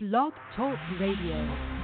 [0.00, 1.77] Blog Talk Radio.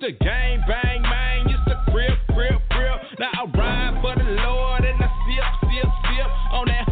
[0.00, 3.00] used to gang bang, man, used to crib, crib, crib.
[3.18, 6.87] Now I ride for the Lord and I sip, sip, sip on that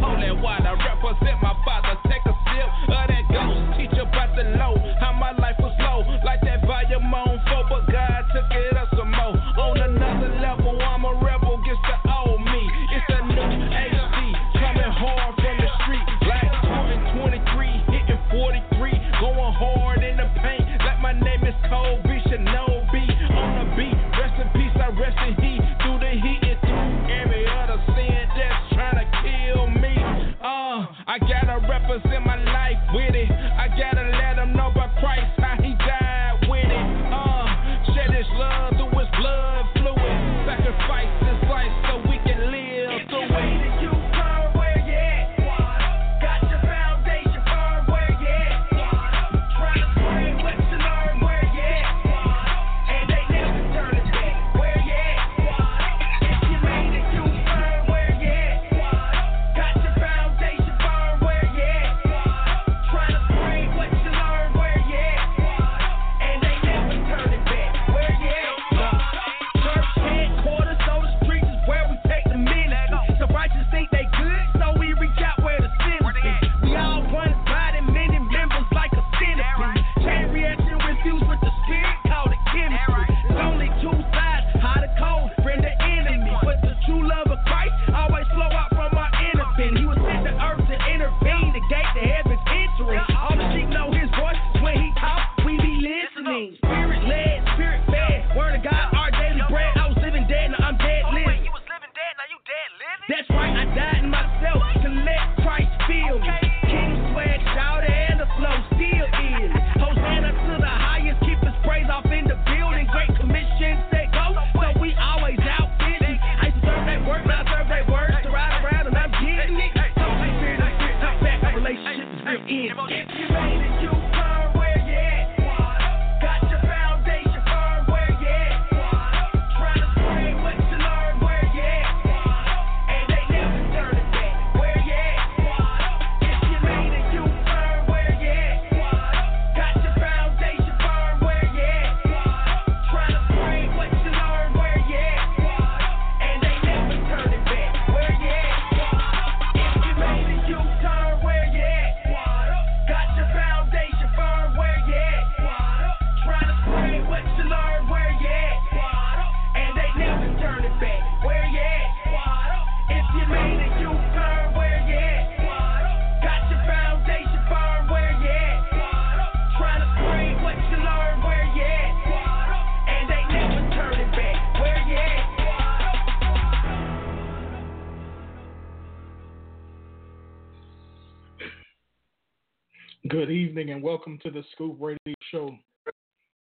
[183.27, 185.53] Good evening and welcome to the Scoop Radio Show.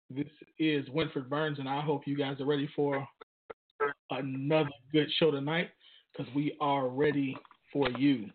[0.09, 0.25] This
[0.57, 3.07] is Winfred Burns, and I hope you guys are ready for
[4.09, 5.69] another good show tonight
[6.11, 7.37] because we are ready
[7.71, 8.31] for you.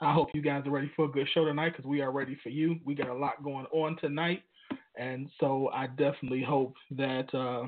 [0.00, 2.38] I hope you guys are ready for a good show tonight because we are ready
[2.40, 2.76] for you.
[2.84, 4.44] We got a lot going on tonight,
[4.96, 7.66] and so I definitely hope that, uh,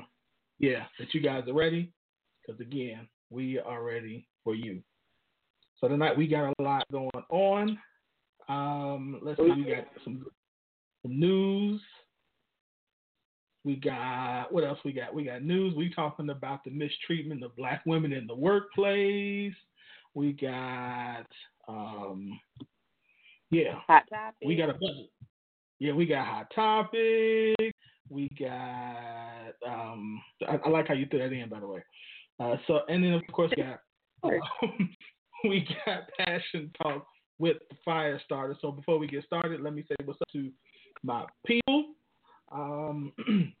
[0.57, 1.91] yeah, that you guys are ready
[2.47, 4.81] because again, we are ready for you.
[5.81, 7.77] So tonight we got a lot going on.
[8.47, 10.23] Um, let's see, we got some
[11.03, 11.81] news.
[13.63, 14.77] We got what else?
[14.85, 15.73] We got we got news.
[15.75, 19.53] We talking about the mistreatment of black women in the workplace.
[20.13, 21.25] We got
[21.67, 22.39] um,
[23.49, 24.47] yeah, hot topic.
[24.47, 25.09] We got a bunch.
[25.79, 27.73] Yeah, we got hot topic.
[28.07, 31.83] We got um, I, I like how you threw that in, by the way.
[32.39, 33.79] Uh, so and then of course we got
[34.23, 34.89] um,
[35.49, 37.05] we got passion talk
[37.39, 38.55] with the fire starter.
[38.61, 40.51] So before we get started, let me say what's up to
[41.03, 41.85] my people.
[42.51, 43.11] Um,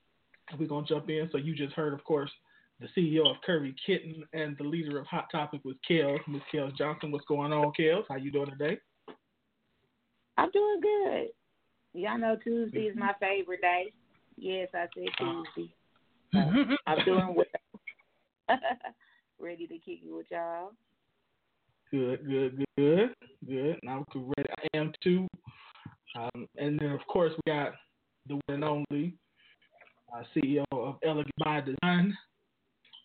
[0.59, 1.29] we're gonna jump in.
[1.31, 2.31] So you just heard, of course,
[2.79, 6.75] the CEO of Curry Kitten and the leader of Hot Topic was Kellz, Miss Kellz
[6.77, 7.11] Johnson.
[7.11, 8.03] What's going on, Kellz?
[8.09, 8.77] How you doing today?
[10.37, 11.27] I'm doing good.
[11.93, 13.93] Y'all know Tuesday is my favorite day.
[14.37, 15.73] Yes, I said Tuesday.
[16.35, 18.57] Uh, I'm doing well.
[19.39, 20.71] ready to kick it with y'all.
[21.91, 23.09] Good, good, good,
[23.45, 23.79] good.
[23.83, 24.49] Now ready.
[24.57, 25.27] I am too.
[26.15, 27.73] Um, and then of course we got
[28.27, 29.13] the one and only
[30.13, 32.17] uh, CEO of Elegant by Design,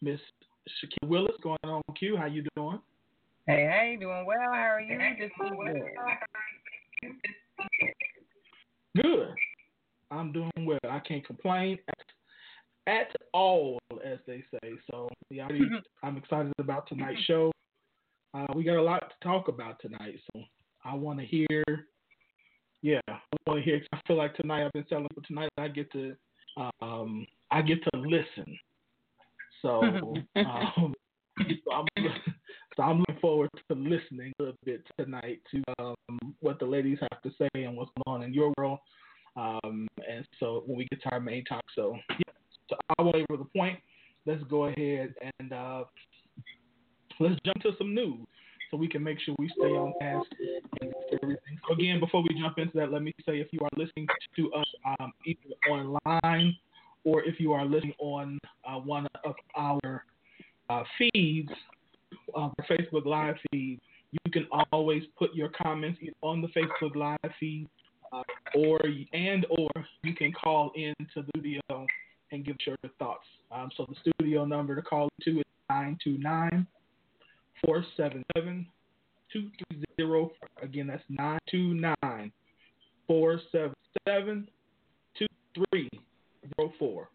[0.03, 0.21] Miss
[0.69, 1.35] Shaquille Willis.
[1.43, 2.17] Going on, Q.
[2.17, 2.79] How you doing?
[3.47, 4.39] Hey, hey, doing well.
[4.53, 4.99] How are you?
[5.19, 7.13] This good.
[9.03, 9.29] Good.
[10.13, 10.79] I'm doing well.
[10.89, 14.73] I can't complain at, at all, as they say.
[14.91, 15.49] So yeah,
[16.05, 17.51] I'm excited about tonight's show.
[18.37, 20.43] Uh, we got a lot to talk about tonight, so
[20.85, 21.65] I want to hear.
[22.83, 23.81] Yeah, I want to hear.
[23.95, 25.49] I feel like tonight I've been selling for tonight.
[25.57, 26.15] I get to,
[26.83, 28.59] um, I get to listen.
[29.63, 29.81] So,
[30.37, 30.95] um,
[31.39, 31.87] so, I'm,
[32.77, 35.97] so I'm looking forward to listening a little bit tonight to um,
[36.41, 38.81] what the ladies have to say and what's going on in your world.
[39.37, 42.35] Um, and so when we get to our main talk, so yeah,
[42.69, 43.79] so I won't over the point.
[44.27, 45.85] Let's go ahead and uh,
[47.21, 48.27] let's jump to some news
[48.71, 50.27] so we can make sure we stay on task
[50.81, 50.93] and
[51.23, 51.59] everything.
[51.67, 54.53] So again, before we jump into that, let me say if you are listening to
[54.53, 54.67] us
[55.01, 55.41] um, either
[55.71, 56.57] online
[57.05, 60.05] or if you are listening on uh, one of our
[60.69, 61.51] uh, feeds,
[62.35, 63.81] uh, Facebook Live feed,
[64.11, 67.69] you can always put your comments on the Facebook Live feed,
[68.13, 68.23] uh,
[68.57, 68.81] or
[69.13, 69.69] and or
[70.03, 71.87] you can call in to the studio
[72.33, 73.27] and give your thoughts.
[73.53, 76.67] Um, so the studio number to call to is 929
[77.67, 78.67] 477
[79.33, 80.35] 230.
[80.63, 82.33] Again, that's 929
[83.07, 84.49] 477
[85.19, 87.09] 2304.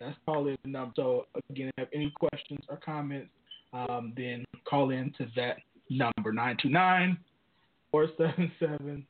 [0.00, 0.92] That's call in number.
[0.96, 3.30] So, again, if you have any questions or comments,
[3.72, 5.56] um, then call in to that
[5.90, 7.18] number 929
[7.90, 9.06] 477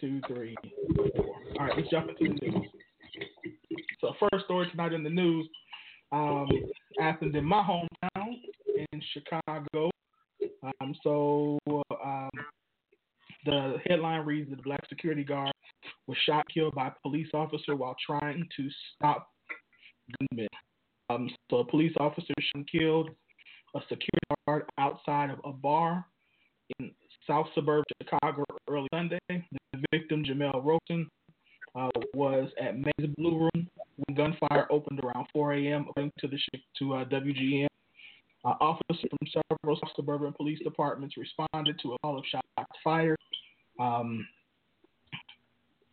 [0.00, 1.24] 2304.
[1.60, 2.68] All right, let's jump into the news.
[4.00, 5.48] So, first story tonight in the news
[6.10, 6.48] um,
[6.98, 8.34] happened in my hometown
[8.92, 9.90] in Chicago.
[10.62, 12.30] Um, so um,
[13.44, 15.52] the headline reads that the black security guard
[16.06, 19.28] was shot killed by a police officer while trying to stop
[20.30, 20.48] gunmen.
[21.10, 22.34] Um, so a police officer
[22.70, 23.10] killed
[23.74, 26.06] a security guard outside of a bar
[26.78, 26.90] in
[27.26, 29.18] South Suburb Chicago early Sunday.
[29.28, 31.08] The victim, Jemel Roberson,
[31.74, 35.86] uh, was at Manny's Blue Room when gunfire opened around 4 a.m.
[35.88, 36.38] according to the
[36.78, 37.66] to uh, WGN.
[38.44, 43.18] Uh, officers from several suburban police departments responded to a call of shots fired.
[43.78, 44.26] Um,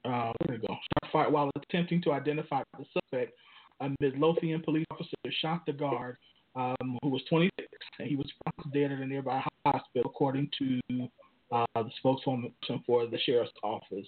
[0.04, 0.68] uh, where go?
[0.68, 3.34] Shot fired while attempting to identify the suspect.
[3.82, 6.18] A Midlothian police officer shot the guard,
[6.56, 7.68] um, who was 26,
[8.00, 11.08] and he was found dead at a nearby hospital, according to
[11.52, 12.52] uh, the spokeswoman
[12.86, 14.08] for the sheriff's office.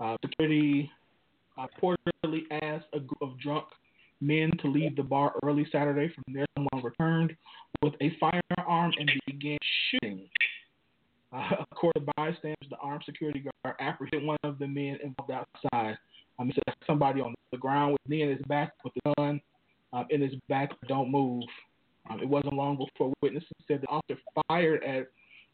[0.00, 0.90] Uh, security
[1.58, 3.64] uh, reportedly asked a group of drunk
[4.22, 6.12] men to leave the bar early Saturday.
[6.14, 7.36] From there, someone returned
[7.82, 9.58] with a firearm and began
[9.90, 10.28] shooting.
[11.32, 15.96] Uh, according to bystanders, the armed security guard apprehended one of the men involved outside.
[16.38, 19.40] Um, he said somebody on the ground with knee in his back with the gun
[19.92, 20.70] um, in his back.
[20.88, 21.44] Don't move.
[22.10, 25.08] Um, it wasn't long before witnesses said the officer fired at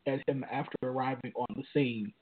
[0.07, 2.13] at him after arriving on the scene.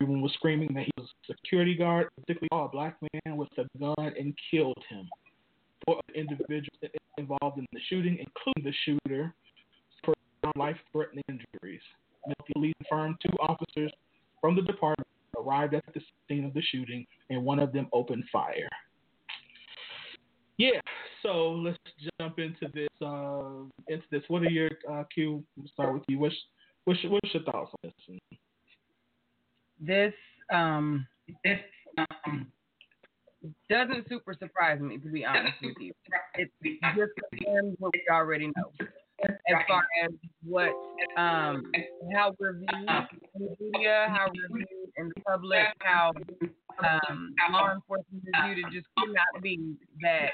[0.00, 3.78] Everyone was screaming that he was a security guard, particularly a black man with a
[3.78, 5.08] gun, and killed him.
[5.88, 9.34] Four individuals involved in the shooting, including the shooter,
[10.04, 10.12] for
[10.54, 11.80] life-threatening injuries.
[12.26, 13.90] The police confirmed two officers
[14.38, 18.24] from the department arrived at the scene of the shooting, and one of them opened
[18.30, 18.68] fire.
[20.58, 20.80] Yeah,
[21.22, 21.78] so let's
[22.20, 22.88] jump into this.
[23.00, 24.22] Uh, into this.
[24.28, 25.42] What are your uh, Q?
[25.56, 26.18] We'll start with you.
[26.18, 26.36] What's
[26.84, 28.20] what's, what's your thoughts on this?
[29.80, 30.12] This
[30.52, 31.06] um,
[31.44, 31.60] this
[32.26, 32.52] um,
[33.70, 35.92] doesn't super surprise me to be honest with you.
[36.34, 36.50] It
[36.96, 38.72] just confirms what we already know
[39.24, 40.10] as far as
[40.44, 40.70] what
[41.16, 41.70] um
[42.14, 42.86] how we're viewed in
[43.34, 46.12] the media, how we're viewed in the public, how
[46.84, 48.58] um, law enforcement is viewed.
[48.58, 50.30] It just could not be that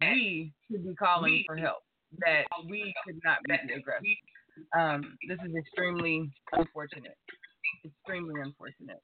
[0.00, 1.82] we should be calling for help,
[2.24, 4.04] that we should not be the aggressor.
[4.78, 7.16] Um, this is extremely unfortunate.
[7.84, 9.00] Extremely unfortunate.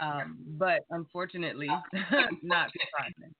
[0.00, 1.68] Um, but unfortunately,
[2.42, 3.34] not surprising.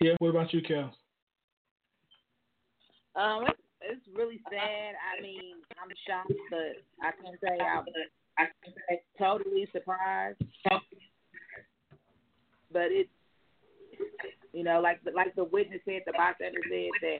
[0.00, 0.94] Yeah, what about you, Cal?
[3.14, 3.44] Um,
[3.80, 4.94] it's really sad.
[5.00, 7.58] I mean, I'm shocked, but I can't say
[8.38, 8.48] I'm
[9.18, 10.42] totally surprised.
[12.72, 13.10] But it's
[14.56, 17.18] you know, like the, like the witness said, the bystander said that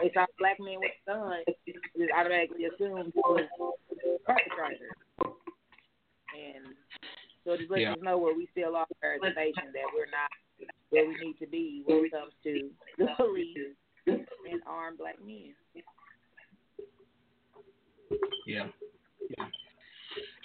[0.00, 4.94] they saw a black man with a gun, it automatically assumed he was a perpetrator.
[6.30, 6.78] And
[7.42, 7.92] so it just lets Yeah.
[7.94, 10.30] us know where we still are as a nation, that we're not
[10.90, 13.74] where we need to be when it comes to the police
[14.06, 15.54] and armed black men.
[18.46, 18.68] Yeah.
[19.36, 19.46] Yeah.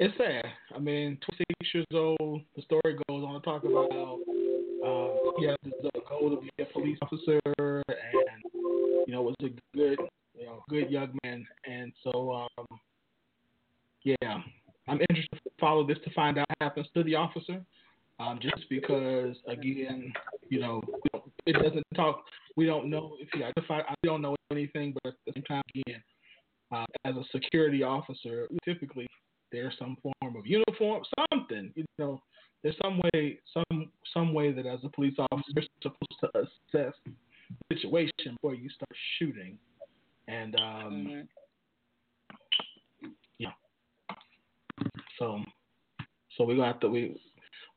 [0.03, 0.45] It's sad.
[0.75, 1.19] I mean,
[1.61, 2.41] 26 years old.
[2.55, 4.17] The story goes on to talk about how
[4.83, 8.41] um, he had the goal to be a police officer, and
[9.05, 9.99] you know was a good,
[10.33, 11.45] you know, good young man.
[11.69, 12.65] And so, um,
[14.03, 14.41] yeah,
[14.87, 17.61] I'm interested to follow this to find out what happens to the officer.
[18.19, 20.11] Um, just because, again,
[20.49, 20.81] you know,
[21.45, 22.23] it doesn't talk.
[22.57, 23.83] We don't know if he identified.
[23.87, 26.01] I don't know anything, but at the same time, again,
[26.71, 29.05] uh, as a security officer, typically
[29.51, 31.71] there's some form of uniform, something.
[31.75, 32.21] You know,
[32.63, 36.93] there's some way, some some way that as a police officer, you're supposed to assess
[37.05, 39.57] the situation before you start shooting.
[40.27, 41.27] And um,
[43.39, 43.51] yeah,
[45.19, 45.39] so
[46.37, 47.19] so we got to we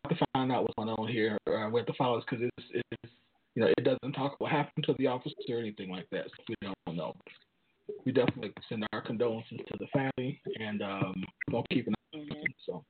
[0.05, 1.39] have to find out what's going on here.
[1.47, 3.13] Uh, we have to follow this because it's, it's
[3.55, 6.27] you know it doesn't talk what happened to the officer or anything like that.
[6.27, 7.15] So we don't know
[8.05, 11.15] we definitely send our condolences to the family and um
[11.51, 12.55] we'll keep an eye on it.
[12.67, 12.85] So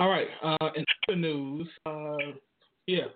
[0.00, 2.16] all right, uh in other news, uh
[2.86, 3.06] yeah.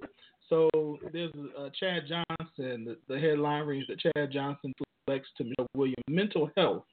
[0.48, 0.68] So
[1.12, 2.84] there's uh, Chad Johnson.
[2.84, 4.72] The, the headline reads that Chad Johnson
[5.06, 6.84] flex to Michelle Williams mental health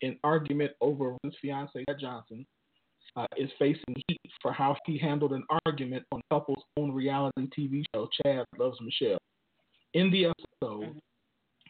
[0.00, 2.44] in argument over his fiance Chad Johnson
[3.16, 7.82] uh, is facing heat for how he handled an argument on couple's own reality TV
[7.94, 9.18] show Chad Loves Michelle.
[9.94, 11.00] In the episode,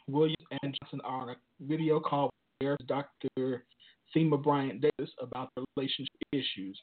[0.09, 3.65] Williams and Johnson are on a video call with Dr.
[4.13, 6.79] Thema Bryant Davis about relationship issues,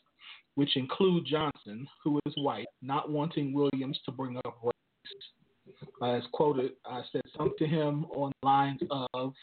[0.55, 5.73] which include Johnson, who is white, not wanting Williams to bring up race.
[6.03, 8.81] As quoted, I said something to him on the lines
[9.13, 9.33] of,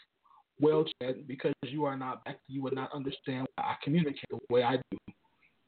[0.59, 4.39] Well, Chad, because you are not black, you would not understand why I communicate the
[4.49, 4.97] way I do.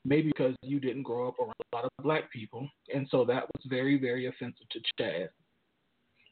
[0.06, 2.70] Maybe because you didn't grow up around a lot of black people.
[2.94, 5.30] And so that was very, very offensive to Chad.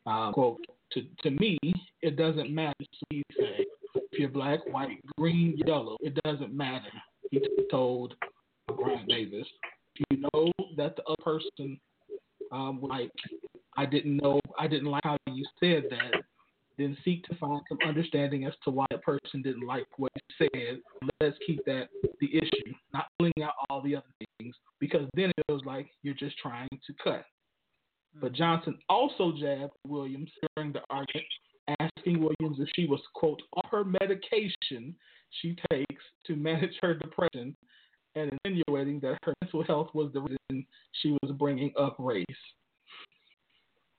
[0.05, 0.59] Um, quote,
[0.93, 1.57] to, to me,
[2.01, 2.73] it doesn't matter.
[3.09, 6.91] He said, if you're black, white, green, yellow, it doesn't matter.
[7.31, 8.15] He told
[8.67, 9.47] Bryant Davis.
[9.95, 11.79] If you know that the other person,
[12.51, 13.11] um, like,
[13.77, 16.21] I didn't know, I didn't like how you said that,
[16.77, 20.49] then seek to find some understanding as to why the person didn't like what you
[20.53, 20.79] said.
[21.21, 24.05] Let's keep that the issue, not pulling out all the other
[24.39, 27.25] things, because then it feels like you're just trying to cut.
[28.21, 31.25] But Johnson also jabbed Williams during the argument,
[31.79, 34.95] asking Williams if she was, quote, on her medication
[35.41, 37.55] she takes to manage her depression
[38.15, 40.65] and insinuating that her mental health was the reason
[41.01, 42.25] she was bringing up race.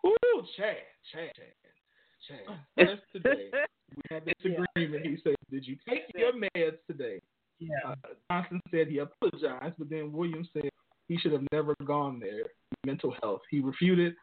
[0.06, 0.76] Ooh, Chad,
[1.12, 2.58] Chad, Chad, Chad.
[2.88, 3.50] Just today,
[3.96, 5.06] we had this agreement.
[5.06, 7.20] He said, Did you take your meds today?
[7.58, 7.68] Yeah.
[7.86, 7.94] Uh,
[8.30, 10.70] Johnson said he apologized, but then Williams said
[11.08, 12.44] he should have never gone there.
[12.86, 13.42] Mental health.
[13.50, 14.14] He refuted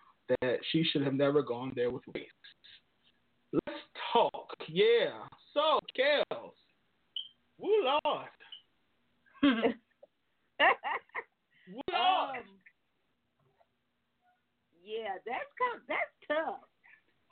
[0.41, 2.27] that she should have never gone there with race.
[3.53, 3.79] Let's
[4.13, 4.55] talk.
[4.67, 5.19] Yeah.
[5.53, 6.51] So, Kellz.
[7.57, 8.27] Woo Lord.
[9.43, 9.51] Woo
[11.91, 12.37] Lord.
[12.37, 12.43] um,
[14.83, 16.59] yeah, that's kind of, that's tough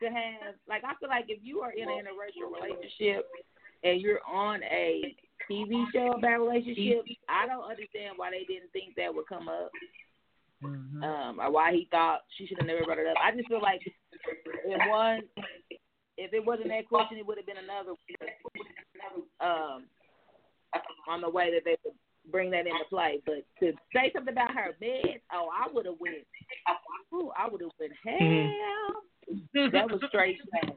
[0.01, 0.55] to have.
[0.67, 3.25] Like, I feel like if you are in an interracial relationship
[3.83, 5.15] and you're on a
[5.49, 9.71] TV show about relationships, I don't understand why they didn't think that would come up.
[10.61, 11.03] Mhm.
[11.03, 13.15] um, or why he thought she should have never brought it up.
[13.23, 15.21] I just feel like if one,
[16.17, 17.93] if it wasn't that question, it would have been another
[19.39, 19.85] um,
[21.07, 21.93] on the way that they would
[22.29, 23.21] bring that into play.
[23.25, 26.27] But to say something about her meds, oh, I would have went,
[27.13, 29.69] ooh, I would have went hell.
[29.71, 30.75] That was straight shade.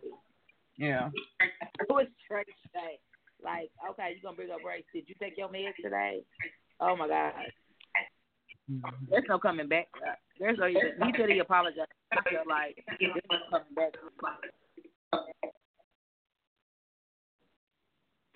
[0.76, 1.10] Yeah.
[1.40, 3.00] It was straight shade.
[3.44, 4.84] Like, okay, you're gonna bring up race?
[4.94, 6.22] Did you take your meds today?
[6.80, 7.32] Oh my God.
[9.10, 9.88] There's no coming back.
[10.38, 10.66] There's no.
[10.66, 10.78] He
[11.18, 11.90] said he apologized.
[12.12, 13.92] I feel like there's no coming back.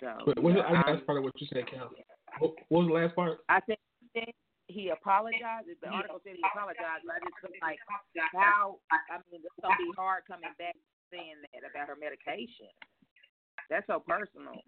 [0.00, 1.88] So Wait, what, I ask part of what you said, Cal.
[2.38, 3.40] What, what was the last part?
[3.48, 3.80] I think
[4.66, 5.72] he apologized.
[5.80, 7.80] The article said he apologized, but I just feel like
[8.34, 8.76] how.
[8.92, 10.76] I mean, it's gonna be hard coming back
[11.08, 12.68] saying that about her medication.
[13.70, 14.60] That's so personal,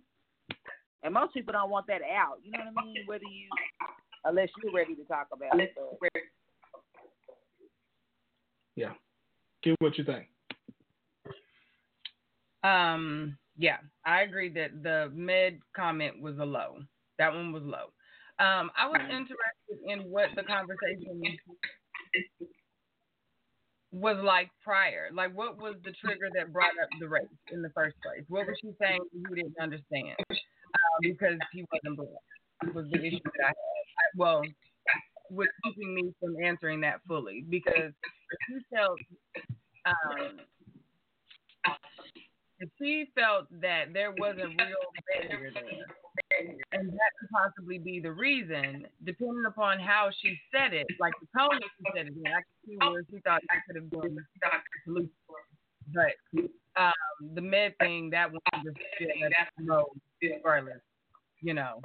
[1.02, 2.38] and most people don't want that out.
[2.42, 3.04] You know what I mean?
[3.06, 3.48] Whether you,
[4.24, 5.74] unless you're ready to talk about it.
[6.00, 6.10] But
[8.76, 8.92] Yeah.
[9.62, 10.28] Give what you think.
[12.62, 16.78] Um, yeah, I agree that the med comment was a low.
[17.18, 17.90] That one was low.
[18.38, 21.20] Um, I was interested in what the conversation
[23.90, 25.08] was like prior.
[25.12, 28.22] Like, what was the trigger that brought up the race in the first place?
[28.28, 30.16] What was she saying you didn't understand?
[31.00, 33.54] Because he wasn't black was the issue that I had.
[33.54, 34.42] I, well,
[35.30, 37.92] was keeping me from answering that fully because
[38.48, 38.98] she felt
[39.84, 40.40] um,
[42.60, 48.00] if she felt that there was a real barrier there, and that could possibly be
[48.00, 52.14] the reason, depending upon how she said it, like the tone that she said it
[52.16, 54.18] in, I could see where she thought I could have been
[54.84, 55.10] solution.
[55.94, 56.42] But
[56.76, 56.92] um,
[57.34, 59.86] the med thing, that one just yeah, that's no,
[60.20, 60.80] regardless,
[61.42, 61.80] you know.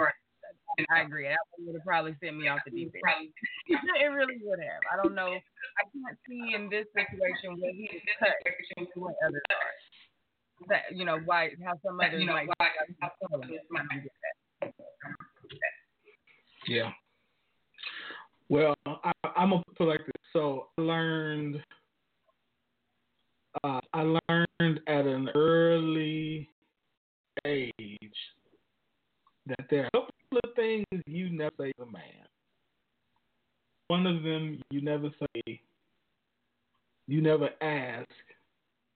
[0.78, 1.28] and I agree.
[1.28, 3.30] That would have probably sent me off the deep end.
[3.68, 4.82] it really would have.
[4.92, 5.34] I don't know.
[5.34, 10.68] I can't see in this situation where he is cut what others are.
[10.70, 12.48] That you know why how some others you know, might.
[12.58, 12.70] Why,
[13.02, 13.84] how some others might
[16.68, 16.92] yeah.
[18.50, 20.22] Well, I, I'm gonna put like this.
[20.32, 21.62] So I learned.
[23.64, 26.50] Uh, I learned at an early
[27.46, 27.72] age
[29.48, 32.04] that there are a couple of things you never say to a man.
[33.88, 35.62] One of them you never say,
[37.08, 38.08] you never ask,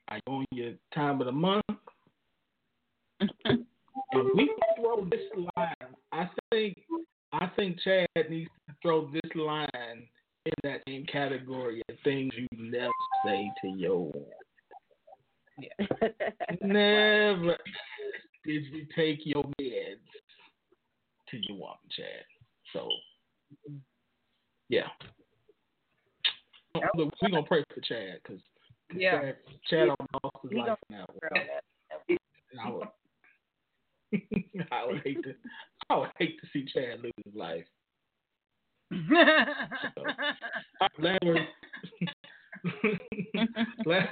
[0.08, 1.64] are you on your time of the month?
[3.46, 3.66] and
[4.36, 4.50] we
[4.80, 5.20] throw this
[5.56, 5.96] line.
[6.12, 6.78] I think
[7.34, 10.08] I think Chad needs to throw this line
[10.46, 12.92] in that same category of things you never
[13.26, 14.12] say to your
[15.60, 15.88] yeah.
[16.62, 17.58] never
[18.46, 19.98] did you take your meds
[21.30, 22.26] to your woman, Chad.
[22.74, 22.90] So,
[24.70, 24.88] yeah.
[26.96, 28.42] Look, we're gonna pray for Chad because
[28.94, 29.20] yeah.
[29.22, 29.36] Chad,
[29.70, 31.06] Chad lost his he life now.
[32.64, 32.88] I would,
[34.72, 35.36] I would hate to,
[35.90, 37.66] I would hate to see Chad lose his life.
[38.92, 38.98] so,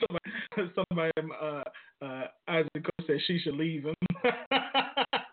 [0.00, 1.62] somebody, somebody, uh,
[2.04, 3.94] uh, Isaac said she should leave him.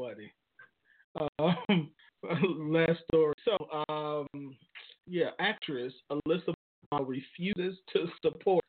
[0.00, 0.32] funny.
[1.38, 1.90] Um,
[2.72, 3.34] last story.
[3.44, 4.56] So, um,
[5.06, 6.54] yeah, actress Alyssa
[6.90, 8.64] Milano refuses to support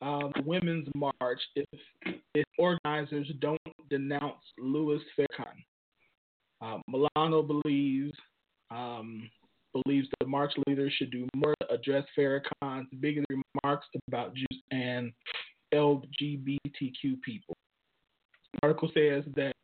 [0.00, 1.80] um, Women's March if,
[2.34, 5.56] if organizers don't denounce Louis Farrakhan.
[6.60, 8.16] Uh, Milano believes
[8.70, 9.28] um,
[9.72, 13.26] believes the march leaders should do more to address Farrakhan's bigoted
[13.64, 15.12] remarks about Jews and
[15.74, 17.54] LGBTQ people.
[18.62, 19.54] Article says that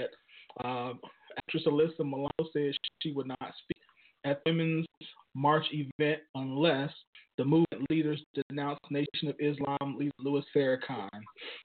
[0.64, 1.01] um,
[1.37, 3.83] actress Alyssa Milano says she would not speak
[4.25, 4.87] at Women's
[5.35, 6.90] March event unless
[7.37, 11.09] the movement leaders denounced Nation of Islam leader Louis Farrakhan.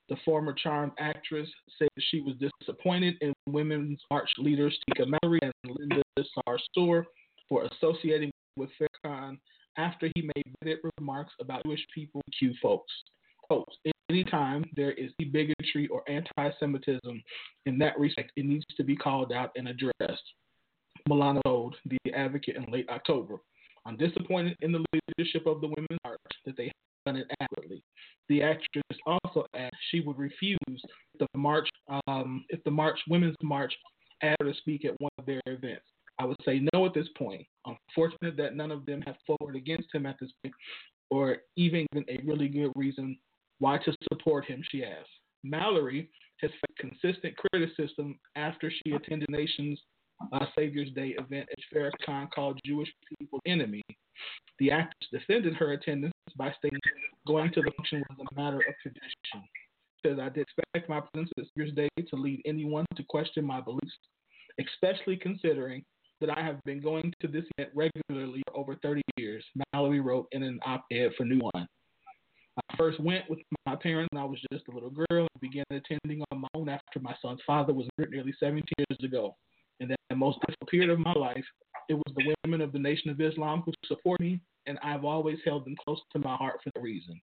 [0.09, 5.53] The former Charmed actress said she was disappointed in Women's March leaders Tamika Mallory and
[5.65, 6.03] Linda
[6.47, 7.05] Sarsour
[7.49, 9.37] for associating with Farrakhan
[9.77, 12.93] after he made bigoted remarks about Jewish people, Q folks.
[13.47, 13.67] Quote,
[14.09, 17.23] anytime there is bigotry or anti Semitism
[17.65, 20.23] in that respect, it needs to be called out and addressed.
[21.07, 23.37] Milano told the advocate in late October.
[23.85, 24.83] I'm disappointed in the
[25.17, 26.73] leadership of the Women's March that they have
[27.05, 27.83] done it adequately.
[28.29, 30.57] The actress also asked she would refuse
[31.19, 31.67] the march
[32.07, 33.73] um, if the march Women's March
[34.21, 35.83] asked her to speak at one of their events.
[36.19, 37.45] I would say no at this point.
[37.65, 40.53] Unfortunate that none of them have forward against him at this point,
[41.09, 43.17] or even a really good reason
[43.63, 45.07] why to support him, she asked.
[45.41, 46.09] Mallory
[46.41, 49.79] has faced consistent criticism after she attended Nation's
[50.33, 53.81] uh, Savior's Day event at Farrakhan called Jewish people enemy.
[54.59, 56.77] The actress defended her attendance by stating
[57.25, 59.47] going to the function was a matter of tradition.
[60.05, 63.61] Says I did expect my presence at Savior's Day to lead anyone to question my
[63.61, 63.97] beliefs,
[64.59, 65.85] especially considering
[66.19, 69.45] that I have been going to this event regularly for over 30 years.
[69.73, 71.65] Mallory wrote in an op-ed for New One.
[72.57, 75.65] I first went with my parents when I was just a little girl and began
[75.71, 79.35] attending on my own after my son's father was murdered nearly 17 years ago.
[79.79, 81.43] In that most difficult period of my life,
[81.89, 85.39] it was the women of the Nation of Islam who support me, and I've always
[85.43, 87.19] held them close to my heart for that reason.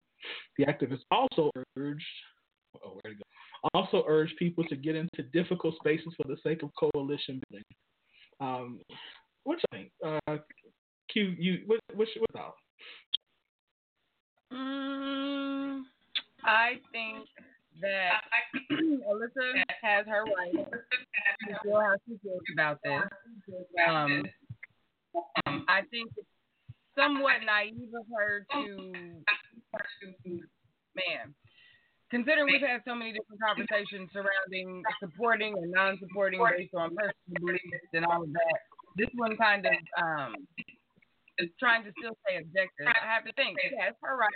[0.59, 2.05] The activists also urged,
[2.85, 3.23] oh, where to go?
[3.75, 7.65] Also urged people to get into difficult spaces for the sake of coalition building.
[8.41, 8.81] Um,
[9.45, 9.91] what you think?
[10.05, 10.39] Uh,
[11.13, 12.55] Q, you what, what's, what's out?
[14.53, 15.83] Mm,
[16.45, 17.27] I think
[17.81, 18.23] that
[18.71, 23.03] Alyssa has her right to feel how she feels about this.
[23.89, 24.25] Um,
[25.69, 26.27] I think it's
[26.97, 28.93] somewhat naive of her to
[30.95, 31.35] man.
[32.11, 37.91] Considering we've had so many different conversations surrounding supporting and non-supporting based on personal beliefs
[37.95, 38.59] and all of that,
[38.97, 40.35] this one kind of um,
[41.41, 42.87] is trying to still stay objective.
[42.87, 44.31] I have to think, yeah, it's her right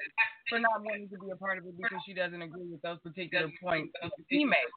[0.49, 2.99] for not wanting to be a part of it because she doesn't agree with those
[3.05, 3.93] particular points
[4.29, 4.73] he made.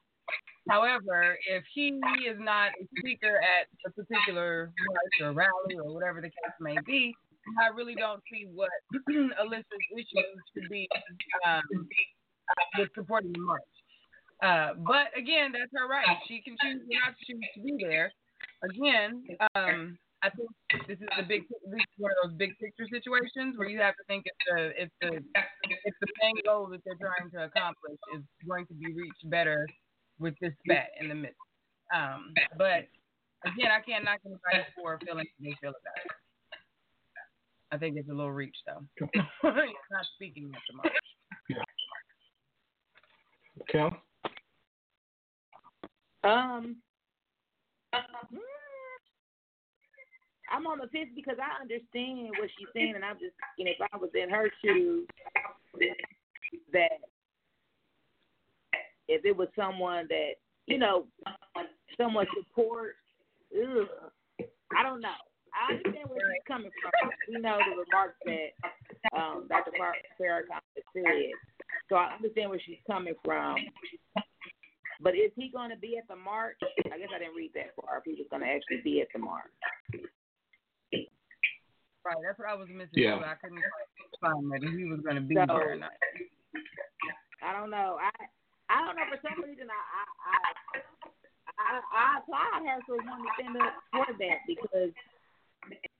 [0.68, 1.96] However, if he
[2.28, 6.76] is not a speaker at a particular march or rally or whatever the case may
[6.84, 7.14] be,
[7.56, 8.68] I really don't see what
[9.40, 10.86] Alyssa's issues should be
[11.46, 11.62] um,
[12.76, 13.62] with supporting the march.
[14.42, 16.06] Uh, but again, that's her right.
[16.28, 18.12] She can choose not to choose to be there.
[18.62, 20.50] Again, um, I think
[20.88, 23.94] this is the big, this is one of those big picture situations where you have
[23.94, 27.98] to think if the if the if the main goal that they're trying to accomplish
[28.16, 29.66] is going to be reached better
[30.18, 31.38] with this spat in the midst.
[31.94, 32.90] Um, but
[33.46, 36.10] again, I can't knock anybody for feeling they feel about it.
[37.70, 38.82] I think it's a little reach though.
[39.44, 40.94] not speaking at the moment.
[41.48, 41.62] Yeah.
[43.70, 43.96] Cal?
[46.24, 46.76] Um,
[50.50, 53.72] I'm on the fence because I understand what she's saying, and I'm just, you know,
[53.78, 55.06] if I was in her shoes,
[56.72, 57.00] that
[59.08, 60.32] if it was someone that,
[60.66, 61.06] you know,
[61.96, 62.96] someone support,
[63.52, 65.16] I don't know.
[65.52, 67.10] I understand where she's coming from.
[67.28, 68.52] We know the remarks that
[69.16, 69.72] um, Dr.
[70.20, 70.60] Farrakhan
[70.92, 71.32] said,
[71.88, 73.56] so I understand where she's coming from.
[75.00, 76.58] But is he going to be at the march?
[76.92, 77.98] I guess I didn't read that far.
[77.98, 79.50] If he was going to actually be at the march.
[82.08, 82.96] Right, that's what I was missing.
[83.04, 83.20] Yeah.
[83.20, 83.28] Too.
[83.28, 83.60] I couldn't
[84.16, 85.92] find that if he was going to be So- there or not.
[87.44, 88.00] I don't know.
[88.00, 88.08] I
[88.72, 89.04] I don't know.
[89.12, 90.80] For some reason, I I I,
[91.60, 94.92] I, I applaud her for wanting to stand up for that because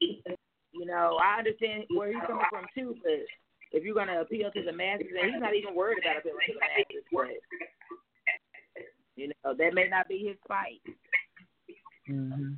[0.00, 2.96] you know I understand where he's coming from too.
[3.04, 3.22] But
[3.72, 6.40] if you're going to appeal to the masses, and he's not even worried about appealing
[6.48, 7.28] to the masses, but
[9.16, 10.80] you know that may not be his fight.
[12.10, 12.54] Mm-hmm.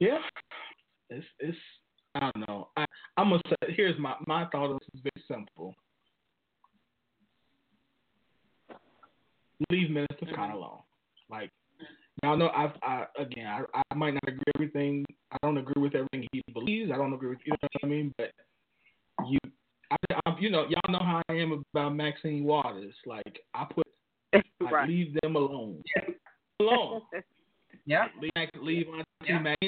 [0.00, 0.18] Yeah.
[1.10, 1.58] It's it's
[2.14, 2.68] I don't know.
[2.76, 2.84] I
[3.16, 5.74] I'm gonna say here's my my thought this is very simple.
[9.70, 10.34] Leave Minister mm-hmm.
[10.34, 10.78] Khan alone.
[11.30, 11.50] Like
[12.22, 15.82] y'all know I've I again I, I might not agree with everything I don't agree
[15.82, 16.90] with everything he believes.
[16.92, 18.30] I don't agree with you know what I mean, but
[19.26, 19.38] you
[19.90, 22.94] I, I you know, y'all know how I am about Maxine Waters.
[23.06, 23.86] Like I put
[24.34, 24.88] I right.
[24.88, 25.82] leave them alone.
[26.60, 27.02] Alone.
[27.86, 28.10] Yep.
[28.20, 29.67] Leave, leave Auntie Maxine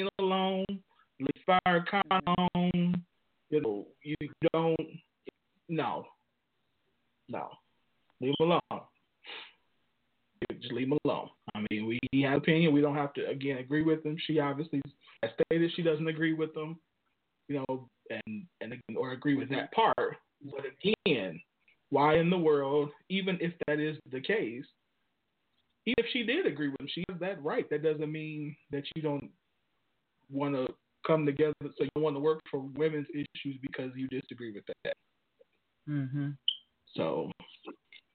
[1.47, 3.03] Farrakhan alone.
[3.49, 4.15] You know, you
[4.53, 4.77] don't.
[5.69, 6.05] No.
[7.29, 7.49] No.
[8.19, 8.81] Leave him alone.
[10.59, 11.29] Just leave him alone.
[11.55, 12.73] I mean, we he has opinion.
[12.73, 14.17] We don't have to again agree with him.
[14.25, 14.81] She obviously
[15.21, 16.79] has stated she doesn't agree with them.
[17.47, 20.17] You know, and and or agree with that part.
[20.43, 20.65] But
[21.05, 21.39] again,
[21.89, 24.65] why in the world, even if that is the case,
[25.85, 27.69] even if she did agree with him, she has that right.
[27.69, 29.29] That doesn't mean that you don't
[30.31, 30.67] want to
[31.05, 31.53] come together.
[31.61, 34.93] So you want to work for women's issues because you disagree with that.
[35.89, 36.29] Mm-hmm.
[36.95, 37.31] So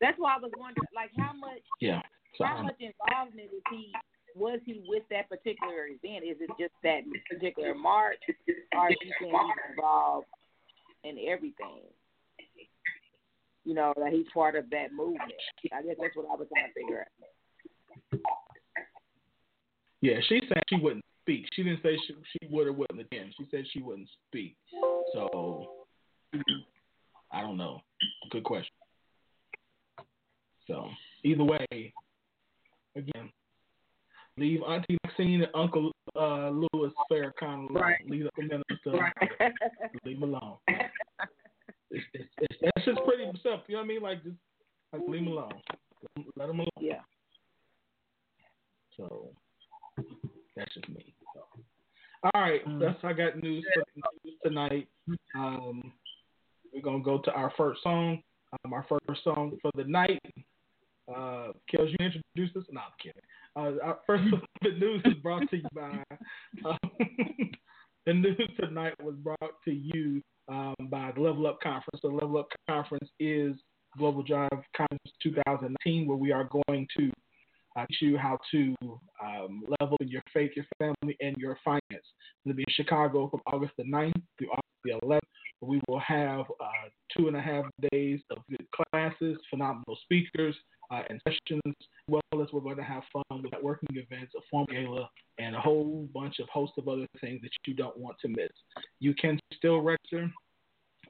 [0.00, 2.00] That's why I was wondering, like, how much yeah.
[2.36, 3.92] So how um, much involvement is he
[4.34, 6.24] was he with that particular event?
[6.24, 8.18] Is it just that particular march,
[8.76, 10.26] or is he saying he's involved
[11.04, 11.80] in everything?
[13.64, 15.32] You know, that he's part of that movement.
[15.72, 18.20] I guess that's what I was trying to figure out.
[20.02, 21.46] yeah, she said she wouldn't speak.
[21.54, 23.34] She didn't say she, she would or wouldn't attend.
[23.36, 24.56] She said she wouldn't speak.
[25.12, 25.66] So
[27.32, 27.80] I don't know.
[28.30, 28.70] Good question.
[30.68, 30.88] So
[31.24, 31.92] either way,
[32.96, 33.30] again,
[34.36, 37.82] leave Auntie Maxine and Uncle uh, Louis Farrakhan alone.
[37.82, 37.98] Right.
[38.08, 39.12] Leave the minister.
[40.04, 40.56] Leave him alone.
[41.88, 43.62] It's, it's, it's, that's just pretty simple.
[43.68, 44.02] You know what I mean?
[44.02, 44.36] Like just
[44.92, 45.52] like, leave him alone.
[46.36, 46.68] Let him alone.
[46.80, 47.00] yeah.
[48.96, 49.30] So
[50.56, 51.14] that's just me.
[51.34, 51.42] So.
[52.34, 53.84] All right, that's I got news for
[54.24, 54.88] news tonight.
[55.34, 55.92] Um,
[56.72, 58.22] we're gonna go to our first song.
[58.64, 60.20] Um, our first song for the night.
[61.08, 62.64] Uh, Kellz, you introduce us?
[62.70, 63.22] No, I'm kidding.
[63.54, 64.24] Uh, our first
[64.62, 66.02] the news is brought to you by.
[66.64, 66.78] Um,
[68.06, 72.00] the news tonight was brought to you um, by the Level Up Conference.
[72.02, 73.54] The Level Up Conference is
[73.96, 77.12] Global Drive Conference 2019, where we are going to
[77.76, 78.74] uh, teach you how to
[79.22, 81.84] um, level your faith, your family, and your finance.
[82.44, 85.20] It'll be in Chicago from August the 9th through August the 11th.
[85.66, 90.54] We will have uh, two and a half days of good classes, phenomenal speakers,
[90.90, 91.74] uh, and sessions, as
[92.08, 95.60] well as we're going to have fun with networking events, a form gala, and a
[95.60, 98.48] whole bunch of host of other things that you don't want to miss.
[99.00, 100.30] You can still register.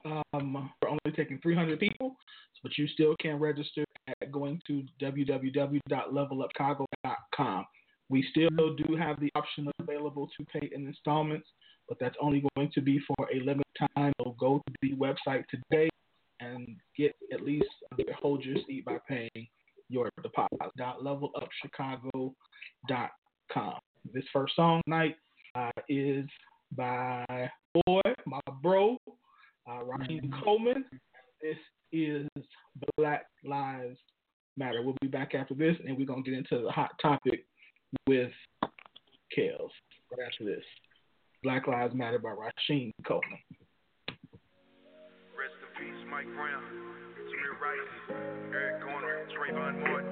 [0.05, 2.15] Um, we're only taking 300 people,
[2.63, 3.83] but you still can register
[4.21, 7.65] at going to www.levelupchicago.com.
[8.09, 11.49] We still do have the option available to pay in installments
[11.87, 14.13] but that's only going to be for a limited time.
[14.21, 15.89] So go to the website today
[16.39, 17.67] and get at least
[18.21, 19.47] hold your seat by paying
[19.89, 20.59] your deposit.
[20.79, 23.79] Levelupchicago.com.
[24.13, 25.15] This first song night
[25.55, 26.25] uh, is
[26.75, 27.25] by
[27.85, 28.97] boy, my bro,
[29.69, 30.43] uh, Raheem mm-hmm.
[30.43, 30.85] Coleman.
[31.41, 31.57] This
[31.91, 32.27] is
[32.97, 33.97] Black Lives
[34.57, 34.81] Matter.
[34.81, 37.45] We'll be back after this, and we're gonna get into the hot topic
[38.07, 38.31] with
[39.37, 39.69] Kellz
[40.11, 40.63] right after this.
[41.43, 43.37] Black Lives Matter by Rasheen Coleman.
[45.37, 46.63] Rest in peace, Mike Brown,
[47.61, 48.17] Rice,
[48.51, 50.09] Eric Garner, Trayvon Martin.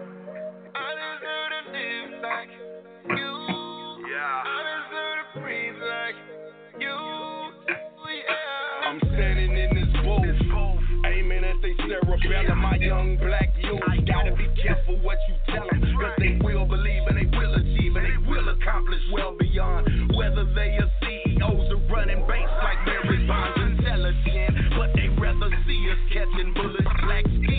[0.75, 2.49] I deserve to live like
[3.17, 3.33] you.
[4.05, 4.43] Yeah.
[4.45, 6.15] I deserve to breathe like
[6.79, 6.97] you.
[8.05, 8.87] Yeah.
[8.87, 12.59] I'm standing in this booth, aiming at they cerebellum.
[12.59, 17.01] My young black youth gotta be careful what you tell them, cause they will believe
[17.09, 21.04] and they will achieve and they will accomplish well beyond whether they are.
[21.45, 26.53] O's are running base like Barry Bonds and Teletien, but they rather see us catching
[26.53, 27.54] bullets black skin.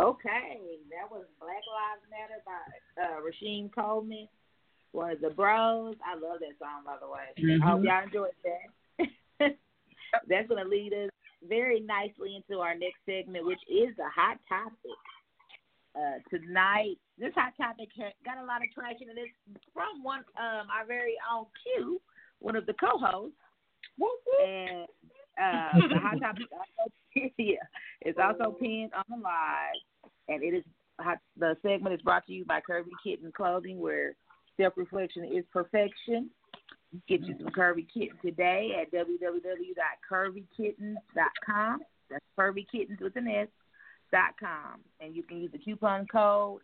[0.00, 0.56] Okay,
[0.88, 4.28] that was Black Lives Matter by uh, Rasheem Coleman.
[4.92, 5.94] One of the bros.
[6.00, 7.28] I love that song, by the way.
[7.36, 9.04] I hope y'all enjoyed that.
[10.28, 11.10] That's going to lead us
[11.46, 14.96] very nicely into our next segment, which is the hot topic.
[15.92, 17.90] Uh, tonight, this hot topic
[18.24, 22.00] got a lot of traction, and it's from one um, our very own Q,
[22.38, 23.36] one of the co-hosts.
[24.48, 24.88] And
[25.36, 26.90] uh, the hot topic also,
[27.36, 27.60] yeah,
[28.00, 29.76] it's also pinned on the live,
[30.30, 30.64] and it is
[31.38, 34.14] the segment is brought to you by Curvy Kitten Clothing, where
[34.58, 36.30] self-reflection is perfection.
[37.08, 41.80] Get you some Curvy Kitten today at www.curvykittens.com.
[42.10, 43.48] That's Curvy Kittens with an S.
[44.12, 46.62] Dot com, and you can use the coupon code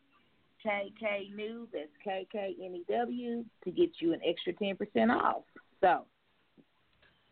[0.66, 1.68] KKNew.
[1.72, 5.44] That's K K N E W to get you an extra ten percent off.
[5.80, 6.06] So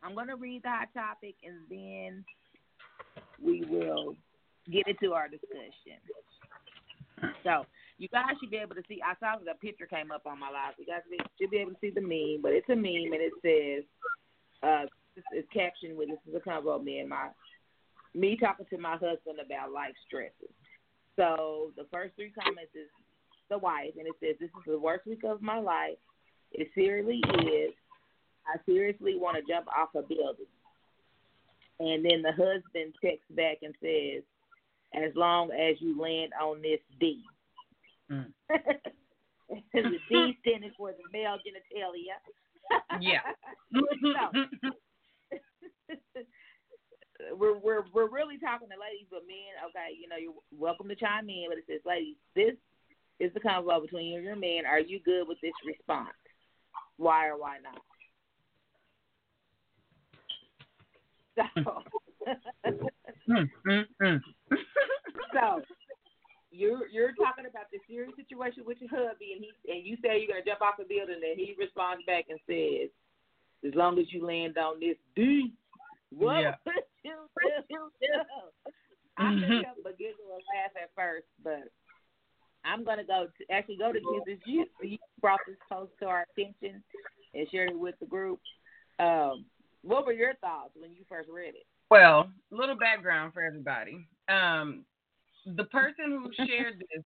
[0.05, 2.25] I'm going to read the hot topic, and then
[3.45, 4.15] we will
[4.71, 6.01] get into our discussion.
[7.43, 7.67] So
[7.99, 9.01] you guys should be able to see.
[9.05, 10.75] I saw the picture came up on my live.
[10.79, 11.03] You guys
[11.41, 13.85] should be able to see the meme, but it's a meme, and it says,
[14.63, 14.87] uh,
[15.33, 17.31] it's captioned with, "This is a convo me and my
[18.15, 20.55] me talking to my husband about life stresses."
[21.17, 22.89] So the first three comments is
[23.49, 25.99] the wife, and it says, "This is the worst week of my life.
[26.53, 27.75] It seriously is.
[28.47, 30.47] I seriously want to jump off a building."
[31.81, 34.23] And then the husband texts back and says,
[34.95, 37.23] "As long as you land on this D."
[38.11, 38.33] Mm.
[39.73, 42.17] the D standing for the male genitalia.
[43.01, 43.21] Yeah.
[44.03, 44.47] so,
[47.37, 50.97] we're we're we're really talking to ladies, but men, okay, you know, you're welcome to
[50.97, 52.55] chime in, but it says, ladies, this
[53.21, 54.67] is the convo between you and your man.
[54.67, 56.11] Are you good with this response?
[56.97, 57.81] Why or why not?
[61.57, 61.83] So,
[63.29, 64.21] Mm, mm, mm.
[65.33, 65.63] So
[66.51, 70.19] you're you're talking about the serious situation with your hubby, and he and you say
[70.19, 72.91] you're gonna jump off a building, and he responds back and says,
[73.67, 75.53] "As long as you land on this D,
[76.11, 76.57] what Yeah.
[76.67, 77.91] would you do?"
[79.17, 81.71] I couldn't help but giggle and laugh at first, but
[82.65, 84.39] I'm gonna go to actually go to Jesus.
[84.47, 86.83] You you brought this post to our attention
[87.35, 88.41] and shared it with the group.
[88.99, 89.47] Um,
[89.83, 91.67] what were your thoughts when you first read it?
[91.91, 94.07] Well, a little background for everybody.
[94.29, 94.85] Um,
[95.47, 97.05] the person who shared this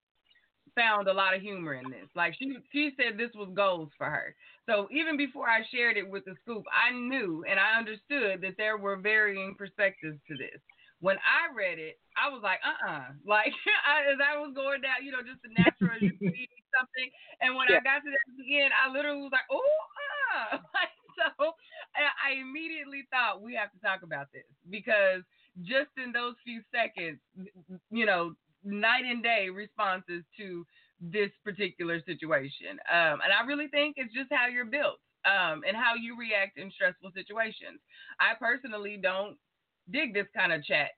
[0.77, 2.09] found a lot of humor in this.
[2.15, 4.35] Like she she said this was goals for her.
[4.67, 8.55] So even before I shared it with the scoop, I knew and I understood that
[8.57, 10.61] there were varying perspectives to this.
[11.01, 13.55] When I read it, I was like, uh uh Like
[13.87, 17.09] I, as I was going down, you know, just the natural you see something.
[17.43, 20.59] And when I got to that end, I literally was like, oh, uh.
[20.75, 21.51] Like, so
[21.99, 25.27] I immediately thought we have to talk about this because
[25.63, 27.19] just in those few seconds,
[27.91, 30.65] you know, night and day responses to
[31.01, 32.79] this particular situation.
[32.93, 36.59] Um, and I really think it's just how you're built um, and how you react
[36.59, 37.81] in stressful situations.
[38.21, 39.37] I personally don't
[39.91, 40.91] dig this kind of chat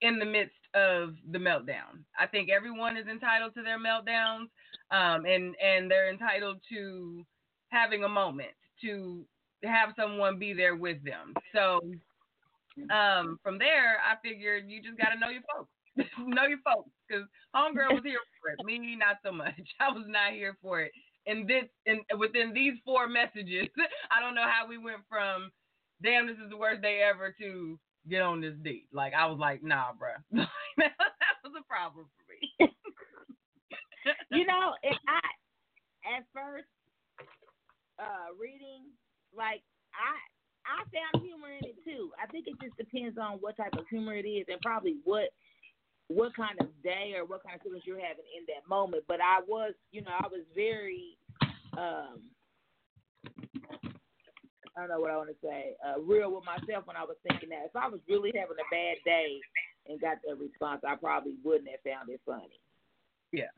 [0.00, 2.04] in the midst of the meltdown.
[2.18, 4.48] I think everyone is entitled to their meltdowns,
[4.90, 7.24] um, and and they're entitled to
[7.70, 8.50] having a moment
[8.82, 9.24] to
[9.64, 11.34] have someone be there with them.
[11.54, 11.80] So
[12.90, 15.70] um, from there, I figured you just got to know your folks.
[16.18, 18.64] know your folks, because homegirl was here for it.
[18.64, 19.58] Me, not so much.
[19.80, 20.92] I was not here for it.
[21.26, 23.68] And this, and within these four messages,
[24.10, 25.50] I don't know how we went from
[26.02, 29.38] "damn, this is the worst day ever" to "get on this date." Like I was
[29.38, 32.72] like, "Nah, bro, that was a problem for me."
[34.30, 36.68] you know, and I at first
[37.98, 38.86] uh reading
[39.34, 39.62] like
[39.92, 40.16] I
[40.68, 42.12] I found humor in it too.
[42.22, 45.32] I think it just depends on what type of humor it is and probably what
[46.08, 49.04] what kind of day or what kind of feelings you're having in that moment.
[49.08, 51.16] But I was, you know, I was very
[51.76, 52.20] um
[54.78, 57.16] I don't know what I want to say, uh, real with myself when I was
[57.26, 57.66] thinking that.
[57.66, 59.40] If I was really having a bad day
[59.88, 62.60] and got that response, I probably wouldn't have found it funny.
[63.32, 63.50] Yeah.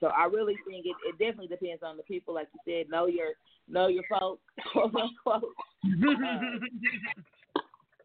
[0.00, 2.90] So I really think it, it definitely depends on the people, like you said.
[2.90, 3.32] Know your
[3.68, 4.42] know your folks,
[4.72, 5.52] quote unquote.
[5.84, 7.60] Uh,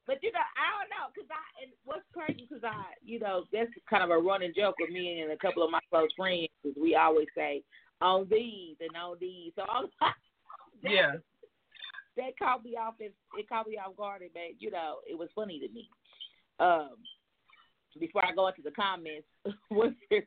[0.05, 3.45] but you know, I don't know, cause I and what's crazy, cause I, you know,
[3.53, 6.49] that's kind of a running joke with me and a couple of my close friends,
[6.61, 7.63] cause we always say
[8.01, 9.53] on these and on these.
[9.55, 9.63] So
[10.01, 11.11] that, yeah.
[12.17, 12.95] that caught me off.
[12.99, 15.89] It, it caught me off guard, made, you know, it was funny to me.
[16.59, 16.97] Um,
[17.99, 19.27] before I go into the comments,
[19.69, 20.23] what's your,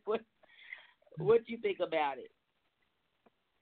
[1.19, 2.31] what, do you think about it?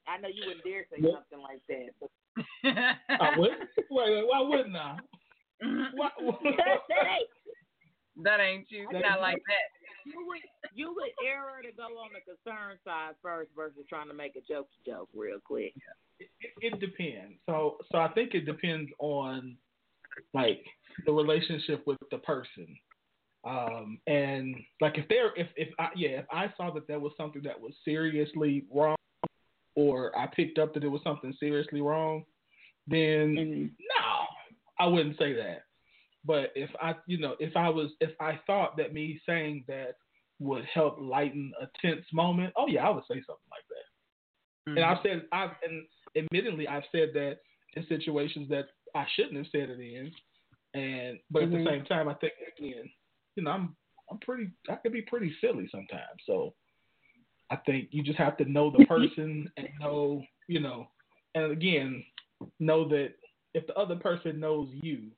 [0.06, 1.24] I know you wouldn't dare say What?
[1.30, 1.88] something like that.
[2.00, 2.10] But
[3.20, 3.50] I would.
[3.90, 4.96] Wait, wait, why wouldn't I?
[5.94, 7.28] Why, that ain't
[8.24, 8.86] that ain't you.
[8.92, 9.68] That Not ain't- like that.
[10.04, 10.40] you would
[10.74, 14.40] you would error to go on the concern side first versus trying to make a
[14.52, 15.72] joke joke real quick.
[16.20, 16.28] it,
[16.60, 17.38] it depends.
[17.46, 19.56] So, so I think it depends on
[20.34, 20.64] like
[21.06, 22.66] the relationship with the person.
[23.46, 27.12] Um, and like if there, if if I, yeah, if I saw that there was
[27.16, 28.96] something that was seriously wrong,
[29.74, 32.24] or I picked up that there was something seriously wrong,
[32.86, 34.26] then And no,
[34.78, 35.64] I wouldn't say that.
[36.24, 39.96] But if I, you know, if I was, if I thought that me saying that
[40.38, 44.70] would help lighten a tense moment, oh yeah, I would say something like that.
[44.70, 44.78] Mm-hmm.
[44.78, 45.84] And I've said, I've, and
[46.16, 47.38] admittedly, I've said that
[47.76, 50.10] in situations that I shouldn't have said it in.
[50.80, 51.64] And, but at Mhm.
[51.64, 52.90] the same time, I think again,
[53.36, 53.76] you know, I'm,
[54.10, 56.20] I'm pretty, I can be pretty silly sometimes.
[56.26, 56.54] So
[57.50, 60.88] I think you just have to know the person and know, you know,
[61.34, 62.04] and again,
[62.60, 63.10] know that
[63.54, 65.10] if the other person knows you,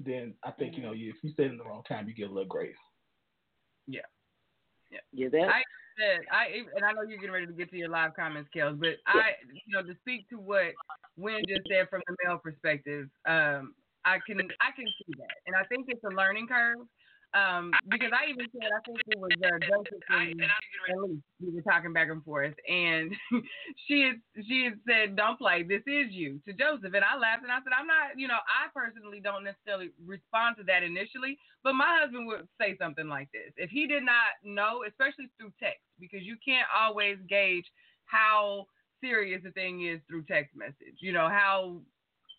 [0.00, 2.14] then I think, you know, you, if you say it in the wrong time, you
[2.14, 2.74] get a little grace.
[5.12, 5.62] yeah, that I
[5.98, 8.78] said I and I know you're getting ready to get to your live comments, Kellz,
[8.78, 10.72] but I you know to speak to what
[11.16, 13.74] Wynn just said from the male perspective, um,
[14.04, 16.86] I can I can see that, and I think it's a learning curve.
[17.34, 20.40] Um, because I even said I think it was uh, Joseph and.
[21.40, 23.12] We were talking back and forth, and
[23.88, 25.62] she had she had said, "Don't play.
[25.64, 28.16] This is you." To Joseph, and I laughed and I said, "I'm not.
[28.16, 32.76] You know, I personally don't necessarily respond to that initially, but my husband would say
[32.78, 37.18] something like this if he did not know, especially through text, because you can't always
[37.28, 37.66] gauge
[38.04, 38.66] how
[39.02, 41.00] serious a thing is through text message.
[41.00, 41.80] You know how."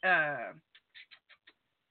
[0.07, 0.53] Uh,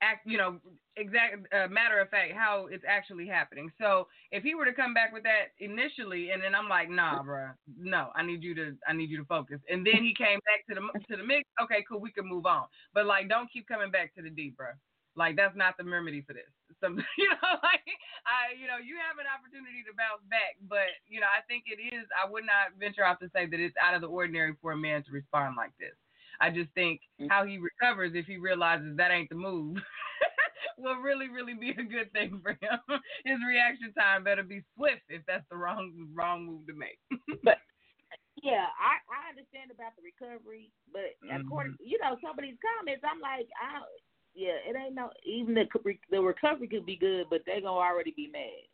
[0.03, 0.61] act, you know,
[0.97, 3.71] exact uh, matter of fact, how it's actually happening.
[3.81, 7.23] So if he were to come back with that initially, and then I'm like, nah,
[7.23, 9.61] bro, no, I need you to, I need you to focus.
[9.69, 11.49] And then he came back to the to the mix.
[11.63, 12.65] Okay, cool, we can move on.
[12.93, 14.69] But like, don't keep coming back to the D, bro.
[15.17, 16.51] Like that's not the remedy for this.
[16.81, 17.87] Some, you know, like
[18.27, 21.65] I, you know, you have an opportunity to bounce back, but you know, I think
[21.67, 22.07] it is.
[22.11, 24.77] I would not venture out to say that it's out of the ordinary for a
[24.77, 25.95] man to respond like this.
[26.41, 29.77] I just think how he recovers if he realizes that ain't the move
[30.79, 32.81] will really, really be a good thing for him.
[33.25, 36.99] His reaction time better be swift if that's the wrong wrong move to make.
[37.43, 37.59] But
[38.43, 41.41] yeah, I I understand about the recovery, but Mm-hmm.
[41.41, 43.83] according you know some of these comments, I'm like, I
[44.35, 45.67] yeah, it ain't no even the
[46.11, 48.67] the recovery could be good, but they gonna already be mad.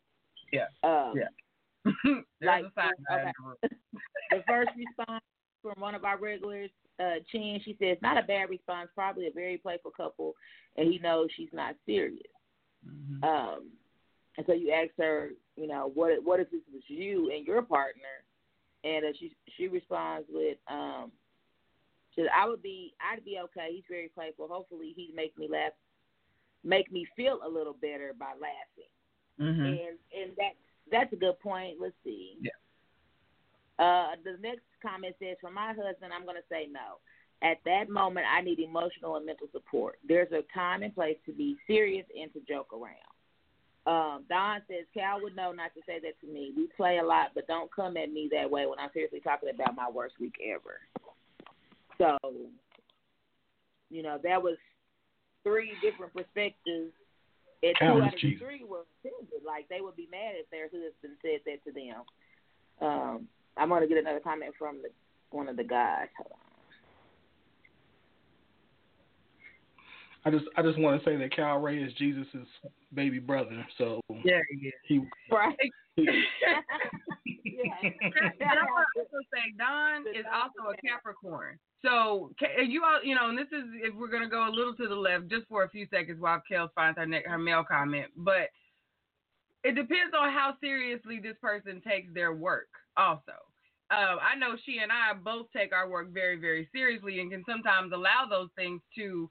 [0.51, 0.67] Yeah.
[0.83, 1.31] Um, Yeah.
[2.41, 2.91] Like, okay.
[3.09, 3.55] in the room.
[4.29, 5.23] the first response
[5.61, 9.31] from one of our regulars, uh, Chin, she says, not a bad response, probably a
[9.31, 10.35] very playful couple,
[10.77, 12.31] and he knows she's not serious.
[12.85, 13.23] Mhm.
[13.23, 13.71] Um,
[14.37, 17.61] and so you ask her, you know, what what if this was you and your
[17.61, 18.23] partner?
[18.83, 21.11] And uh, she she responds with, um,
[22.11, 23.69] she said, I would be I'd be okay.
[23.73, 24.47] He's very playful.
[24.47, 25.73] Hopefully he'd make me laugh,
[26.63, 28.91] make me feel a little better by laughing.
[29.39, 29.67] Mhm.
[29.67, 30.53] And and that
[30.89, 31.79] that's a good point.
[31.79, 32.37] Let's see.
[32.41, 32.51] Yeah.
[33.79, 36.99] Uh, the next comment says, "For my husband, I'm going to say no.
[37.43, 39.97] At that moment, I need emotional and mental support.
[40.07, 43.11] There's a time and place to be serious and to joke around."
[43.87, 46.53] Um, Don says, "Cal would know not to say that to me.
[46.55, 49.49] We play a lot, but don't come at me that way when I'm seriously talking
[49.49, 50.79] about my worst week ever."
[51.97, 52.17] So,
[53.89, 54.57] you know, that was
[55.43, 56.93] three different perspectives.
[57.63, 59.45] And two out of the three were offended.
[59.45, 62.01] Like they would be mad if their husband said that to them.
[62.81, 63.27] Um,
[63.57, 64.89] I'm gonna get another comment from the,
[65.35, 66.07] one of the guys.
[66.17, 66.37] Hold on.
[70.23, 72.47] I just, I just want to say that Cal Ray is Jesus's
[72.93, 73.65] baby brother.
[73.77, 74.71] So Yeah, yeah.
[74.87, 75.57] he, Right.
[75.95, 76.61] he yeah.
[78.39, 81.57] But I want to also say Don is also a Capricorn.
[81.81, 82.31] So
[82.67, 84.95] you all, you know, and this is if we're gonna go a little to the
[84.95, 88.49] left just for a few seconds while Kellz finds her ne- her mail comment, but
[89.63, 92.69] it depends on how seriously this person takes their work.
[92.97, 93.37] Also,
[93.91, 97.43] uh, I know she and I both take our work very, very seriously and can
[97.47, 99.29] sometimes allow those things to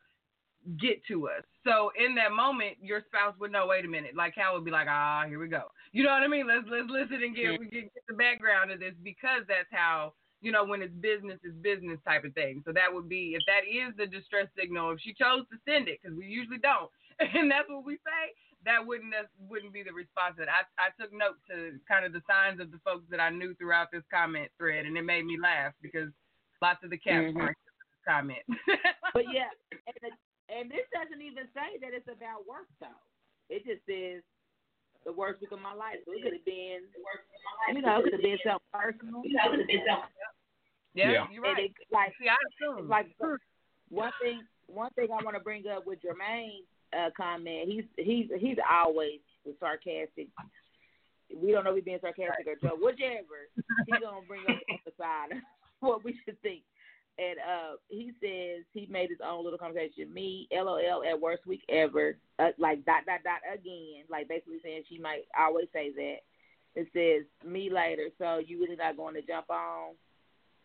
[0.78, 1.45] get to us.
[1.64, 3.66] So in that moment, your spouse would know.
[3.66, 5.72] Wait a minute, like Cal would be like, ah, here we go.
[5.93, 6.47] You know what I mean?
[6.47, 10.12] Let's let's listen and get we get, get the background of this because that's how
[10.41, 12.62] you know when it's business is business type of thing.
[12.64, 14.93] So that would be if that is the distress signal.
[14.93, 18.24] If she chose to send it, because we usually don't, and that's what we say.
[18.64, 20.36] That wouldn't nec- wouldn't be the response.
[20.36, 23.30] That I I took note to kind of the signs of the folks that I
[23.30, 26.11] knew throughout this comment thread, and it made me laugh because
[26.61, 27.36] lots of the cats Mhm.
[27.36, 27.58] weren't
[28.06, 28.44] comment.
[29.14, 29.48] But yeah,
[29.88, 30.11] and, the,
[30.54, 33.00] and this doesn't even say that it's about work though.
[33.48, 34.22] It just says
[35.04, 35.96] the worst week of my life.
[36.04, 36.84] So it could have been,
[37.74, 39.22] you know, it could have been something personal.
[39.24, 40.14] You know, it could have been something.
[40.94, 41.26] Yeah, Yeah.
[41.32, 41.56] you're right.
[41.56, 42.88] And it, like, See, I assume.
[42.88, 43.08] like
[43.88, 47.68] one thing, one thing I want to bring up with Jermaine's uh, comment.
[47.68, 49.20] He's he's he's always
[49.59, 50.28] sarcastic.
[51.34, 53.49] We don't know if he's being sarcastic or joke, whichever.
[53.86, 55.38] He's gonna bring up the side of
[55.80, 56.62] what we should think.
[57.18, 60.12] And uh, he says he made his own little conversation.
[60.12, 62.16] Me, LOL, at worst week ever.
[62.38, 64.05] Uh, like dot dot dot again.
[64.11, 66.18] Like basically saying she might always say that.
[66.76, 68.09] It says me later.
[68.18, 69.95] So you really not going to jump on?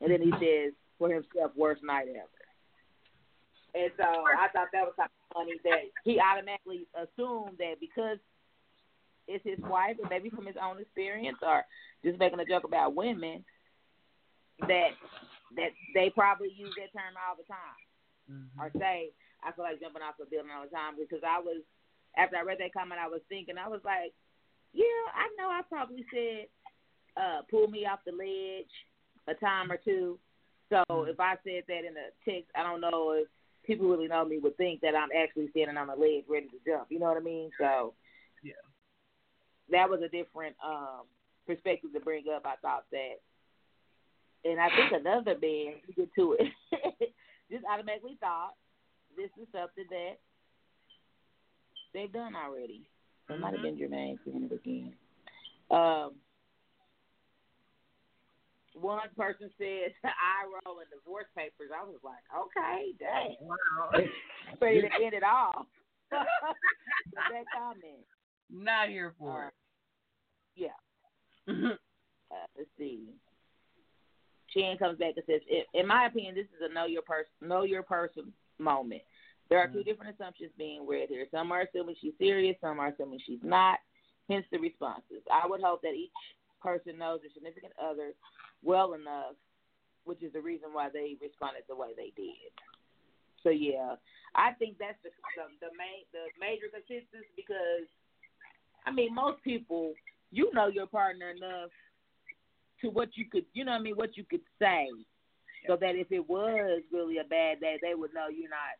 [0.01, 2.34] And then he says for himself, worst night ever.
[3.76, 8.17] And so I thought that was kind of funny that he automatically assumed that because
[9.28, 11.65] it's his wife, or maybe from his own experience, or
[12.03, 13.43] just making a joke about women,
[14.63, 14.95] that
[15.57, 17.80] that they probably use that term all the time,
[18.59, 19.11] or say,
[19.43, 21.59] "I feel like jumping off the building all the time." Because I was,
[22.15, 24.13] after I read that comment, I was thinking, I was like,
[24.71, 25.49] "Yeah, I know.
[25.49, 26.47] I probably said,
[27.17, 28.71] uh, pull me off the ledge
[29.28, 30.19] a time or two.
[30.69, 33.28] So if I said that in a text, I don't know if
[33.66, 36.59] people really know me would think that I'm actually standing on the ledge ready to
[36.66, 36.88] jump.
[36.89, 37.49] You know what I mean?
[37.59, 37.93] So
[38.43, 38.53] Yeah.
[39.70, 41.05] that was a different um
[41.47, 42.45] perspective to bring up.
[42.45, 43.22] I thought that,
[44.43, 47.13] and I think another man to get to it
[47.51, 48.53] just automatically thought
[49.16, 50.18] this is something that
[51.93, 52.89] they've done already.
[53.30, 54.93] It might have been Jermaine saying it again.
[55.72, 56.13] Um,
[58.80, 61.71] one person said I roll in divorce papers.
[61.73, 63.36] I was like, okay, dang.
[63.41, 63.89] Wow.
[64.61, 65.65] Ready to end it all.
[66.11, 68.05] that comment.
[68.51, 69.49] Not here for Uh,
[70.55, 70.67] yeah.
[71.47, 73.09] Uh, let's see.
[74.53, 77.32] Chan comes back and says, "In- "In my opinion, this is a know your person,
[77.41, 79.01] know your person moment.
[79.49, 81.28] There are two different assumptions being read here.
[81.30, 83.80] Some are assuming she's serious, some are assuming she's not.
[84.30, 85.21] Hence the responses.
[85.32, 86.09] I would hope that each
[86.66, 88.18] person knows their significant other
[88.66, 89.38] well enough,
[90.03, 92.49] which is the reason why they responded the way they did.
[93.45, 93.93] So yeah,
[94.34, 97.86] I think that's the the, the main the major consistency because
[98.86, 99.93] I mean most people
[100.32, 101.70] you know your partner enough
[102.82, 104.88] to what you could you know what I mean what you could say
[105.68, 108.76] so that if it was really a bad day they would know you're not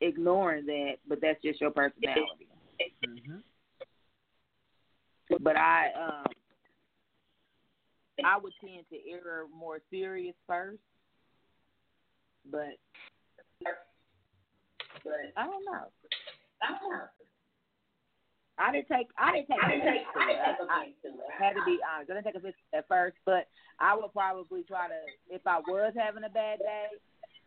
[0.00, 2.48] ignoring that but that's just your personality.
[3.06, 3.38] Mm-hmm.
[5.40, 6.32] But I um
[8.24, 10.82] I would tend to err more serious first.
[12.50, 12.78] But
[15.04, 15.86] but I don't know.
[16.62, 17.06] I don't know.
[18.58, 20.92] I didn't take I didn't take I didn't take I, I
[21.38, 22.10] had to be honest.
[22.10, 23.48] I didn't take a offense at first, but
[23.80, 25.00] I would probably try to
[25.34, 26.86] if I was having a bad day,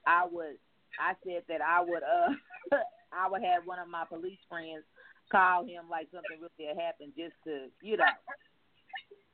[0.08, 0.58] I would
[1.00, 2.34] I said that I would uh
[3.14, 4.84] I would have one of my police friends
[5.32, 8.06] call him like something really had happened just to, you know,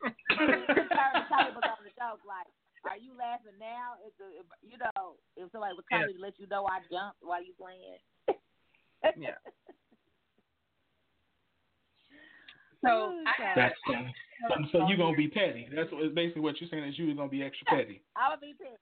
[0.01, 2.21] turn the the joke.
[2.25, 2.49] Like,
[2.89, 4.01] are you laughing now?
[4.01, 7.21] If the, if, you know, if somebody was calling to let you know I jumped
[7.21, 8.01] while you playing.
[9.17, 9.37] Yeah.
[12.81, 14.09] So I That's funny.
[14.49, 15.69] So, so you're gonna be petty.
[15.69, 18.01] That's what, basically what you're saying is you're gonna be extra petty.
[18.17, 18.81] I'm gonna be petty.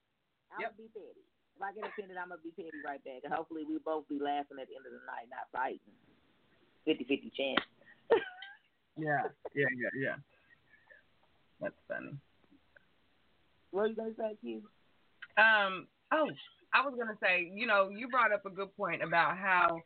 [0.55, 0.77] I'm Yep.
[0.79, 1.23] be petty.
[1.55, 4.15] If I get offended, I'm gonna be petty right back, and hopefully we both be
[4.15, 5.83] laughing at the end of the night, not fighting.
[6.87, 7.59] Fifty-fifty chance.
[8.95, 10.15] yeah, yeah, yeah, yeah.
[11.61, 12.17] That's funny.
[13.71, 14.61] What are you gonna say, Q?
[15.37, 15.87] Um.
[16.11, 16.29] Oh,
[16.73, 19.81] I was gonna say, you know, you brought up a good point about how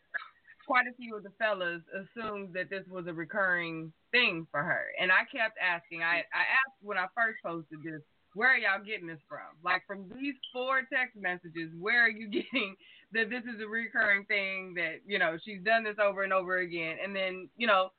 [0.66, 4.86] quite a few of the fellas assumed that this was a recurring thing for her,
[5.00, 6.04] and I kept asking.
[6.04, 8.02] I I asked when I first posted this,
[8.34, 9.58] where are y'all getting this from?
[9.64, 12.76] Like from these four text messages, where are you getting
[13.14, 14.74] that this is a recurring thing?
[14.76, 17.90] That you know she's done this over and over again, and then you know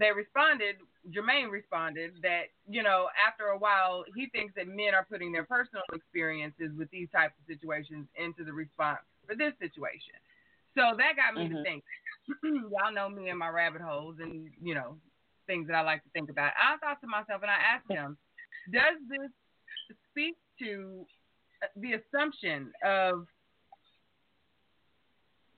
[0.00, 0.76] they responded.
[1.10, 5.44] Jermaine responded that you know after a while he thinks that men are putting their
[5.44, 10.16] personal experiences with these types of situations into the response for this situation.
[10.74, 11.62] So that got me to Mhm.
[11.62, 11.84] think.
[12.42, 14.96] Y'all know me and my rabbit holes and you know
[15.46, 16.52] things that I like to think about.
[16.56, 18.16] I thought to myself and I asked him,
[18.72, 21.04] does this speak to
[21.62, 23.26] uh, the assumption of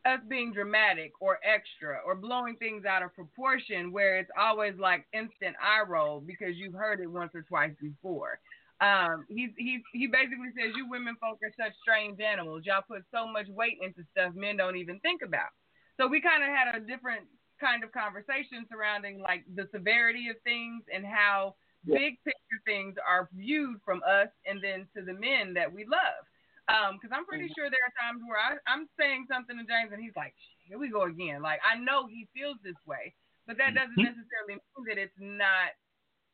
[0.05, 5.07] us being dramatic or extra or blowing things out of proportion where it's always like
[5.13, 8.41] instant eye roll because you've heard it once or twice before.
[8.81, 12.63] Um, he's, he's, he basically says you women folk are such strange animals.
[12.67, 15.55] Y'all put so much weight into stuff men don't even think about.
[16.01, 17.27] So we kind of had a different
[17.61, 21.55] kind of conversation surrounding like the severity of things and how
[21.87, 26.27] big picture things are viewed from us and then to the men that we love.
[26.67, 30.03] Because I'm pretty sure there are times where I, I'm saying something to James and
[30.03, 30.35] he's like,
[30.65, 31.43] here we go again.
[31.43, 33.13] Like, I know he feels this way,
[33.47, 34.15] but that doesn't Mhm.
[34.15, 35.75] necessarily mean that it's not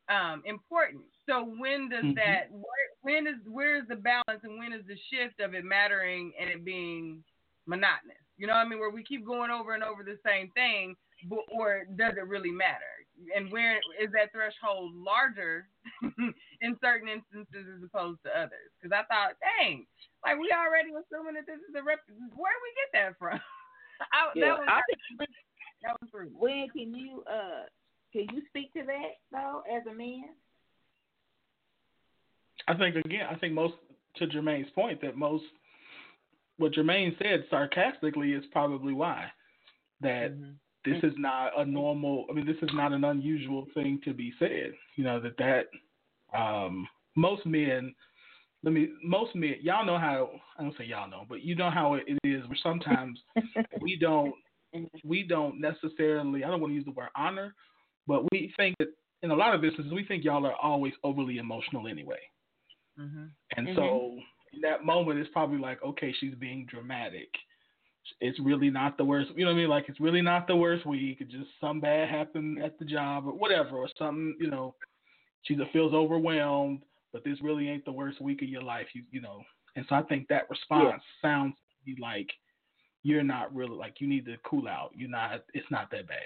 [0.09, 1.05] um, important.
[1.27, 2.15] So when does Mhm.
[2.17, 2.51] that?
[2.51, 6.33] Where, when is where is the balance and when is the shift of it mattering
[6.39, 7.25] and it being
[7.67, 8.17] monotonous?
[8.37, 8.79] You know what I mean?
[8.79, 10.97] Where we keep going over and over the same thing,
[11.29, 12.98] but, or does it really matter?
[13.35, 15.69] And where is that threshold larger
[16.63, 18.71] in certain instances as opposed to others?
[18.79, 19.87] Because I thought, dang,
[20.25, 22.01] like we already assuming that this is a rep.
[22.09, 23.41] Where did we get that from?
[24.15, 25.31] I, Yeah, that was I think
[25.83, 26.33] that was rude.
[26.35, 27.67] when can you uh
[28.13, 30.31] can you speak to that though as a man?
[32.67, 33.75] I think again, I think most
[34.17, 35.45] to Jermaine's point that most
[36.59, 39.27] what Jermaine said sarcastically is probably why
[40.01, 40.33] that
[40.85, 42.27] this is not a normal.
[42.31, 44.73] I mean, this is not an unusual thing to be said.
[44.97, 47.95] You know that that um, most men.
[48.65, 48.89] Let me.
[49.05, 50.31] Most men, y'all know how.
[50.59, 52.47] I don't say y'all know, but you know how it is.
[52.49, 53.19] Where sometimes
[53.81, 54.35] we don't.
[55.05, 56.45] We don't necessarily.
[56.45, 57.55] I don't want to use the word honor,
[58.07, 58.89] but we think that
[59.23, 62.21] in a lot of instances we think y'all are always overly emotional anyway.
[62.99, 63.25] Mm-hmm.
[63.57, 64.17] And so
[64.53, 67.29] in that moment, it's probably like, okay, she's being dramatic.
[68.21, 69.31] It's really not the worst.
[69.35, 69.69] You know what I mean?
[69.69, 71.21] Like it's really not the worst week.
[71.21, 74.37] It just some bad happened at the job or whatever, or something.
[74.41, 74.75] You know,
[75.43, 76.83] she just feels overwhelmed.
[77.13, 78.87] But this really ain't the worst week of your life.
[78.95, 79.43] You you know.
[79.77, 81.55] And so I think that response sounds
[82.01, 82.29] like
[83.03, 84.91] you're not really like you need to cool out.
[84.95, 85.45] You're not.
[85.55, 86.19] It's not that bad.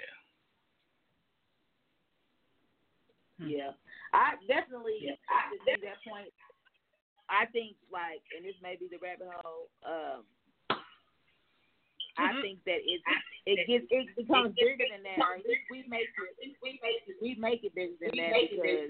[3.39, 3.71] Yeah,
[4.13, 6.31] I definitely I can see that point.
[7.29, 9.69] I think like, and this may be the rabbit hole.
[9.85, 10.23] Um,
[12.17, 13.01] I think that it
[13.45, 15.17] it gets it becomes bigger than that.
[15.17, 18.33] Or at least we make it we make it we make it bigger than that
[18.49, 18.89] because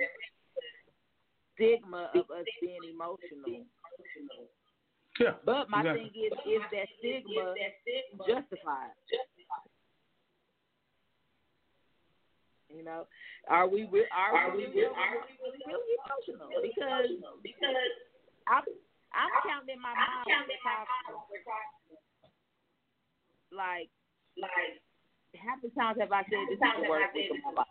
[1.56, 3.64] stigma of us being emotional.
[5.20, 5.38] Yeah.
[5.46, 6.10] But my exactly.
[6.10, 7.54] thing is, is that stigma
[8.26, 8.92] justified?
[12.74, 13.06] You know,
[13.48, 16.50] are we re- are, we really, are we really emotional?
[16.58, 17.06] Because
[17.46, 17.78] because
[18.50, 18.66] I'm
[19.14, 20.50] I'm counting in my mind
[23.56, 23.90] like
[24.38, 24.82] like
[25.38, 27.68] how many times have I said this is the worst week of my life?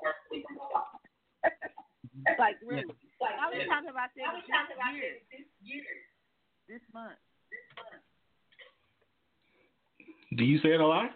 [2.12, 2.38] Mm-hmm.
[2.38, 2.86] like really,
[3.22, 4.26] like how many times have I said
[5.30, 5.86] this year?
[6.68, 7.18] This month.
[7.50, 8.02] This month.
[10.38, 11.10] Do you say it a lot?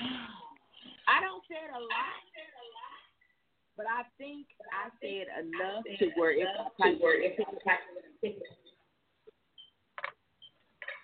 [0.00, 2.22] I don't say it a lot,
[3.76, 6.48] but I think I say it enough to where if
[6.80, 6.96] I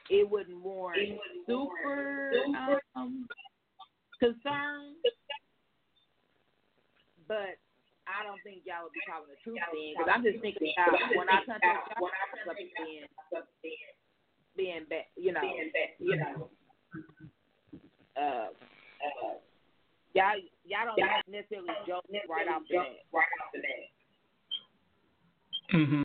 [0.06, 2.32] type it, it wouldn't warrant super
[2.94, 3.26] um,
[4.20, 4.94] concern.
[7.28, 7.58] But
[8.06, 11.10] I don't think y'all would be talking the truth then, because I'm just thinking about
[11.18, 12.06] when I come to y'all,
[13.36, 13.82] up being
[14.56, 15.42] being bad, you know,
[15.98, 16.48] you know.
[18.16, 18.48] Uh,
[19.02, 19.36] uh,
[20.14, 23.04] y'all y'all don't necessarily joke right off the bat.
[23.12, 23.90] Right off the bat.
[25.72, 26.02] hmm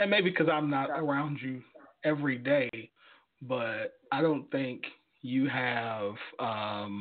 [0.00, 1.60] And maybe because I'm not around you
[2.04, 2.70] every day,
[3.42, 4.82] but I don't think
[5.22, 6.14] you have.
[6.38, 7.00] um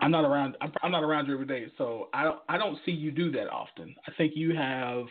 [0.00, 0.56] I'm not around.
[0.60, 2.38] I'm, I'm not around you every day, so I don't.
[2.48, 3.94] I don't see you do that often.
[4.06, 5.06] I think you have.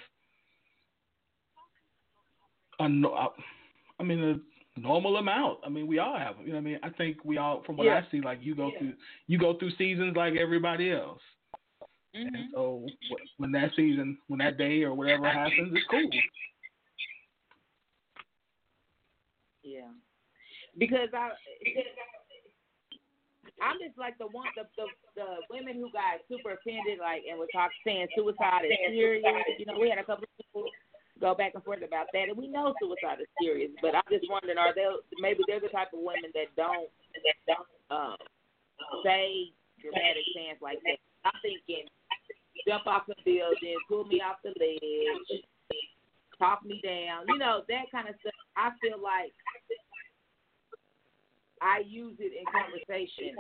[2.80, 5.60] A, I mean, a normal amount.
[5.66, 6.36] I mean, we all have.
[6.42, 8.02] You know, what I mean, I think we all, from what Yeah.
[8.06, 8.94] I see, like you go through,
[9.28, 11.22] you go through seasons like everybody else.
[12.16, 12.36] Mm-hmm.
[12.36, 12.86] And so
[13.38, 16.10] when that season, when that day or whatever happens, it's cool.
[19.64, 19.92] Yeah,
[20.78, 21.34] because I,
[23.60, 24.86] I'm just like the one, the the,
[25.18, 29.26] the women who got super offended, like, and were talking saying suicide is serious.
[29.58, 30.70] You know, we had a couple of people
[31.20, 33.72] go back and forth about that, and we know suicide is serious.
[33.82, 34.86] But I'm just wondering, are they
[35.20, 36.88] maybe they're the type of women that don't
[37.26, 38.20] that don't um,
[39.04, 39.52] say
[39.82, 41.00] dramatic things like that.
[41.26, 41.90] I'm thinking,
[42.68, 45.44] jump off the building, pull me off the ledge,
[46.38, 48.34] talk me down, you know, that kind of stuff.
[48.58, 49.34] I feel like
[51.62, 53.36] I use it in conversation.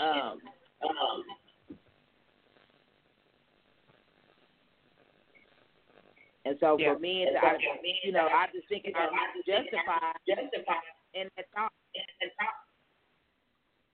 [0.00, 0.40] Um,
[0.88, 1.24] um,
[6.44, 6.94] and so Yeah.
[6.94, 7.58] for me, it's, I,
[8.02, 8.96] you know, I just think it's
[9.46, 10.16] justified
[11.14, 11.72] in that thought.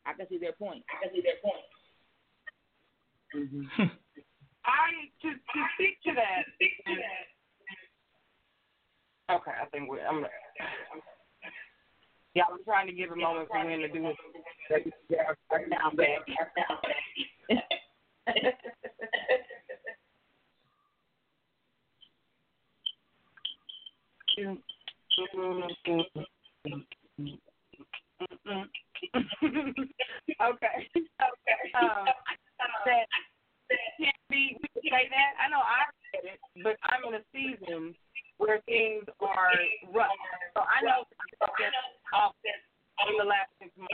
[0.07, 0.85] I can see their point.
[0.91, 1.65] I can see their point.
[4.67, 6.45] I to to speak to that.
[9.37, 10.01] Okay, I think we.
[10.01, 10.27] I'm.
[12.35, 14.93] Yeah, I'm trying to give a moment for him to do it.
[15.09, 16.27] Yeah, I'm back.
[16.55, 16.69] Back.
[30.43, 30.77] okay.
[30.87, 31.59] Okay.
[31.75, 32.07] Um,
[32.87, 33.07] that,
[33.69, 35.31] say that.
[35.43, 37.95] I know I said it, but I'm in a season
[38.39, 39.53] where things are
[39.93, 40.13] rough.
[40.55, 41.05] So I know
[42.15, 43.93] off in the last six months.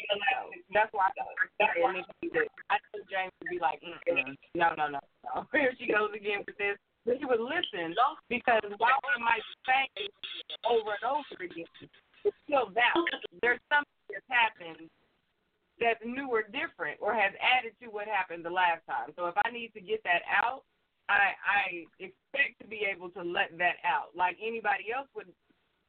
[0.73, 1.23] That's why I
[1.59, 3.83] that I told James to be like,
[4.55, 5.03] no, no, no.
[5.53, 6.79] Here she goes again with this.
[7.03, 7.99] But he would listen
[8.31, 10.07] because while it might change
[10.63, 11.67] over and over again,
[12.23, 13.11] it's still valid.
[13.43, 14.87] There's something that's happened
[15.81, 19.11] that's new or different or has added to what happened the last time.
[19.17, 20.63] So if I need to get that out,
[21.09, 21.63] I I
[21.99, 25.29] expect to be able to let that out, like anybody else would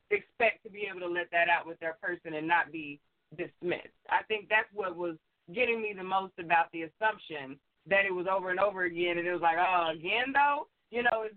[0.09, 2.99] expect to be able to let that out with their person and not be
[3.37, 3.97] dismissed.
[4.09, 5.15] I think that's what was
[5.53, 7.57] getting me the most about the assumption
[7.89, 11.03] that it was over and over again, and it was like, oh, again though, you
[11.03, 11.27] know,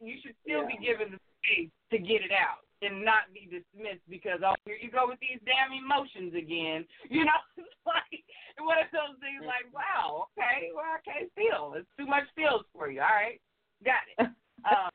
[0.00, 0.76] you should still yeah.
[0.76, 4.80] be given the space to get it out and not be dismissed because oh here
[4.80, 6.84] you go with these damn emotions again.
[7.10, 7.42] You know,
[7.84, 8.22] like
[8.62, 11.74] one of those things like, wow, okay, well I can't feel.
[11.76, 13.02] It's too much feels for you.
[13.02, 13.40] All right.
[13.84, 14.30] Got it.
[14.60, 14.92] Um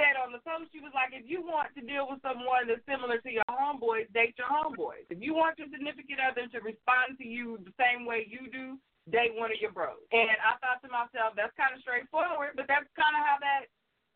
[0.00, 2.80] said on the post, she was like, if you want to deal with someone that's
[2.88, 5.04] similar to your homeboys, date your homeboys.
[5.12, 8.78] If you want your significant other to respond to you the same way you do,
[9.12, 10.00] date one of your bros.
[10.14, 13.68] And I thought to myself, that's kind of straightforward, but that's kind of how that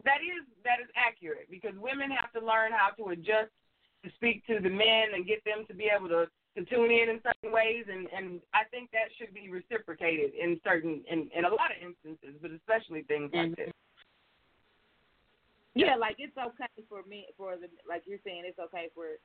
[0.04, 3.52] that is that is accurate because women have to learn how to adjust
[4.04, 7.08] to speak to the men and get them to be able to to tune in
[7.10, 11.44] in certain ways and and I think that should be reciprocated in certain in in
[11.44, 13.50] a lot of instances but especially things mm-hmm.
[13.50, 13.72] like this.
[15.74, 19.18] Yeah, like it's okay for me for the like you're saying it's okay for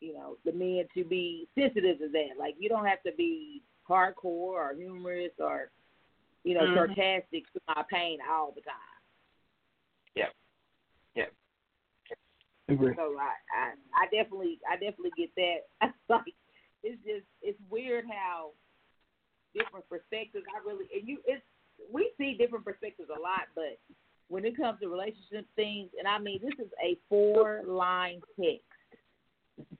[0.00, 2.38] you know the men to be sensitive to that.
[2.38, 5.70] Like you don't have to be hardcore or humorous or
[6.44, 6.74] you know mm-hmm.
[6.74, 8.74] sarcastic to my pain all the time.
[10.14, 10.26] Yeah.
[11.14, 11.24] Yeah.
[12.68, 12.94] Agree.
[12.96, 13.64] So I, I
[13.96, 15.92] I definitely I definitely get that.
[16.08, 16.34] like
[16.82, 18.50] it's just it's weird how
[19.54, 21.42] different perspectives I really and you it's
[21.92, 23.78] we see different perspectives a lot, but
[24.28, 28.64] when it comes to relationship things, and I mean this is a four line text.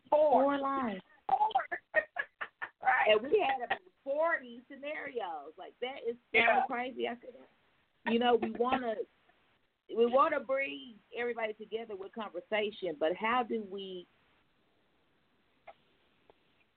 [0.09, 1.01] Four, four lines.
[1.29, 1.61] Four.
[2.83, 3.13] right.
[3.13, 5.53] And we had about forty scenarios.
[5.59, 6.63] Like that is so yeah.
[6.67, 7.07] crazy.
[7.07, 7.37] I said,
[8.13, 8.95] you know, we wanna
[9.97, 14.07] we want to bring everybody together with conversation, but how do we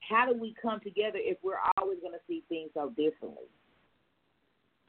[0.09, 3.47] how do we come together if we're always going to see things so differently?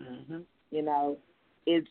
[0.03, 0.41] Mm-hmm.
[0.71, 1.19] You know,
[1.67, 1.89] it's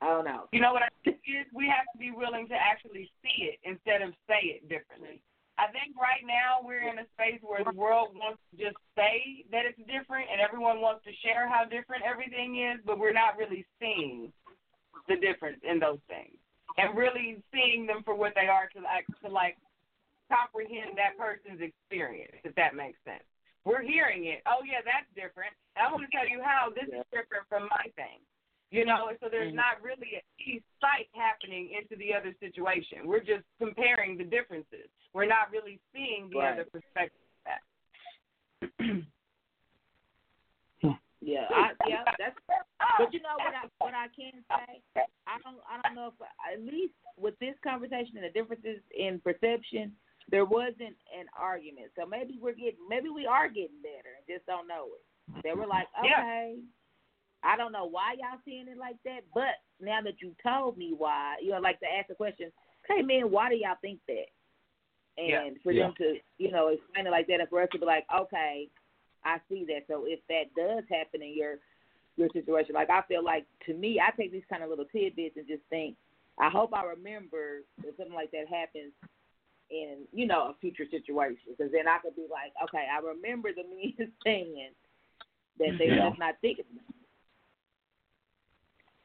[0.00, 0.44] I don't know.
[0.52, 3.58] You know what I think is we have to be willing to actually see it
[3.64, 5.22] instead of say it differently.
[5.56, 9.44] I think right now we're in a space where the world wants to just say
[9.52, 13.40] that it's different and everyone wants to share how different everything is, but we're not
[13.40, 14.32] really seeing
[15.08, 16.36] the difference in those things
[16.76, 19.56] and really seeing them for what they are to like to like
[20.28, 23.24] comprehend that person's experience, if that makes sense.
[23.64, 24.44] We're hearing it.
[24.44, 25.56] Oh yeah, that's different.
[25.74, 28.20] I want to tell you how this is different from my thing.
[28.76, 29.56] You know, so there's mm-hmm.
[29.56, 33.08] not really a sight happening into the other situation.
[33.08, 34.92] We're just comparing the differences.
[35.16, 36.52] We're not really seeing the right.
[36.52, 37.24] other perspective.
[41.24, 42.36] yeah, I, yeah, that's.
[42.98, 44.82] But you know what I what I can say,
[45.24, 49.20] I don't I don't know if at least with this conversation and the differences in
[49.24, 49.96] perception,
[50.28, 51.96] there wasn't an argument.
[51.96, 55.04] So maybe we're getting maybe we are getting better and just don't know it.
[55.42, 56.60] They were like, okay.
[56.60, 56.75] Yeah
[57.46, 60.94] I don't know why y'all seeing it like that, but now that you told me
[60.96, 62.50] why, you know, like to ask the question,
[62.88, 64.26] hey man, why do y'all think that?
[65.16, 65.62] And yeah.
[65.62, 65.82] for yeah.
[65.84, 68.68] them to, you know, explain it like that, and for us to be like, okay,
[69.24, 69.86] I see that.
[69.86, 71.56] So if that does happen in your
[72.16, 75.36] your situation, like I feel like to me, I take these kind of little tidbits
[75.36, 75.96] and just think,
[76.40, 78.92] I hope I remember if something like that happens
[79.70, 83.50] in you know a future situation, because then I could be like, okay, I remember
[83.54, 84.70] the men saying
[85.58, 86.08] that they're yeah.
[86.10, 86.64] just not thinking.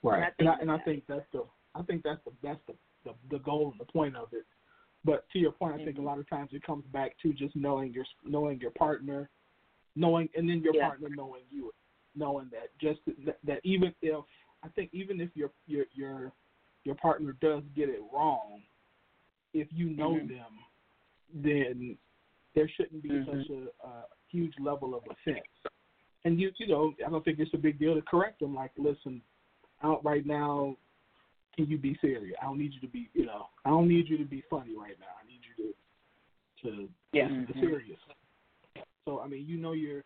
[0.04, 1.43] Right, and I, and I think that's the
[1.76, 2.74] I think that's the that's the,
[3.06, 4.45] the the goal and the point of it.
[5.04, 7.56] But to your point, I think a lot of times it comes back to just
[7.56, 9.30] knowing your knowing your partner,
[9.95, 10.88] knowing and then your yeah.
[10.88, 11.72] partner knowing you,
[12.16, 14.24] knowing that just that, that even if
[14.64, 16.32] I think even if your your your
[16.84, 18.62] your partner does get it wrong,
[19.54, 20.28] if you know mm-hmm.
[20.28, 20.52] them,
[21.34, 21.97] then
[22.54, 23.39] there shouldn't be mm-hmm.
[23.39, 25.45] such a, a huge level of offense.
[26.26, 28.54] And you you know I don't think it's a big deal to correct them.
[28.54, 29.22] Like, listen,
[29.84, 30.75] out right now.
[31.55, 32.36] Can you be serious?
[32.41, 34.75] I don't need you to be, you know, I don't need you to be funny
[34.77, 35.07] right now.
[35.21, 35.73] I need you
[36.63, 37.27] to, to yeah.
[37.27, 37.59] be mm-hmm.
[37.59, 37.99] serious.
[39.05, 40.03] So I mean, you know your,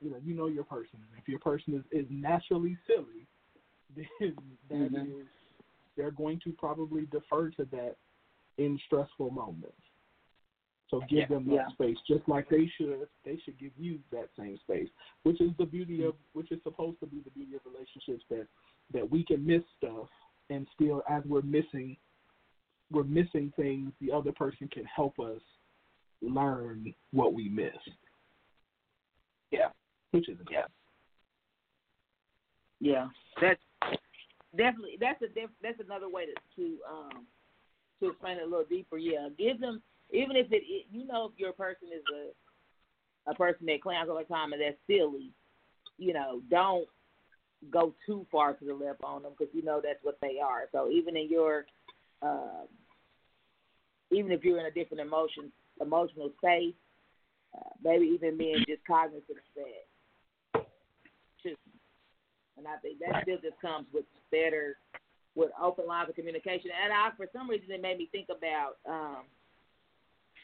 [0.00, 0.98] you know, you know your person.
[1.18, 3.26] If your person is, is naturally silly,
[4.20, 4.34] then
[4.70, 5.20] that mm-hmm.
[5.20, 5.26] is,
[5.96, 7.96] they're going to probably defer to that
[8.56, 9.72] in stressful moments.
[10.90, 11.68] So give them that Yeah.
[11.68, 13.08] space, just like they should.
[13.22, 14.88] They should give you that same space,
[15.22, 18.48] which is the beauty of, which is supposed to be the beauty of relationships that
[18.92, 20.08] that we can miss stuff
[20.50, 21.96] and still, as we're missing,
[22.90, 23.92] we're missing things.
[24.00, 25.42] The other person can help us
[26.22, 27.90] learn what we missed.
[29.50, 29.70] Yeah.
[30.12, 30.66] Which is Yeah.
[32.80, 33.08] Yeah,
[33.40, 33.60] that's
[34.54, 37.26] definitely that's a diff, that's another way to to um
[38.00, 38.96] to explain it a little deeper.
[38.96, 39.82] Yeah, give them
[40.12, 44.08] even if it, it you know if your person is a a person that clowns
[44.08, 45.30] all the time and that's silly,
[45.98, 46.86] you know, don't
[47.70, 50.68] go too far to the left on them because you know that's what they are.
[50.72, 51.66] So even in your
[52.22, 52.64] uh,
[54.10, 56.74] even if you're in a different emotion emotional state,
[57.56, 60.66] uh, maybe even being just cognizant of that.
[61.42, 61.56] Just
[62.56, 64.76] and I think that still just comes with better,
[65.34, 66.70] with open lines of communication.
[66.82, 69.24] And I, for some reason, it made me think about um,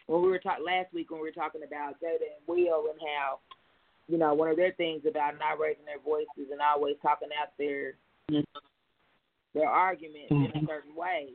[0.07, 2.99] when we were talking last week when we were talking about Jada and Will and
[3.17, 3.39] how,
[4.09, 7.49] you know, one of their things about not raising their voices and always talking out
[7.59, 7.95] their
[9.55, 10.67] their arguments in a Mhm.
[10.67, 11.33] certain way.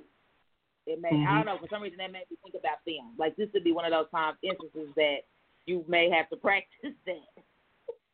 [0.86, 3.15] It may I don't know for some reason that made me think about them.
[3.17, 5.20] Like this would be one of those times instances that
[5.65, 7.43] you may have to practice that.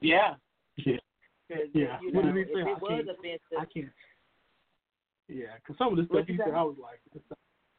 [0.02, 0.36] Yeah.
[0.78, 0.98] Yeah.
[1.74, 2.00] Yeah.
[2.02, 2.62] you What did he say?
[2.62, 3.92] I was can't- offensive, I can't.
[5.28, 6.54] Yeah, because some of the stuff he said.
[6.54, 7.00] I was like,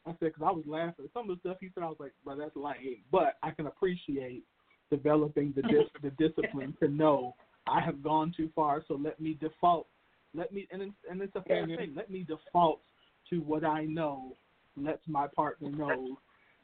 [0.07, 1.07] I said, because I was laughing.
[1.13, 3.03] Some of the stuff he said, I was like, bro, that's lame.
[3.11, 4.45] But I can appreciate
[4.91, 7.35] developing the dis- the discipline to know
[7.67, 9.89] I have gone too far, so let me default.
[10.35, 11.95] Let me, and it's, and it's a fair thing.
[11.97, 12.81] Let me default
[13.31, 14.37] to what I know.
[14.77, 16.19] Lets my partner know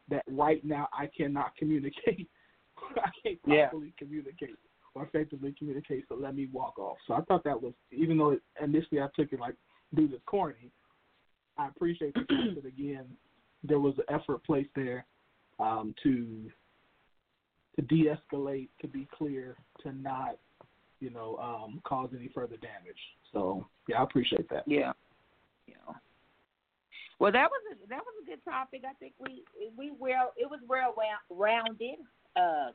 [0.09, 2.29] that right now I cannot communicate.
[2.95, 3.69] I can't Yeah.
[3.69, 4.55] properly communicate
[4.93, 6.05] or effectively communicate.
[6.07, 6.97] So let me walk off.
[7.07, 9.55] So I thought that was, even though it, initially I took it like,
[9.95, 10.71] dude, it's corny.
[11.57, 13.05] I appreciate the fact that again
[13.63, 15.05] there was an effort placed there
[15.59, 16.49] um, to
[17.75, 20.37] to de-escalate, to be clear, to not
[20.99, 22.99] you know um, cause any further damage.
[23.31, 24.63] So yeah, I appreciate that.
[24.67, 24.93] Yeah.
[25.67, 25.75] Yeah.
[27.19, 28.83] Well, that was a that was a good topic.
[28.87, 29.43] I think we
[29.77, 30.93] we well it was well
[31.29, 31.99] rounded.
[32.35, 32.73] Um,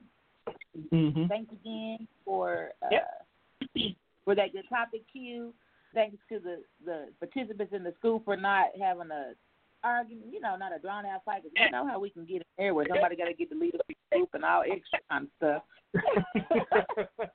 [0.93, 1.27] Mm-hmm.
[1.27, 2.89] thanks again for uh,
[4.25, 5.53] for that good topic, Q.
[5.95, 9.33] Thanks to the the participants in the school for not having a
[9.85, 11.43] argument, you know, not a drawn out fight.
[11.43, 13.57] 'cause you know how we can get in there where somebody got to get the
[13.57, 15.63] lead of the group and all extra kind of stuff.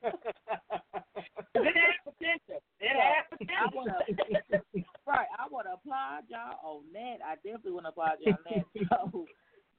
[1.55, 2.61] It has potential.
[2.79, 3.69] It has I potential.
[3.73, 3.97] wanna,
[5.07, 7.17] right, I want to applaud y'all on that.
[7.25, 8.65] I definitely want to applaud y'all on that.
[8.89, 9.25] So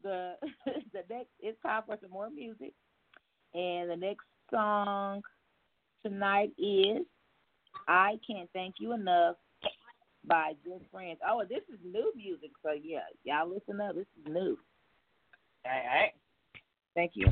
[0.02, 0.34] the
[0.92, 2.72] the next it's time for some more music,
[3.54, 5.22] and the next song
[6.02, 7.04] tonight is
[7.88, 9.36] "I Can't Thank You Enough"
[10.26, 11.18] by Just Friends.
[11.28, 13.94] Oh, this is new music, so yeah, y'all listen up.
[13.94, 14.58] This is new.
[15.64, 16.12] Hey, hey.
[16.94, 17.26] Thank you.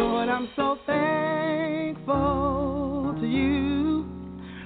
[0.00, 2.16] Lord, I'm so thankful
[3.20, 4.06] to you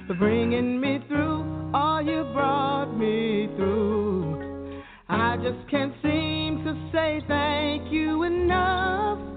[0.07, 4.83] for bringing me through all you brought me through.
[5.09, 9.32] I just can't seem to say thank you enough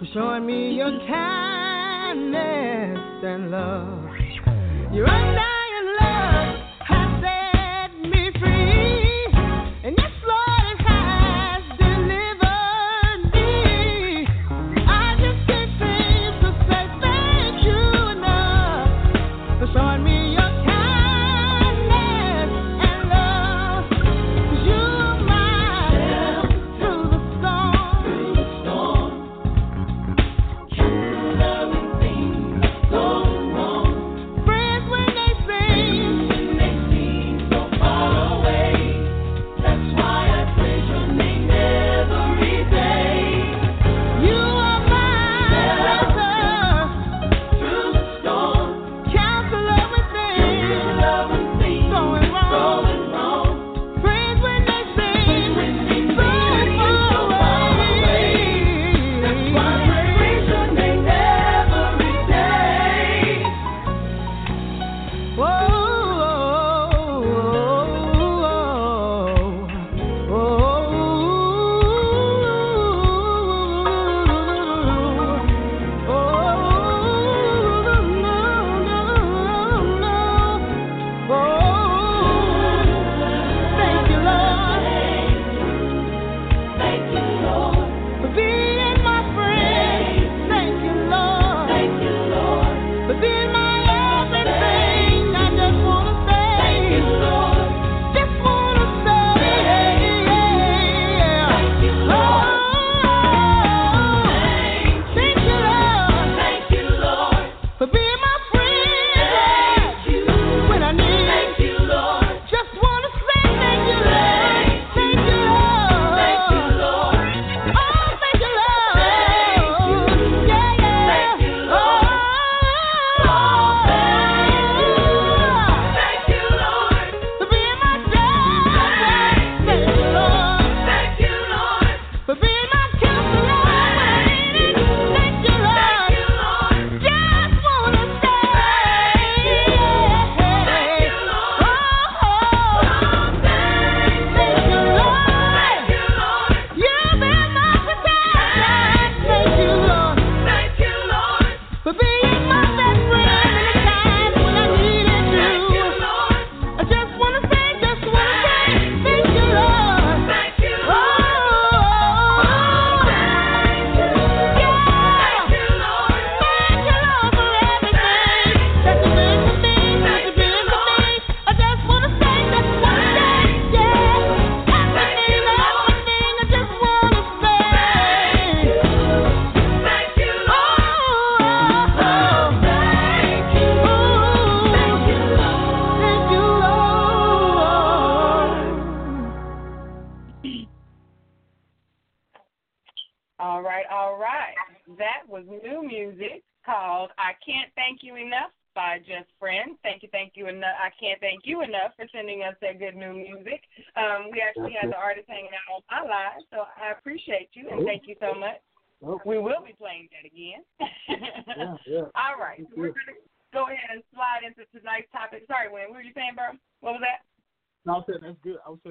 [0.00, 4.08] for showing me your kindness and love.
[4.94, 5.59] Your undying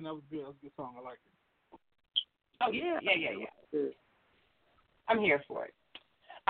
[0.10, 0.42] that was good.
[0.42, 0.98] That was a good song.
[0.98, 1.78] I like it.
[2.66, 3.94] Oh yeah, yeah, yeah, yeah.
[5.08, 5.74] I'm here for it.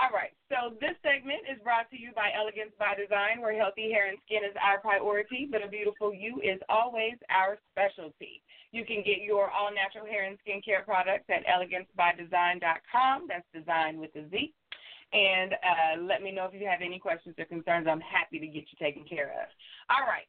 [0.00, 3.92] All right, so this segment is brought to you by Elegance by Design, where healthy
[3.92, 8.40] hair and skin is our priority, but a beautiful you is always our specialty.
[8.72, 13.28] You can get your all natural hair and skincare products at elegancebydesign.com.
[13.28, 14.54] That's design with a Z.
[15.12, 17.84] And uh, let me know if you have any questions or concerns.
[17.84, 19.52] I'm happy to get you taken care of.
[19.92, 20.24] All right.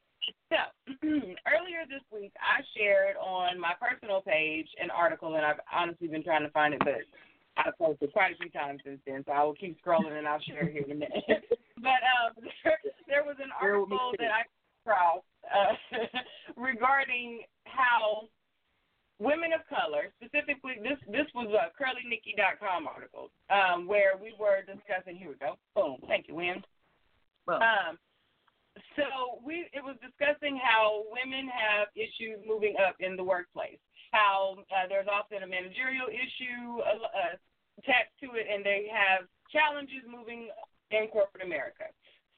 [0.50, 0.58] So
[1.48, 6.24] earlier this week, I shared on my personal page an article, and I've honestly been
[6.24, 7.02] trying to find it, but
[7.58, 9.24] I've posted quite a few times since then.
[9.26, 11.24] So I will keep scrolling, and I'll share it here in a minute.
[11.78, 14.44] but um, there, there was an article that I
[14.84, 16.20] crossed uh,
[16.58, 18.28] regarding how
[19.20, 25.16] women of color, specifically this this was a curlynikki.com article, um, where we were discussing.
[25.16, 25.56] Here we go.
[25.76, 25.98] Boom.
[26.08, 26.64] Thank you, Win.
[27.48, 27.98] Um,
[28.96, 33.80] so we it was discussing how women have issues moving up in the workplace.
[34.12, 37.36] How uh, there's often a managerial issue uh,
[37.80, 40.52] attached to it, and they have challenges moving
[40.92, 41.88] in corporate America.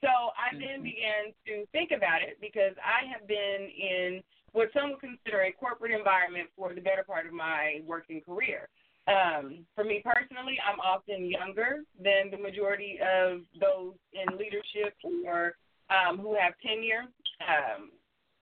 [0.02, 4.22] So I then began to think about it because I have been in
[4.52, 8.68] what some would consider a corporate environment for the better part of my working career.
[9.08, 14.94] Um, for me personally, I'm often younger than the majority of those in leadership
[15.26, 15.56] or
[15.90, 17.04] um, who have tenure,
[17.44, 17.90] um,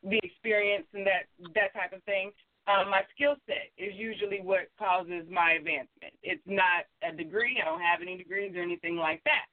[0.02, 2.30] the experience, and that that type of thing.
[2.70, 6.14] Um, my skill set is usually what causes my advancement.
[6.22, 7.58] It's not a degree.
[7.60, 9.50] I don't have any degrees or anything like that.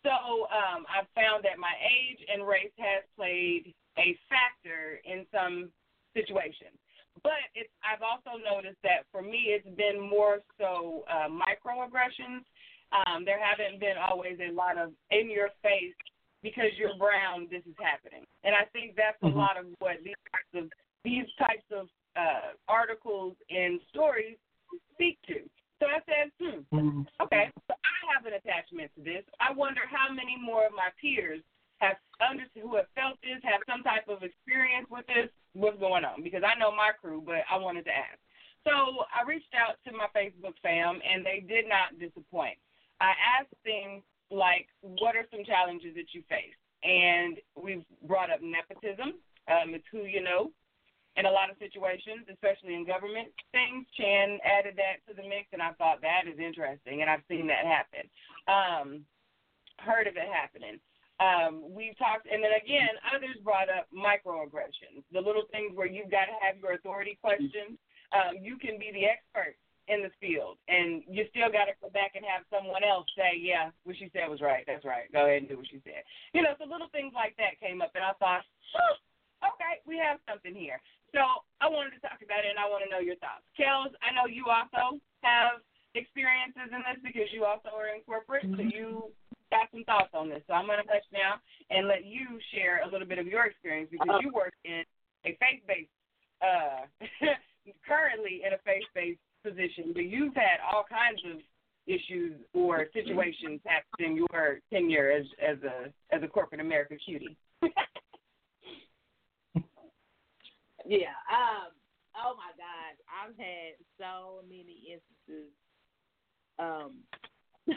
[0.00, 5.68] So um, I've found that my age and race has played a factor in some
[6.14, 6.78] situations.
[7.22, 12.44] But it's, I've also noticed that for me, it's been more so uh, microaggressions.
[12.94, 15.96] Um, there haven't been always a lot of in your face
[16.46, 18.22] because you're brown, this is happening.
[18.46, 20.70] And I think that's a lot of what these types of
[21.02, 24.38] these types of uh, articles and stories
[24.94, 25.42] speak to.
[25.82, 29.26] So I said, hmm, okay, so I have an attachment to this.
[29.42, 31.42] I wonder how many more of my peers
[31.82, 36.06] have understood, who have felt this, have some type of experience with this, what's going
[36.06, 36.24] on?
[36.24, 38.16] Because I know my crew, but I wanted to ask.
[38.64, 42.56] So I reached out to my Facebook fam, and they did not disappoint.
[42.98, 48.40] I asked things like, "What are some challenges that you face?" And we've brought up
[48.42, 49.20] nepotism.
[49.48, 50.52] Um, it's who you know.
[51.16, 55.48] In a lot of situations, especially in government things, Chan added that to the mix,
[55.52, 58.04] and I thought that is interesting, and I've seen that happen.
[58.46, 59.06] Um,
[59.78, 60.78] heard of it happening.
[61.16, 66.12] Um, we talked, and then again, others brought up microaggressions, the little things where you've
[66.12, 67.80] got to have your authority questions.
[68.12, 69.56] Um, you can be the expert
[69.86, 73.38] in this field, and you still got to go back and have someone else say,
[73.38, 74.66] "Yeah, what she said was right.
[74.66, 75.06] That's right.
[75.14, 76.02] Go ahead and do what she said."
[76.34, 78.42] You know, so little things like that came up, and I thought,
[78.74, 78.98] huh,
[79.54, 80.82] okay, we have something here.
[81.14, 81.22] So
[81.62, 83.46] I wanted to talk about it, and I want to know your thoughts.
[83.54, 85.62] Kellz, I know you also have
[85.94, 89.14] experiences in this because you also are in corporate, so you
[89.48, 90.42] got some thoughts on this.
[90.46, 91.38] So I'm going to touch now
[91.70, 94.82] and let you share a little bit of your experience because you work in
[95.24, 95.94] a faith based,
[96.42, 96.84] uh,
[97.88, 101.40] currently in a faith based position, but you've had all kinds of
[101.86, 107.36] issues or situations happen in your tenure as as a as a corporate America cutie.
[110.86, 111.18] Yeah.
[111.26, 111.74] Um.
[112.14, 115.50] Oh my God, I've had so many instances.
[116.58, 117.02] Um.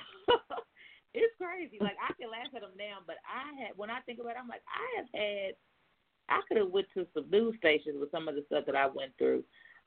[1.17, 1.82] it's crazy.
[1.82, 4.41] Like I can laugh at them now, but I had when I think about it,
[4.41, 5.57] I'm like I have had.
[6.30, 8.86] I could have went to some news stations with some of the stuff that I
[8.86, 9.43] went through.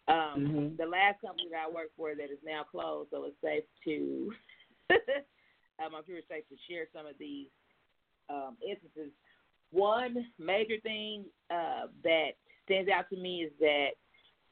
[0.09, 0.77] Um, Mm-hmm.
[0.77, 4.33] The last company that I worked for that is now closed, so it's safe to.
[4.91, 7.49] um, I'm sure it's safe to share some of these
[8.29, 9.13] um, instances.
[9.71, 12.31] One major thing uh, that
[12.65, 13.91] stands out to me is that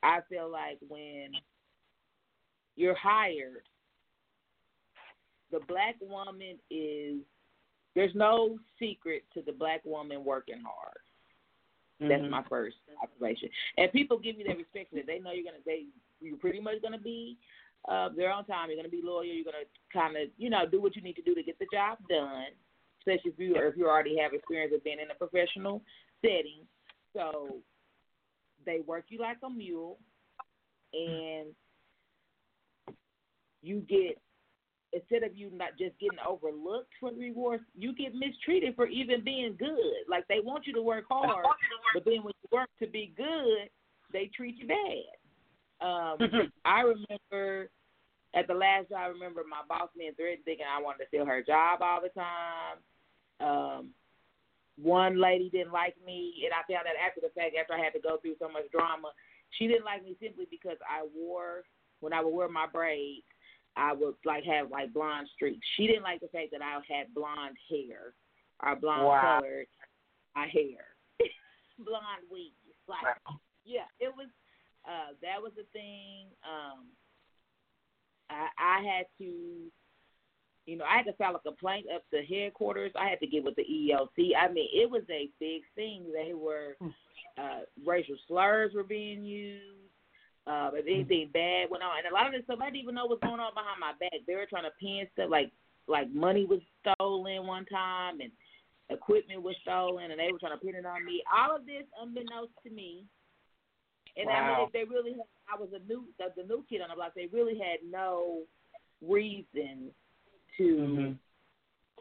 [0.02, 1.32] I feel like when
[2.76, 3.64] you're hired,
[5.50, 7.16] the black woman is
[7.94, 10.96] there's no secret to the black woman working hard.
[12.00, 12.30] That's Mhm.
[12.30, 13.50] my first observation.
[13.76, 15.86] And people give you that respect that they know you're gonna they
[16.20, 17.36] you're pretty much gonna be
[17.88, 20.96] uh there on time, you're gonna be loyal, you're gonna kinda, you know, do what
[20.96, 22.46] you need to do to get the job done.
[23.00, 25.82] Especially if you or if you already have experience of being in a professional
[26.22, 26.66] setting.
[27.12, 27.62] So
[28.64, 29.98] they work you like a mule
[30.92, 31.54] and
[33.62, 34.20] you get
[34.92, 39.22] instead of you not just getting overlooked for the rewards, you get mistreated for even
[39.22, 40.08] being good.
[40.08, 41.44] Like they want you to work hard,
[41.94, 43.70] but then when you work to be good,
[44.12, 45.86] they treat you bad.
[45.86, 46.18] Um,
[46.64, 47.70] I remember
[48.34, 51.26] at the last job, I remember my boss being threatened, thinking I wanted to steal
[51.26, 52.78] her job all the time.
[53.40, 53.90] Um,
[54.80, 57.92] one lady didn't like me, and I found out after the fact, after I had
[57.92, 59.12] to go through so much drama,
[59.58, 61.64] she didn't like me simply because I wore
[62.00, 63.26] when I would wear my braids,
[63.76, 65.66] I would like have like blonde streaks.
[65.76, 68.12] She didn't like the fact that I had blonde hair
[68.62, 69.20] or blonde Wow.
[69.40, 69.66] colored
[70.36, 70.84] my hair,
[71.78, 72.52] blonde weave.
[72.88, 73.16] Like,
[73.64, 74.28] yeah, it was.
[74.86, 76.26] Uh, that was the thing.
[76.42, 76.86] Um,
[78.30, 79.70] I, I had to,
[80.66, 82.92] you know, I had to file a complaint up to headquarters.
[82.98, 84.30] I had to get with the EOC.
[84.40, 86.04] I mean, it was a big thing.
[86.14, 86.76] They were
[87.38, 89.79] uh, racial slurs were being used.
[90.50, 92.96] Uh, if anything bad went on, and a lot of this stuff I didn't even
[92.96, 94.26] know what's going on behind my back.
[94.26, 95.52] They were trying to pin stuff like
[95.86, 98.32] like money was stolen one time and
[98.88, 101.22] equipment was stolen, and they were trying to pin it on me.
[101.30, 103.04] All of this unbeknownst to me.
[104.16, 106.80] And I mean, if they really had, I was a new the, the new kid
[106.80, 107.12] on the block.
[107.14, 108.42] They really had no
[109.00, 109.94] reason
[110.58, 111.18] to, Mhm.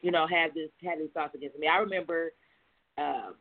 [0.02, 1.68] you know, have this have these thoughts against me.
[1.68, 2.34] I remember
[2.97, 3.34] uh,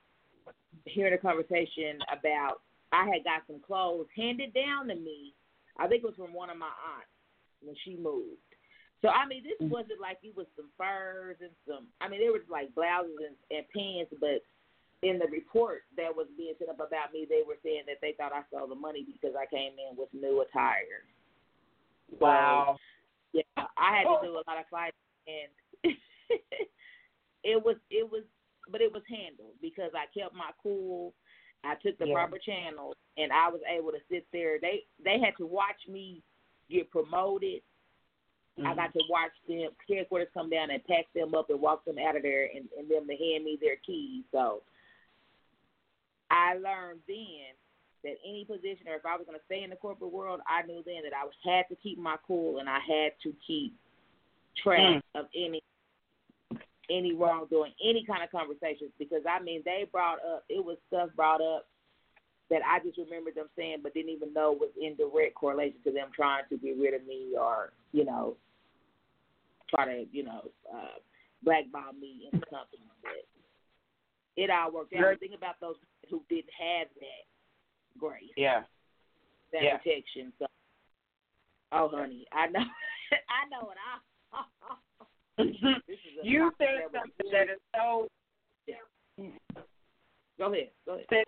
[0.84, 2.61] hearing a conversation about
[2.93, 5.34] I had got some clothes handed down to me.
[5.78, 7.12] I think it was from one of my aunts
[7.62, 8.43] when she moved.
[9.03, 9.70] So I mean, this mm-hmm.
[9.70, 11.86] wasn't like it was some furs and some.
[12.01, 14.43] I mean, there was like blouses and, and pants, but
[15.07, 18.14] in the report that was being set up about me, they were saying that they
[18.18, 21.07] thought I stole the money because I came in with new attire.
[22.18, 22.76] Wow.
[23.32, 24.22] Yeah, I had to oh.
[24.22, 24.99] do a lot of fighting,
[25.29, 25.95] and
[27.45, 28.25] it was it was,
[28.72, 31.14] but it was handled because I kept my cool.
[31.64, 32.14] I took the Yeah.
[32.14, 34.59] proper channels, and I was able to sit there.
[34.59, 36.22] They they had to watch me
[36.68, 37.63] get promoted.
[38.57, 38.75] I mm-hmm.
[38.75, 42.17] got to watch them headquarters come down and pack them up and walk them out
[42.17, 44.25] of there, and, and them to hand me their keys.
[44.33, 44.63] So
[46.30, 47.55] I learned then
[48.05, 50.67] that any position, or if I was going to stay in the corporate world, I
[50.67, 53.75] knew then that I had to keep my cool and I had to keep
[54.63, 55.03] track mm.
[55.14, 55.63] of any
[56.90, 58.90] any wrongdoing, any kind of conversations.
[58.98, 61.66] Because I mean, they brought up it was stuff brought up
[62.50, 65.92] that I just remembered them saying, but didn't even know was in direct correlation to
[65.92, 68.36] them trying to get rid of me or you know
[69.68, 70.98] try to you know uh,
[71.42, 72.82] blackball me in the company.
[73.02, 73.26] But
[74.36, 75.02] it all worked out.
[75.02, 75.20] Right.
[75.20, 75.76] Think about those
[76.10, 78.62] who didn't have that grace, Yeah.
[79.52, 79.76] that Yeah.
[79.78, 80.32] protection.
[80.38, 80.46] So,
[81.72, 82.60] oh honey, I know,
[83.28, 84.74] I know what I.
[85.38, 85.46] this
[85.88, 88.08] is a you said something that is so.
[90.38, 90.70] Go ahead.
[90.86, 91.24] Go ahead.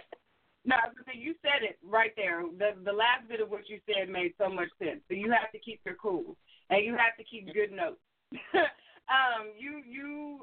[0.65, 2.43] No, I was gonna say you said it right there.
[2.59, 5.01] The the last bit of what you said made so much sense.
[5.09, 6.37] So you have to keep your cool,
[6.69, 8.01] and you have to keep good notes.
[8.55, 10.41] um, you you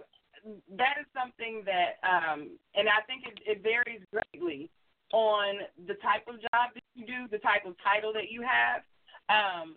[0.78, 4.70] that is something that, um, and I think it, it varies greatly
[5.14, 8.84] on the type of job that you do, the type of title that you have.
[9.30, 9.76] Um,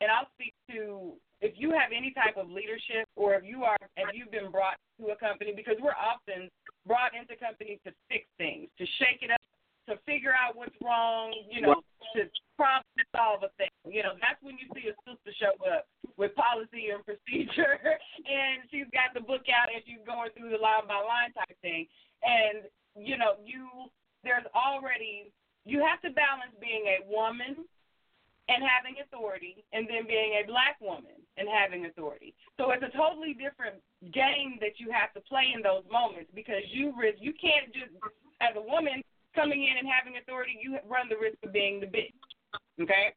[0.00, 3.76] and I'll speak to if you have any type of leadership or if you are
[3.98, 6.46] if you've been brought to a company because we're often
[6.86, 9.42] brought into companies to fix things, to shake it up,
[9.90, 11.82] to figure out what's wrong, you know,
[12.14, 13.74] to problem solve a thing.
[13.82, 17.82] You know, that's when you see a sister show up with policy and procedure
[18.38, 21.58] and she's got the book out and she's going through the line by line type
[21.58, 21.90] thing.
[22.22, 23.90] And, you know, you
[24.22, 25.34] there's already
[25.66, 27.66] you have to balance being a woman
[28.48, 32.34] and having authority and then being a black woman and having authority.
[32.58, 33.78] So it's a totally different
[34.12, 37.94] game that you have to play in those moments because you risk you can't just
[38.42, 39.02] as a woman
[39.34, 42.12] coming in and having authority, you run the risk of being the bitch.
[42.80, 43.14] Okay?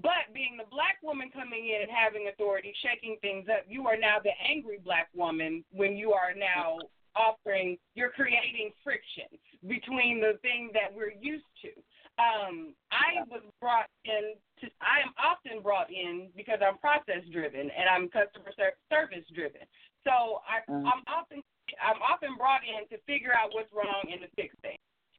[0.00, 3.96] But being the black woman coming in and having authority, shaking things up, you are
[3.96, 6.78] now the angry black woman when you are now
[7.16, 9.26] offering, you're creating friction
[9.66, 11.74] between the thing that we're used to.
[12.18, 17.70] Um, I was brought in to, I am often brought in because I'm process driven
[17.70, 19.62] and I'm customer ser- service driven.
[20.04, 21.42] So I, I'm often
[21.82, 24.77] I'm often brought in to figure out what's wrong and to fix things.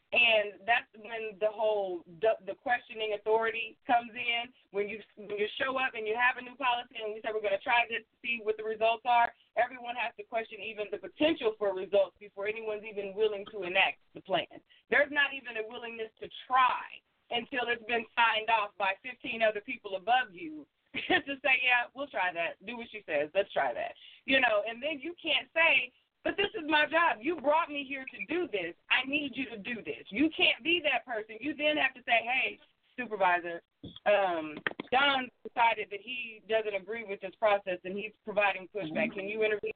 [0.09, 4.49] And that's when the whole the, questioning authority comes in.
[4.73, 7.29] When you when you show up and you have a new policy and we say
[7.29, 10.57] we're going to try this to see what the results are, everyone has to question
[10.65, 14.49] even the potential for results before anyone's even willing to enact the plan.
[14.89, 16.89] There's not even a willingness to try
[17.29, 20.65] until it's been signed off by 15 other people above you
[20.97, 22.57] to say, yeah, we'll try that.
[22.65, 23.29] Do what she says.
[23.37, 23.93] Let's try that.
[24.25, 27.21] You know, and then you can't say, but this is my job.
[27.21, 28.75] You brought me here to do this.
[28.91, 30.03] I need you to do this.
[30.09, 31.39] You can't be that person.
[31.39, 32.59] You then have to say, hey,
[32.99, 33.63] supervisor,
[34.03, 34.59] um,
[34.91, 39.15] John decided that he doesn't agree with this process and he's providing pushback.
[39.15, 39.71] Can you intervene?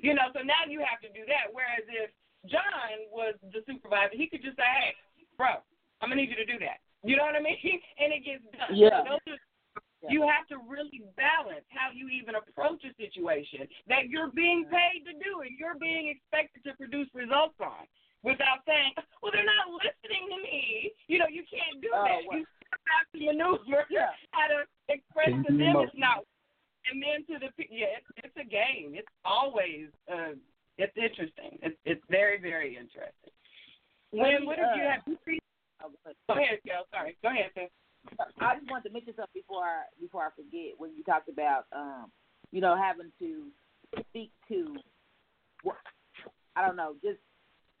[0.00, 1.48] You know, so now you have to do that.
[1.52, 2.12] Whereas if
[2.48, 4.92] John was the supervisor, he could just say, "Hey,
[5.36, 5.60] bro,
[6.00, 7.56] I'm gonna need you to do that." You know what I mean?
[8.00, 8.72] And it gets done.
[8.72, 9.04] Yeah.
[9.04, 9.40] Those are
[10.08, 15.04] you have to really balance how you even approach a situation that you're being paid
[15.04, 17.84] to do and you're being expected to produce results on
[18.24, 20.92] without saying, well, they're not listening to me.
[21.08, 22.20] You know, you can't do Oh, that.
[22.28, 22.38] well.
[22.40, 22.46] You
[22.88, 24.12] have to maneuver Yeah.
[24.32, 26.24] how to express to them mo- it's not.
[26.90, 28.94] And then to the, yeah, it's, it's a game.
[28.96, 30.32] It's always, uh,
[30.78, 31.58] it's interesting.
[31.60, 33.32] It's, it's very, very interesting.
[34.12, 35.02] When, what did you Uh, have?
[35.06, 35.38] you see-
[36.28, 36.84] Go ahead, Gail.
[36.90, 37.16] Sorry.
[37.22, 37.68] Go ahead, sis.
[38.40, 41.64] I just wanted to mention something before I before I forget when you talked about
[41.74, 42.10] um,
[42.52, 43.46] you know, having to
[44.08, 44.76] speak to
[45.62, 45.76] what
[46.56, 47.18] I don't know, just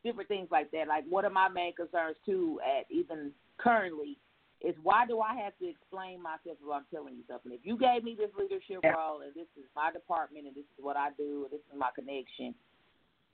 [0.04, 0.88] different things like that.
[0.88, 4.16] Like one of my main concerns too at even currently
[4.60, 7.52] is why do I have to explain myself if I'm telling you something?
[7.52, 8.92] If you gave me this leadership Yeah.
[8.92, 11.78] role and this is my department and this is what I do and this is
[11.78, 12.54] my connection,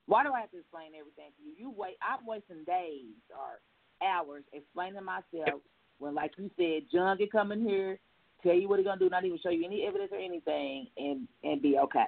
[0.07, 1.53] why do I have to explain everything to you?
[1.59, 3.59] You wait I'm wasting days or
[4.07, 5.61] hours explaining myself
[5.98, 7.98] when like you said, John can come in here,
[8.43, 11.27] tell you what he's gonna do, not even show you any evidence or anything and
[11.43, 12.06] and be okay.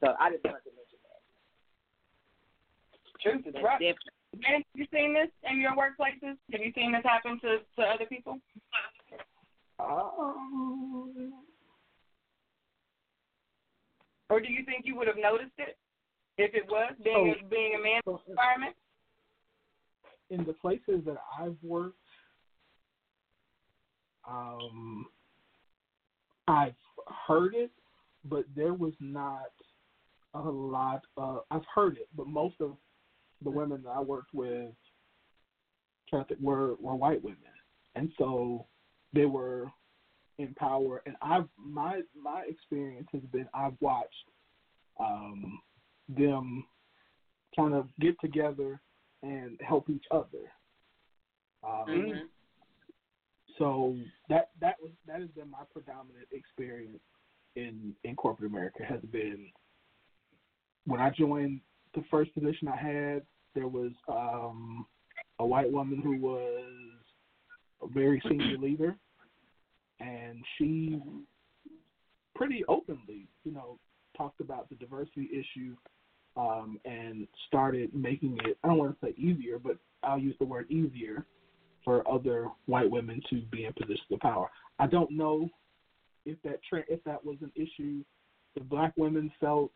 [0.00, 1.20] So I just wanted to mention that.
[3.22, 3.78] Truth is That's rough.
[3.78, 4.10] different.
[4.32, 6.36] And have you seen this in your workplaces?
[6.52, 8.38] Have you seen this happen to, to other people?
[9.80, 11.32] Um,
[14.30, 15.76] Or do you think you would have noticed it
[16.38, 18.76] if it was being a, being a man's so environment?
[20.30, 21.98] in the places that I've worked,
[24.28, 25.06] um,
[26.48, 26.74] I've
[27.26, 27.70] heard it,
[28.24, 29.50] but there was not
[30.34, 31.42] a lot of.
[31.50, 32.76] I've heard it, but most of
[33.42, 34.74] the women that I worked with,
[36.10, 37.38] to were were white women,
[37.94, 38.66] and so
[39.12, 39.70] they were
[40.38, 41.02] in power.
[41.06, 44.14] And I've my my experience has been I've watched
[44.98, 45.60] um,
[46.08, 46.64] them
[47.56, 48.80] kind of get together
[49.22, 50.52] and help each other.
[51.62, 52.28] Um, Mhm.
[53.60, 53.94] So
[54.30, 56.98] that that was that has been my predominant experience
[57.56, 59.48] in in corporate America has been
[60.86, 61.60] when I joined
[61.94, 63.22] the first position I had,
[63.54, 64.86] there was um,
[65.38, 66.64] a white woman who was
[67.82, 68.96] a very senior leader,
[69.98, 71.02] and she
[72.34, 73.78] pretty openly, you know,
[74.16, 75.76] talked about the diversity issue
[76.36, 78.56] um, and started making it.
[78.64, 81.26] I don't want to say easier, but I'll use the word easier
[81.84, 84.50] for other white women to be in positions of power.
[84.78, 85.48] I don't know
[86.26, 88.04] if that tra- if that was an issue.
[88.54, 89.70] The black women felt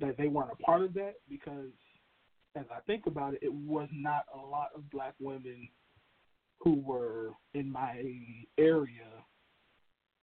[0.00, 1.70] that they weren't a part of that because,
[2.56, 5.68] as I think about it, it was not a lot of black women
[6.60, 8.02] who were in my
[8.58, 9.06] area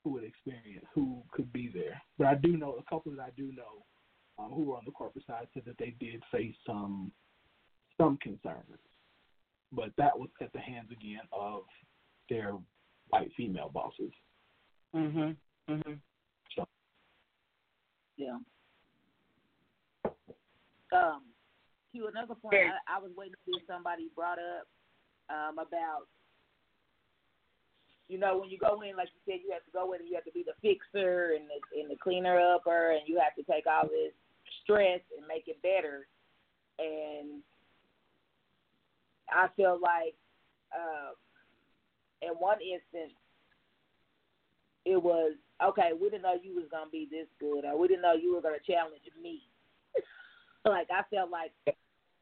[0.03, 2.01] who would experience who could be there.
[2.17, 3.85] But I do know a couple that I do know
[4.39, 7.11] um, who were on the corporate side said that they did face some
[7.97, 8.79] some concerns,
[9.71, 11.63] but that was at the hands again of
[12.29, 12.53] their
[13.09, 14.11] white female bosses.
[14.93, 15.35] Mhm.
[15.67, 15.99] Mhm.
[18.17, 18.39] Yeah.
[20.91, 21.21] Um,
[21.93, 24.67] to another point, I, I was waiting to see if somebody brought up
[25.29, 26.07] um, about,
[28.07, 30.09] you know, when you go in, like you said, you have to go in and
[30.09, 33.35] you have to be the fixer and the, and the cleaner upper, and you have
[33.35, 34.13] to take all this
[34.63, 36.07] stress and make it better.
[36.79, 37.43] And
[39.29, 40.15] I feel like,
[40.75, 41.13] um,
[42.21, 43.13] in one instance,
[44.85, 45.91] it was okay.
[45.99, 48.41] We didn't know you was gonna be this good, or we didn't know you were
[48.41, 49.43] gonna challenge me.
[50.65, 51.51] like I felt like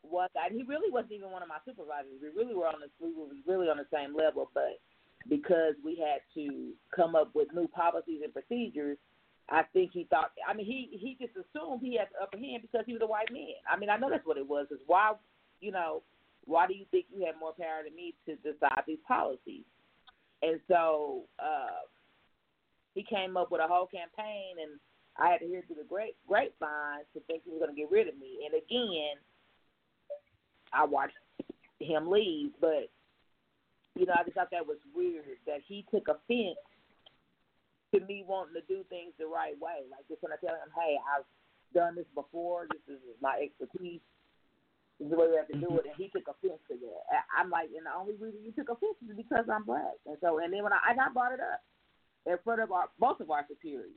[0.02, 2.22] one guy, he really wasn't even one of my supervisors.
[2.22, 4.82] We really were on the we were really on the same level, but
[5.30, 8.98] because we had to come up with new policies and procedures,
[9.50, 10.32] I think he thought.
[10.48, 13.08] I mean, he he just assumed he had the upper hand because he was a
[13.08, 13.62] white man.
[13.70, 14.68] I mean, I know that's what it was.
[14.72, 15.14] Is why,
[15.62, 16.02] you know,
[16.46, 19.66] why do you think you have more power than me to decide these policies?
[20.42, 21.86] And so uh,
[22.94, 24.80] he came up with a whole campaign, and
[25.18, 27.90] I had to hear through the great grapevine to think he was going to get
[27.90, 28.46] rid of me.
[28.46, 29.18] And again,
[30.74, 31.18] I watched
[31.80, 32.90] him leave, but
[33.96, 36.60] you know, I just thought that was weird that he took offense
[37.94, 39.88] to me wanting to do things the right way.
[39.88, 41.24] Like just when I tell him, "Hey, I've
[41.74, 42.68] done this before.
[42.72, 44.02] This is my expertise.
[45.00, 45.84] This is the way we have to do mm-hmm.
[45.84, 47.02] it," and he took offense to that.
[47.12, 50.00] I- I'm like, and the only reason you took offense is because I'm black.
[50.06, 51.62] And so, and then when I, and I brought it up
[52.26, 53.92] in front of our both of our superiors,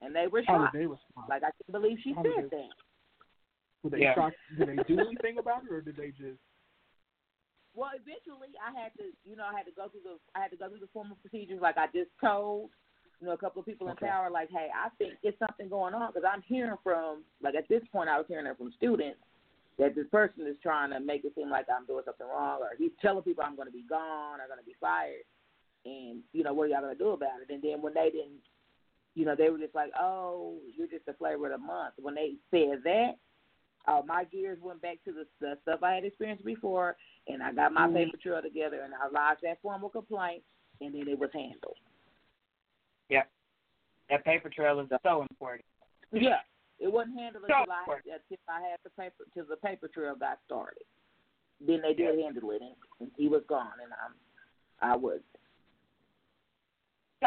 [0.00, 0.72] and they were shocked.
[0.72, 1.28] did they respond?
[1.28, 2.76] Like I can't believe she How said they- that.
[3.82, 4.14] Were they Yeah.
[4.14, 4.36] shocked?
[4.56, 6.38] Did they do anything about it, or did they just?
[7.74, 10.50] well, eventually I had to, you know, I had to go through the, I had
[10.52, 11.60] to go through the formal procedures.
[11.60, 12.70] Like I just told,
[13.22, 14.08] you know, a couple of people in Okay.
[14.08, 17.68] power, like, hey, I think it's something going on because I'm hearing from, like at
[17.68, 19.20] this point, I was hearing it from students
[19.78, 22.70] that this person is trying to make it seem like I'm doing something wrong, or
[22.76, 25.22] he's telling people I'm going to be gone or going to be fired,
[25.84, 27.52] and you know, what are y'all going to do about it?
[27.52, 28.42] And then when they didn't,
[29.14, 31.94] you know, they were just like, oh, you're just the flavor of the month.
[32.02, 33.12] When they said that,
[33.86, 36.96] uh, my gears went back to the, the stuff I had experienced before,
[37.28, 37.94] and I got my Mhm.
[37.94, 40.42] paper trail together, and I lodged that formal complaint,
[40.80, 41.76] and then it was handled.
[43.08, 43.28] Yep.
[44.10, 45.64] That paper trail is so important.
[46.12, 46.44] Yeah,
[46.78, 50.14] it wasn't handled So until I until I had the paper till the paper trail
[50.14, 50.84] got started.
[51.64, 54.14] Then they did handle it, and, and he was gone, and I'm
[54.82, 55.20] I was.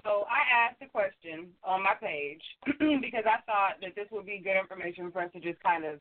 [0.03, 2.43] So I asked a question on my page
[3.01, 5.99] because I thought that this would be good information for us to just kind of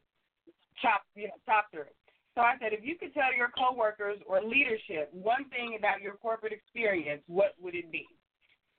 [0.82, 1.94] chop, you know, chop through.
[2.34, 6.14] So I said, if you could tell your coworkers or leadership one thing about your
[6.14, 8.08] corporate experience, what would it be?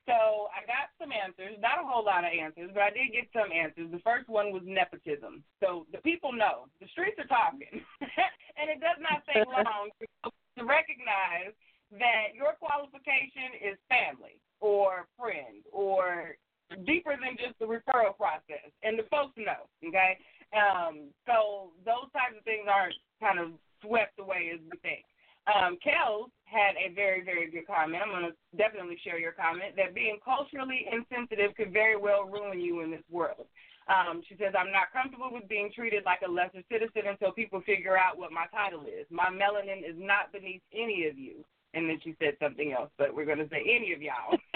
[0.05, 3.25] So I got some answers, not a whole lot of answers, but I did get
[3.33, 3.89] some answers.
[3.89, 5.41] The first one was nepotism.
[5.57, 7.73] So the people know, the streets are talking,
[8.57, 11.51] and it does not take long to, recognize
[11.99, 16.37] that your qualification is family or friend or
[16.85, 19.67] deeper than just the referral process, and the folks know.
[19.83, 20.17] Okay,
[20.55, 23.51] um, so those types of things aren't kind of
[23.83, 25.05] swept away as we think.
[25.45, 28.01] Um, Kellz had a very, very good comment.
[28.01, 32.59] I'm going to definitely share your comment that being culturally insensitive could very well ruin
[32.59, 33.45] you in this world.
[33.85, 37.61] Um, she says, I'm not comfortable with being treated like a lesser citizen until people
[37.61, 39.05] figure out what my title is.
[39.11, 41.45] My melanin is not beneath any of you.
[41.75, 44.39] And then she said something else, but we're going to say any of y'all.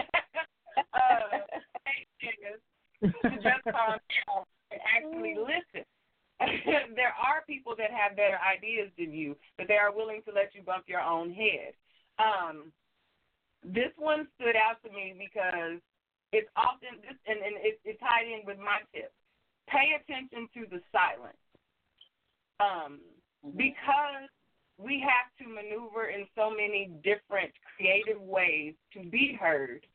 [0.93, 1.39] uh,
[3.01, 5.85] to just calm down and actually listen.
[6.95, 10.55] there are people that have better ideas than you, but they are willing to let
[10.55, 11.75] you bump your own head.
[12.17, 12.71] Um,
[13.63, 15.83] this one stood out to me because
[16.31, 19.11] it's often this, and, and it, it tied in with my tip.
[19.67, 21.43] Pay attention to the silence,
[22.59, 22.99] um,
[23.57, 24.31] because
[24.77, 29.85] we have to maneuver in so many different creative ways to be heard.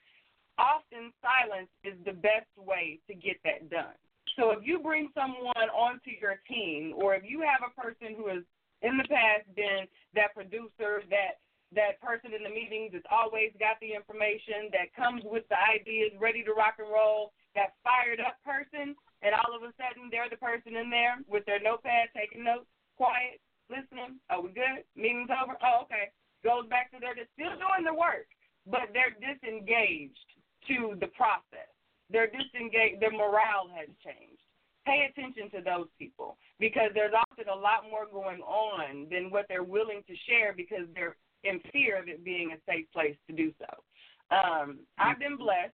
[0.58, 3.98] Often, silence is the best way to get that done.
[4.36, 8.28] So if you bring someone onto your team, or if you have a person who
[8.28, 8.42] has
[8.82, 11.38] in the past been that producer, that
[11.74, 16.14] that person in the meetings that's always got the information, that comes with the ideas,
[16.18, 20.30] ready to rock and roll, that fired up person, and all of a sudden they're
[20.30, 24.22] the person in there with their notepad taking notes, quiet, listening.
[24.30, 24.86] Are we good?
[24.94, 25.58] Meeting's over.
[25.62, 26.14] Oh, okay.
[26.46, 28.30] Goes back to they're still doing the work,
[28.66, 30.30] but they're disengaged
[30.70, 31.73] to the process
[32.10, 34.42] they're disengaged, their morale has changed.
[34.86, 39.46] Pay attention to those people because there's often a lot more going on than what
[39.48, 43.34] they're willing to share because they're in fear of it being a safe place to
[43.34, 43.68] do so.
[44.34, 45.72] Um, I've been blessed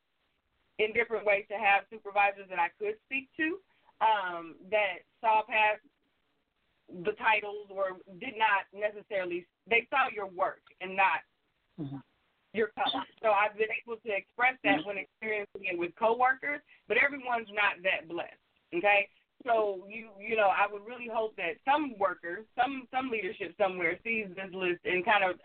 [0.78, 3.58] in different ways to have supervisors that I could speak to
[4.02, 5.82] um, that saw past
[6.90, 11.22] the titles or did not necessarily, they saw your work and not
[12.54, 13.06] your color.
[13.22, 17.78] So I've been able to express that when experiencing it with coworkers, but everyone's not
[17.86, 18.42] that blessed.
[18.74, 19.08] Okay?
[19.46, 23.96] So you you know, I would really hope that some workers, some some leadership somewhere
[24.04, 25.40] sees this list and kind of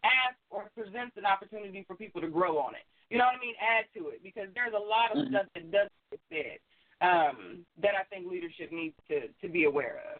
[0.00, 2.88] asks or presents an opportunity for people to grow on it.
[3.10, 3.54] You know what I mean?
[3.60, 6.58] Add to it because there's a lot of stuff that doesn't get said
[7.04, 10.18] um, that I think leadership needs to to be aware of.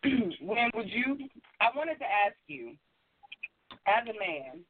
[0.40, 1.28] when would you?
[1.60, 2.72] I wanted to ask you,
[3.84, 4.64] as a man,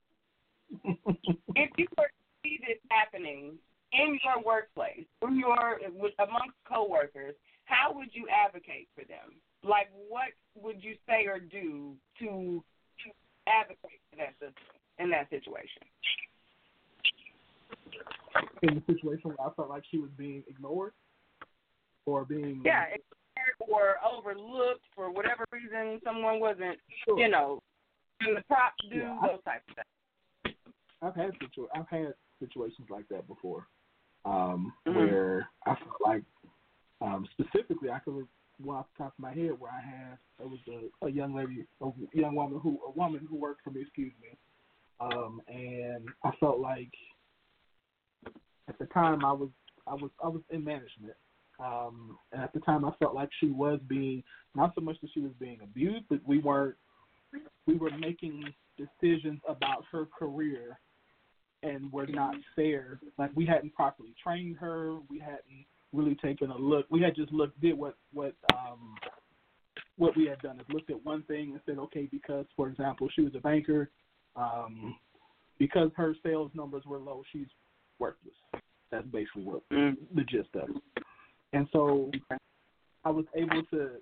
[1.57, 3.59] if you were to see this happening
[3.93, 7.35] in your workplace, in your with, amongst coworkers,
[7.65, 9.35] how would you advocate for them?
[9.63, 12.63] Like, what would you say or do to
[13.47, 14.55] advocate for that system
[14.99, 15.83] in that situation?
[18.63, 20.93] In the situation where I felt like she was being ignored
[22.07, 27.61] or being Yeah, ignored or overlooked for whatever reason, someone wasn't, you know,
[28.27, 29.87] in the props do Yeah, I- those types of things.
[31.03, 33.67] I've had situ- I've had situations like that before,
[34.25, 34.95] um, Mhm.
[34.97, 36.25] where I felt like
[37.01, 38.29] um, specifically I could
[38.59, 41.35] one off the top of my head where I had there was a, a young
[41.35, 44.37] lady, a young woman who a woman who worked for me, excuse me,
[45.01, 46.93] um, and I felt like
[48.69, 49.49] at the time I was
[49.87, 51.15] I was I was in management.
[51.59, 54.25] Um, and at the time, I felt like she was being
[54.55, 56.77] not so much that she was being abused, but we weren't
[57.67, 58.45] we were making
[58.79, 60.81] decisions about her career
[61.63, 63.01] and were not fair.
[63.19, 64.99] Like we hadn't properly trained her.
[65.09, 66.87] We hadn't really taken a look.
[66.91, 68.97] We had just looked did what what um
[69.97, 73.09] what we had done is looked at one thing and said, okay, because for example
[73.15, 73.91] she was a banker,
[74.37, 74.97] um,
[75.59, 77.49] because her sales numbers were low, she's
[77.99, 78.35] worthless.
[78.91, 79.97] That's basically what Mm.
[80.15, 81.05] the gist of it.
[81.53, 82.11] And so
[83.05, 84.01] I was able to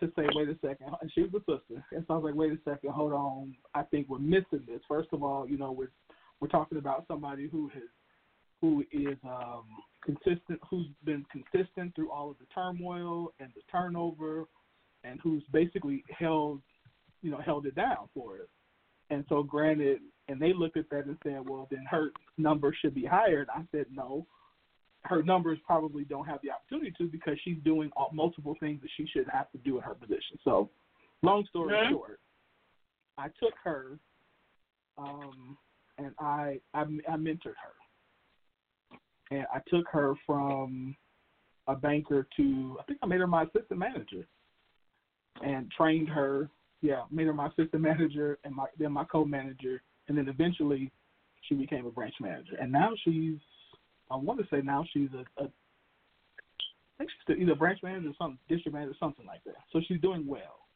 [0.00, 2.34] to say, wait a second, and she was a sister, and so I was like,
[2.34, 4.80] wait a second, hold on, I think we're missing this.
[4.88, 5.92] First of all, you know, we're
[6.40, 7.82] we're talking about somebody who has
[8.60, 9.64] who is um,
[10.02, 14.46] consistent, who's been consistent through all of the turmoil and the turnover,
[15.04, 16.62] and who's basically held,
[17.22, 18.48] you know, held it down for us.
[19.10, 22.94] And so, granted, and they looked at that and said, well, then her number should
[22.94, 23.42] be higher.
[23.42, 24.26] And I said, no,
[25.02, 28.90] her numbers probably don't have the opportunity to because she's doing all, multiple things that
[28.96, 30.38] she shouldn't have to do in her position.
[30.44, 30.70] So,
[31.22, 31.90] long story Mhm.
[31.90, 32.20] short,
[33.18, 33.98] I took her,
[34.98, 35.56] um,
[35.98, 37.74] and I, I I mentored her,
[39.30, 40.96] and I took her from
[41.68, 44.26] a banker to I think I made her my assistant manager,
[45.44, 46.50] and trained her.
[46.82, 50.92] Yeah, made her my assistant manager and my then my co-manager, and then eventually
[51.42, 52.56] she became a branch manager.
[52.60, 53.38] And now she's
[54.10, 58.14] I want to say now she's a, a I think she's either branch manager or
[58.18, 59.56] something, district manager, something like that.
[59.72, 60.66] So she's doing well.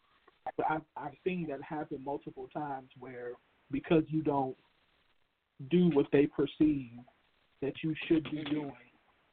[0.57, 3.33] But I've I've seen that happen multiple times where
[3.71, 4.57] because you don't
[5.69, 6.99] do what they perceive
[7.63, 8.73] that you should be doing,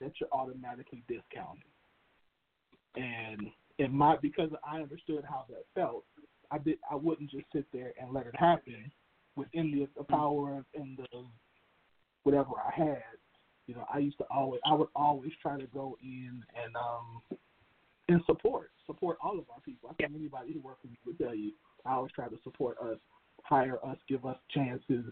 [0.01, 1.63] that you're automatically discounted.
[2.95, 3.47] And
[3.77, 6.03] it might because I understood how that felt,
[6.51, 8.91] I did I wouldn't just sit there and let it happen
[9.35, 11.25] within the, the power of and the
[12.23, 13.03] whatever I had.
[13.67, 17.39] You know, I used to always I would always try to go in and um
[18.09, 19.89] and support support all of our people.
[19.89, 21.51] I think anybody who works with me would tell you
[21.85, 22.97] I always try to support us,
[23.43, 25.05] hire us, give us chances,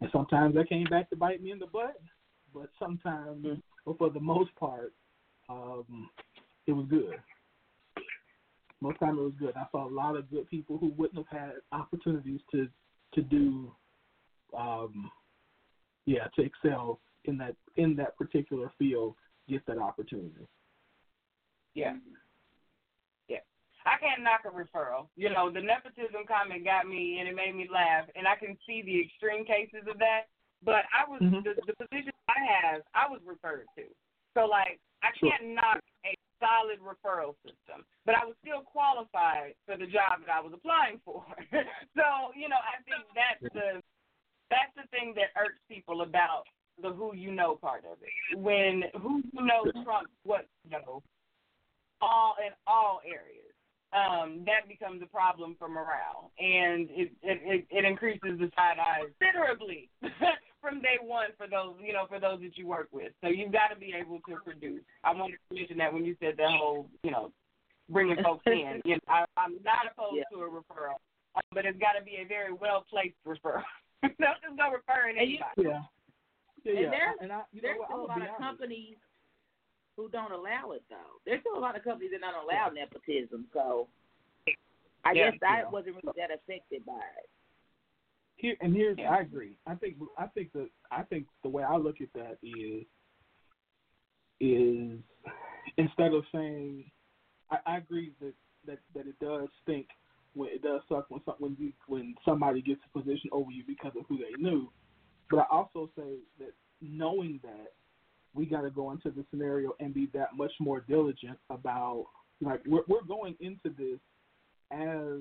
[0.00, 2.00] and sometimes that came back to bite me in the butt.
[2.52, 3.46] But sometimes,
[3.84, 4.92] but for the most part,
[5.48, 6.08] um,
[6.66, 7.14] it was good.
[8.80, 9.54] Most time it was good.
[9.56, 12.68] I saw a lot of good people who wouldn't have had opportunities to
[13.14, 13.72] to do,
[14.56, 15.10] um,
[16.06, 19.14] yeah, to excel in that in that particular field
[19.48, 20.46] get that opportunity.
[21.74, 21.94] Yeah.
[23.86, 25.08] I can't knock a referral.
[25.16, 28.56] You know, the nepotism comment got me and it made me laugh and I can
[28.66, 30.28] see the extreme cases of that.
[30.64, 31.44] But I was Mhm.
[31.44, 33.84] the, the position I have, I was referred to.
[34.32, 37.84] So like I can't knock a solid referral system.
[38.06, 41.24] But I was still qualified for the job that I was applying for.
[41.96, 43.82] so, you know, I think that's the
[44.50, 46.44] that's the thing that irks people about
[46.80, 48.38] the who you know part of it.
[48.38, 51.02] When who you know trumps what you know
[52.00, 53.43] all in all areas.
[53.94, 58.78] Um, that becomes a problem for morale, and it it, it, it increases the side
[58.82, 59.88] eyes considerably
[60.60, 63.12] from day one for those you know for those that you work with.
[63.22, 64.82] So you've got to be able to produce.
[65.04, 67.30] I wanted to mention that when you said the whole you know
[67.88, 68.82] bringing folks in.
[68.84, 70.24] You know, I, I'm not opposed Yeah.
[70.32, 70.98] to a referral,
[71.36, 73.62] uh, but it's got to be a very well placed referral.
[74.02, 75.68] Don't just go referring And you- anybody.
[75.70, 75.82] Yeah.
[76.64, 76.90] Yeah, And yeah.
[76.90, 78.42] there's- and I, you There's know what, still a I'm lot of honest.
[78.42, 78.96] companies
[79.96, 81.20] who don't allow it though.
[81.24, 83.46] There's still a lot of companies that don't allow nepotism.
[83.52, 83.88] So
[85.04, 85.30] I Yeah.
[85.30, 85.70] guess I Yeah.
[85.70, 87.30] wasn't really that affected by it.
[88.36, 89.14] Here and here's Yeah.
[89.14, 89.56] I agree.
[89.66, 92.84] I think I think the I think the way I look at that is
[94.40, 95.02] is
[95.76, 96.90] instead of saying
[97.50, 98.34] I, I agree that,
[98.66, 99.88] that that it does stink
[100.34, 103.62] when it does suck when some, when you when somebody gets a position over you
[103.66, 104.72] because of who they knew.
[105.30, 106.52] But I also say that
[106.82, 107.72] knowing that
[108.34, 112.06] we got to go into the scenario and be that much more diligent about
[112.40, 113.98] like we're we're going into this
[114.72, 115.20] as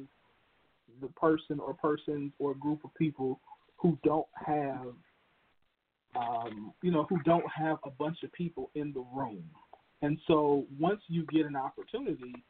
[1.01, 3.39] the person or persons or group of people
[3.77, 4.87] who don't have
[6.15, 9.43] um, you know who don't have a bunch of people in the room.
[10.01, 12.43] And so once you get an opportunity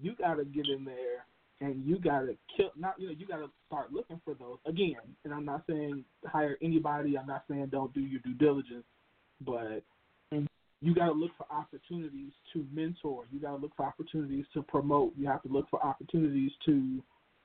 [0.00, 1.26] you got to get in there
[1.60, 4.58] and you got to kill not you know you got to start looking for those.
[4.66, 8.84] Again and i'm not saying hire anybody i'm not saying don't do your due diligence
[9.40, 9.82] but
[10.84, 14.62] you got to look for opportunities to mentor you got to look for opportunities to
[14.62, 17.02] promote you have to look for opportunities to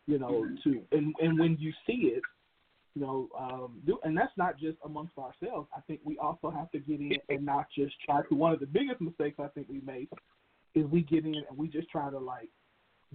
[0.07, 2.21] you know to and and when you see it
[2.95, 6.69] you know um do and that's not just amongst ourselves i think we also have
[6.71, 9.67] to get in and not just try to one of the biggest mistakes i think
[9.69, 10.09] we make
[10.75, 12.49] is we get in and we just try to like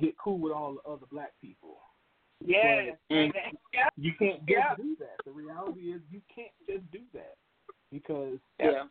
[0.01, 1.79] get cool with all the other black people
[2.45, 2.91] Yeah.
[3.11, 3.33] Mm.
[3.73, 3.89] Yeah.
[3.97, 4.75] you can't just Yeah.
[4.77, 7.35] do that the reality is you can't just do that
[7.93, 8.85] because Yeah.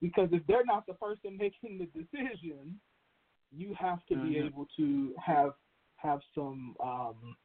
[0.00, 2.80] Because if they're not the person making the decision,
[3.50, 4.46] you have to be Mhm.
[4.46, 5.54] able to have
[5.96, 7.36] have some um,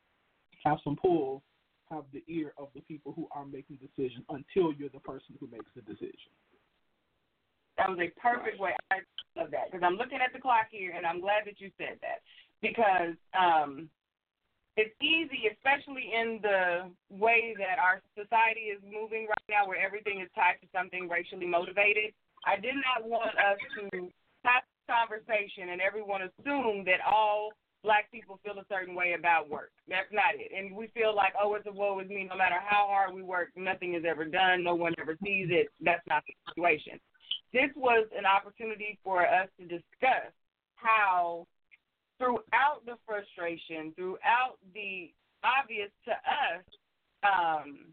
[0.66, 1.44] have some pull,
[1.90, 5.48] have the ear of the people who are making decisions until you're the person who
[5.48, 6.32] makes the decision.
[7.78, 8.76] That was a perfect way.
[8.92, 9.02] I
[9.38, 12.00] love that because I'm looking at the clock here, and I'm glad that you said
[12.02, 12.22] that.
[12.62, 13.90] because um,
[14.80, 20.24] it's easy, especially in the way that our society is moving right now, where everything
[20.24, 22.16] is tied to something racially motivated.
[22.48, 24.08] I did not want us to
[24.48, 27.52] have this conversation and everyone assume that all
[27.84, 29.72] black people feel a certain way about work.
[29.88, 30.56] That's not it.
[30.56, 32.28] And we feel like, oh, it's a woe with me.
[32.30, 34.64] No matter how hard we work, nothing is ever done.
[34.64, 35.68] No one ever sees it.
[35.84, 37.00] That's not the situation.
[37.52, 40.32] This was an opportunity for us to discuss
[40.76, 41.48] how,
[42.20, 46.64] throughout the frustration, throughout the obvious to us
[47.24, 47.90] um,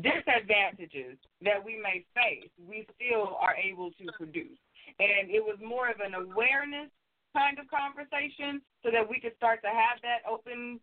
[0.00, 4.58] disadvantages that we may face, we still are able to produce.
[4.98, 6.90] And it was more of an awareness
[7.34, 10.78] kind of conversation so that we could start to have that open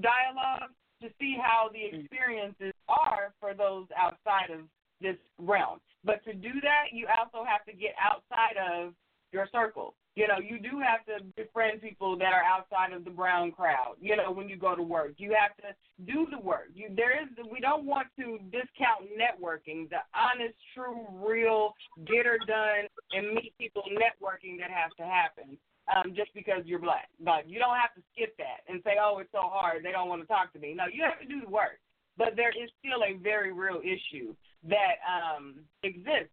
[0.00, 0.70] dialogue
[1.02, 4.60] to see how the experiences are for those outside of
[5.00, 5.78] this realm.
[6.04, 8.94] But to do that, you also have to get outside of
[9.32, 9.94] your circle.
[10.16, 13.96] You know, you do have to befriend people that are outside of the brown crowd.
[14.00, 15.76] You know, when you go to work, you have to
[16.10, 16.72] do the work.
[16.74, 21.74] You there is we don't want to discount networking, the honest, true, real,
[22.08, 25.58] get her done and meet people networking that has to happen
[25.94, 27.08] um, just because you're black.
[27.20, 29.84] But you don't have to skip that and say, oh, it's so hard.
[29.84, 30.72] They don't want to talk to me.
[30.74, 31.78] No, you have to do the work.
[32.16, 34.34] But there is still a very real issue
[34.64, 36.32] that um, exists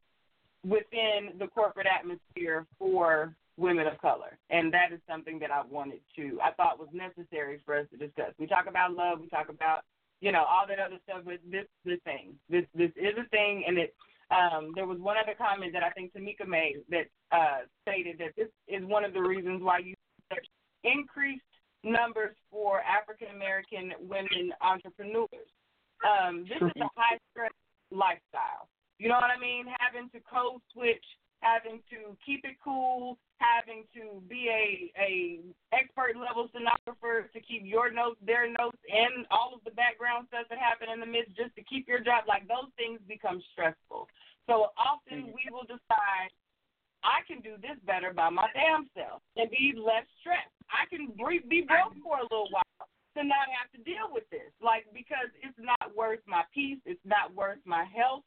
[0.64, 4.38] within the corporate atmosphere for women of color.
[4.50, 7.98] And that is something that I wanted to, I thought was necessary for us to
[7.98, 8.34] discuss.
[8.40, 9.82] We talk about love, we talk about,
[10.22, 13.64] you know, all that other stuff, but this, this thing, this, this is a thing,
[13.68, 13.94] and it,
[14.32, 18.34] um, there was one other comment that I think Tamika made that uh, stated that
[18.36, 19.94] this is one of the reasons why you
[20.84, 21.44] increased
[21.84, 25.52] numbers for African American women entrepreneurs.
[26.04, 27.52] Um, this is a high stress
[27.92, 28.68] lifestyle.
[29.00, 29.66] You know what I mean?
[29.80, 31.04] Having to code switch,
[31.44, 35.12] having to keep it cool, having to be a a
[35.76, 40.48] expert level stenographer to keep your notes, their notes, and all of the background stuff
[40.48, 42.24] that happen in the midst just to keep your job.
[42.24, 44.08] Like those things become stressful.
[44.48, 45.36] So often mm.
[45.36, 46.32] we will decide
[47.04, 50.56] I can do this better by my damn self and be less stressed.
[50.72, 54.50] I can be broke for a little while to not have to deal with this,
[54.64, 58.24] like because it's not worth my peace, it's not worth my health.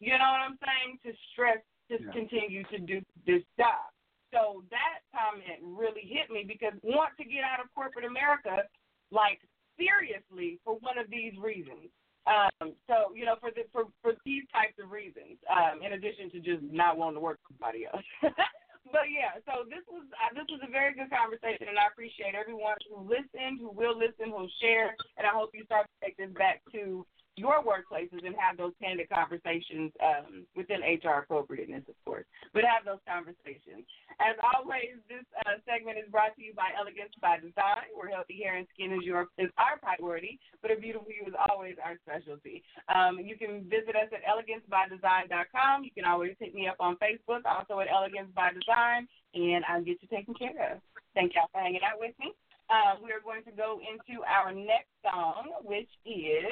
[0.00, 0.98] You know what I'm saying?
[1.04, 1.62] To stress
[1.92, 2.12] to yeah.
[2.12, 3.92] continue to do this job.
[4.32, 8.64] So that comment really hit me because want to get out of corporate America,
[9.12, 9.44] like
[9.76, 11.92] seriously, for one of these reasons.
[12.24, 16.32] Um, so you know, for the for for these types of reasons, um, in addition
[16.32, 18.06] to just not wanting to work with somebody else.
[18.94, 22.38] but yeah, so this was uh, this was a very good conversation, and I appreciate
[22.38, 25.96] everyone who listened, who will listen, who will share, and I hope you start to
[25.98, 27.04] take this back to
[27.36, 32.84] your workplaces and have those candid conversations um, within HR appropriateness, of course, but have
[32.84, 33.88] those conversations.
[34.20, 38.36] As always, this uh, segment is brought to you by Elegance by Design, where healthy
[38.36, 41.96] hair and skin is your is our priority, but a beautiful you is always our
[42.04, 42.60] specialty.
[42.92, 45.84] Um, you can visit us at elegancebydesign.com.
[45.84, 49.82] You can always hit me up on Facebook, also at Elegance by Design, and I'll
[49.82, 50.84] get you taken care of.
[51.16, 52.36] Thank y'all for hanging out with me.
[52.68, 56.48] Uh, we are going to go into our next song, which is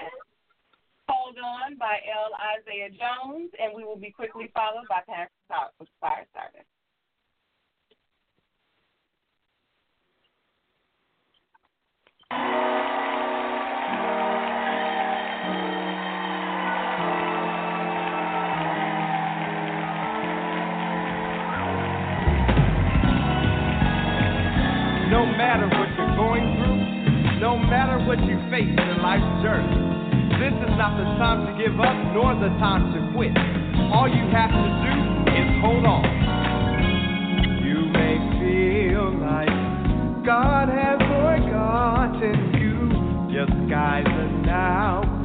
[1.11, 2.31] Hold On by L.
[2.61, 6.63] Isaiah Jones, and we will be quickly followed by Passion Talk with Firestarter.
[25.11, 30.10] No matter what you're going through, no matter what you face in life's journey.
[30.41, 33.37] This is not the time to give up, nor the time to quit.
[33.93, 34.97] All you have to do
[35.37, 36.01] is hold on.
[37.61, 39.53] You may feel like
[40.25, 42.89] God has forgotten you.
[43.37, 45.20] Your skies are now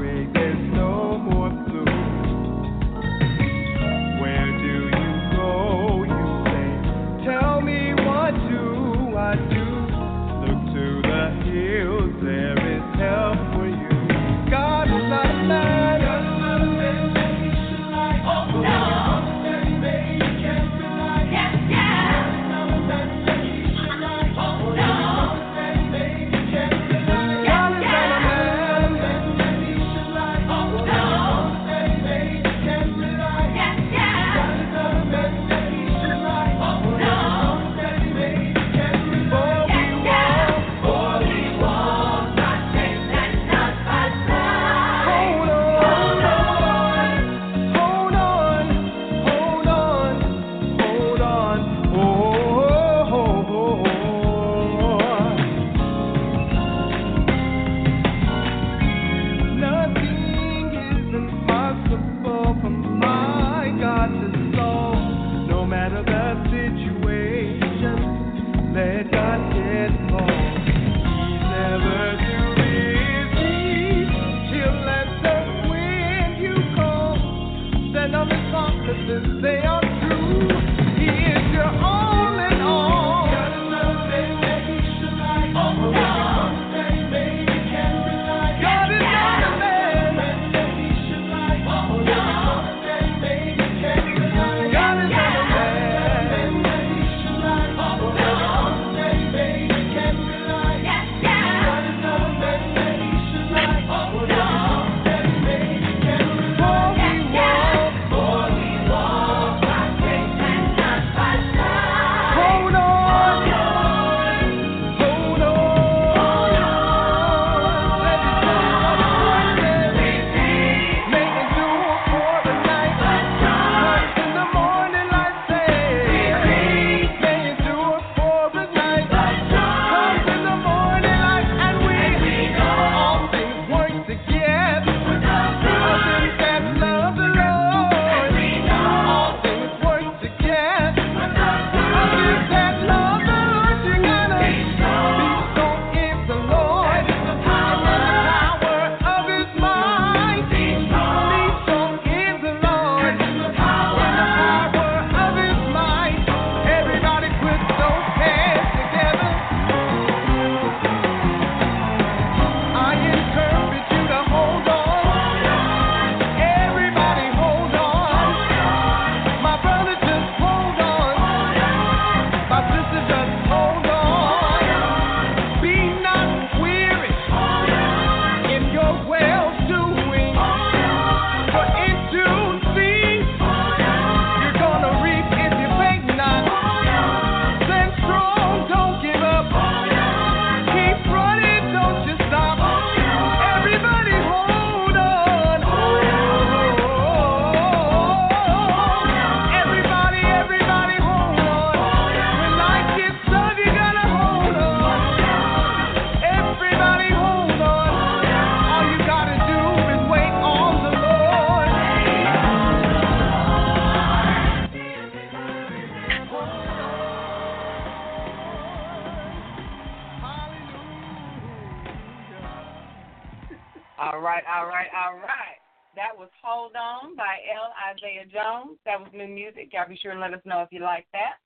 [224.56, 225.60] All right, all right.
[226.00, 227.76] That was Hold On by L.
[227.92, 228.80] Isaiah Jones.
[228.86, 229.68] That was new music.
[229.74, 231.44] Y'all be sure and let us know if you like that.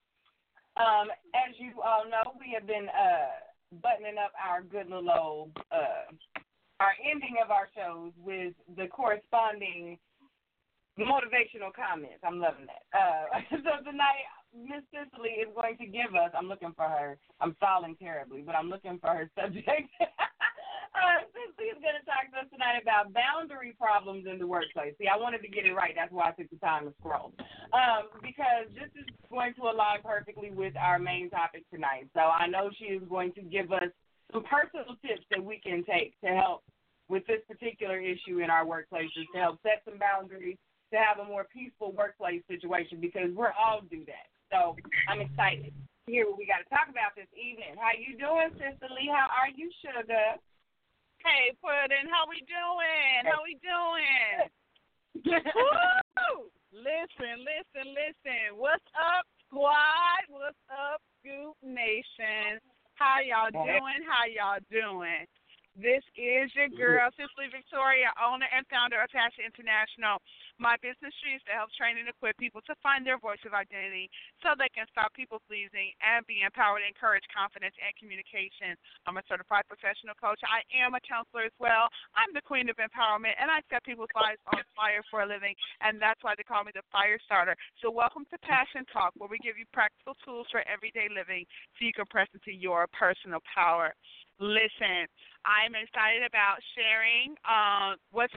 [0.77, 3.33] Um, as you all know, we have been uh,
[3.81, 6.13] buttoning up our good little old, uh,
[6.79, 9.97] our ending of our shows with the corresponding
[11.01, 12.21] motivational comments.
[12.21, 12.85] I'm loving that.
[12.93, 14.21] Uh, so tonight,
[14.53, 16.29] Miss Cicely is going to give us.
[16.37, 17.17] I'm looking for her.
[17.41, 19.89] I'm falling terribly, but I'm looking for her subject.
[20.95, 24.95] Uh, Cicely is going to talk to us tonight about boundary problems in the workplace.
[24.97, 25.93] See, I wanted to get it right.
[25.95, 27.33] That's why I took the time to scroll.
[27.73, 32.09] Um, because this is going to align perfectly with our main topic tonight.
[32.13, 33.93] So I know she is going to give us
[34.33, 36.63] some personal tips that we can take to help
[37.09, 40.57] with this particular issue in our workplaces, to help set some boundaries,
[40.93, 44.29] to have a more peaceful workplace situation because we're all do that.
[44.49, 44.75] So
[45.09, 47.77] I'm excited to hear what we got to talk about this evening.
[47.77, 49.09] How you doing, Sister Lee?
[49.13, 50.41] How are you, Sugar?
[51.23, 53.21] Hey, Puddin', how we doing?
[53.27, 54.47] How we doing?
[55.55, 56.47] Woo!
[56.71, 58.55] Listen, listen, listen.
[58.55, 60.23] What's up, squad?
[60.29, 62.63] What's up, Scoop Nation?
[62.95, 63.99] How y'all doing?
[64.07, 65.27] How y'all doing?
[65.77, 70.17] This is your girl, Cicely Victoria, owner and founder of Passion International.
[70.57, 74.09] My business streams to help train and equip people to find their voice of identity
[74.41, 78.75] so they can stop people pleasing and be empowered, encourage confidence and communication.
[79.07, 80.41] I'm a certified professional coach.
[80.43, 81.87] I am a counselor as well.
[82.17, 85.55] I'm the queen of empowerment, and I set people's lives on fire for a living,
[85.79, 87.55] and that's why they call me the fire starter.
[87.79, 91.47] So, welcome to Passion Talk, where we give you practical tools for everyday living
[91.77, 93.95] so you can press into your personal power.
[94.39, 95.03] Listen,
[95.43, 98.33] I'm excited about sharing uh, what's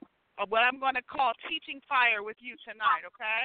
[0.48, 3.06] what I'm going to call teaching fire with you tonight.
[3.06, 3.42] Okay,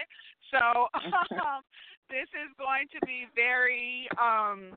[0.49, 1.61] so um,
[2.09, 4.73] this is going to be very um,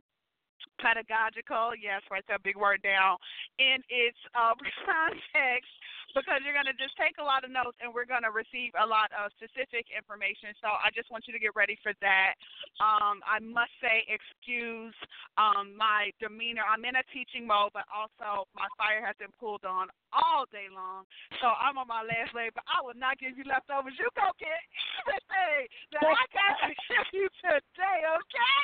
[0.77, 1.73] pedagogical.
[1.73, 3.17] Yes, write that big word down
[3.59, 4.53] in its uh,
[4.85, 5.73] context
[6.15, 8.75] because you're going to just take a lot of notes and we're going to receive
[8.79, 10.55] a lot of specific information.
[10.59, 12.35] So I just want you to get ready for that.
[12.83, 14.97] Um, I must say, excuse
[15.39, 16.67] um, my demeanor.
[16.67, 20.67] I'm in a teaching mode, but also my fire has been pulled on all day
[20.71, 21.07] long.
[21.39, 23.95] So I'm on my last leg, but I will not give you leftovers.
[23.97, 24.61] You go get
[25.07, 28.61] everything that I got to give you today, okay?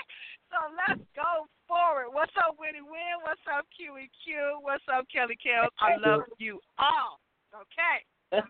[0.51, 2.15] So let's go forward.
[2.15, 3.23] What's up, Winnie Win?
[3.23, 4.63] What's up, QEQ?
[4.63, 5.71] What's up, Kelly Kellz?
[5.81, 7.19] I love you all.
[7.57, 8.43] Okay.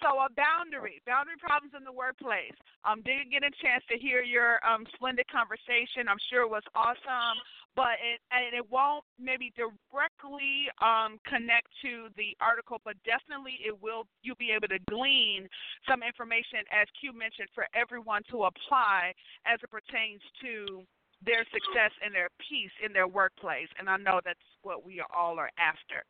[0.00, 2.56] So a boundary, boundary problems in the workplace.
[2.88, 6.08] Um, didn't get a chance to hear your um splendid conversation.
[6.08, 7.36] I'm sure it was awesome,
[7.76, 13.76] but it and it won't maybe directly um connect to the article, but definitely it
[13.76, 14.08] will.
[14.24, 15.44] You'll be able to glean
[15.84, 19.12] some information, as Q mentioned, for everyone to apply
[19.44, 20.80] as it pertains to
[21.24, 23.68] their success and their peace in their workplace.
[23.78, 26.04] And I know that's what we all are after.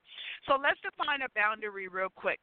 [0.46, 2.38] So let's define a boundary real quick.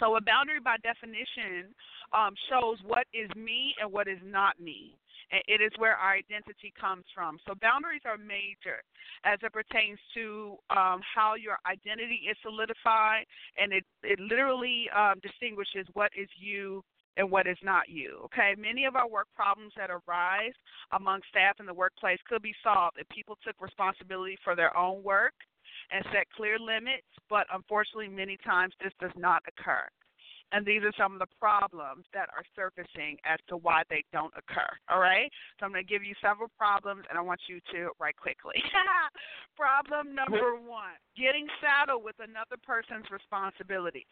[0.00, 1.74] So a boundary, by definition,
[2.12, 4.94] um, shows what is me and what is not me.
[5.30, 7.36] And it is where our identity comes from.
[7.46, 8.80] So boundaries are major
[9.24, 13.26] as it pertains to um, how your identity is solidified,
[13.58, 16.82] and it it literally um, distinguishes what is you
[17.18, 18.20] and what is not you.
[18.26, 20.54] Okay, many of our work problems that arise
[20.92, 25.02] among staff in the workplace could be solved if people took responsibility for their own
[25.02, 25.34] work
[25.92, 29.84] and set clear limits, but unfortunately, many times this does not occur.
[30.50, 34.32] And these are some of the problems that are surfacing as to why they don't
[34.32, 34.68] occur.
[34.88, 35.30] All right?
[35.60, 38.56] So I'm going to give you several problems, and I want you to write quickly.
[39.56, 44.08] Problem number one getting saddled with another person's responsibilities.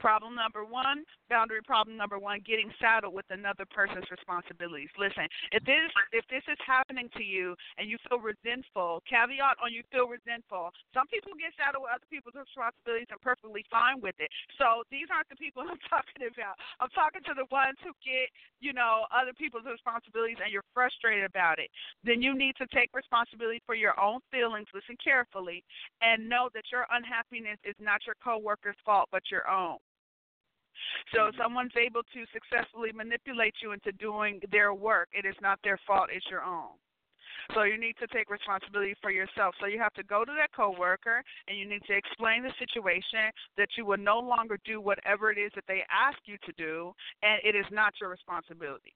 [0.00, 4.88] Problem number one, boundary problem number one, getting saddled with another person's responsibilities.
[4.96, 9.68] Listen, if this if this is happening to you and you feel resentful, caveat on
[9.68, 10.72] you feel resentful.
[10.96, 14.32] Some people get saddled with other people's responsibilities and perfectly fine with it.
[14.56, 16.56] So these aren't the people I'm talking about.
[16.80, 18.32] I'm talking to the ones who get,
[18.64, 21.68] you know, other people's responsibilities and you're frustrated about it.
[22.08, 25.60] Then you need to take responsibility for your own feelings, listen carefully,
[26.00, 29.76] and know that your unhappiness is not your coworker's fault but your own.
[31.14, 31.42] So if mm-hmm.
[31.42, 36.08] someone's able to successfully manipulate you into doing their work, it is not their fault,
[36.12, 36.78] it's your own.
[37.54, 39.54] So you need to take responsibility for yourself.
[39.60, 43.32] So you have to go to that coworker and you need to explain the situation
[43.56, 46.92] that you will no longer do whatever it is that they ask you to do
[47.22, 48.94] and it is not your responsibility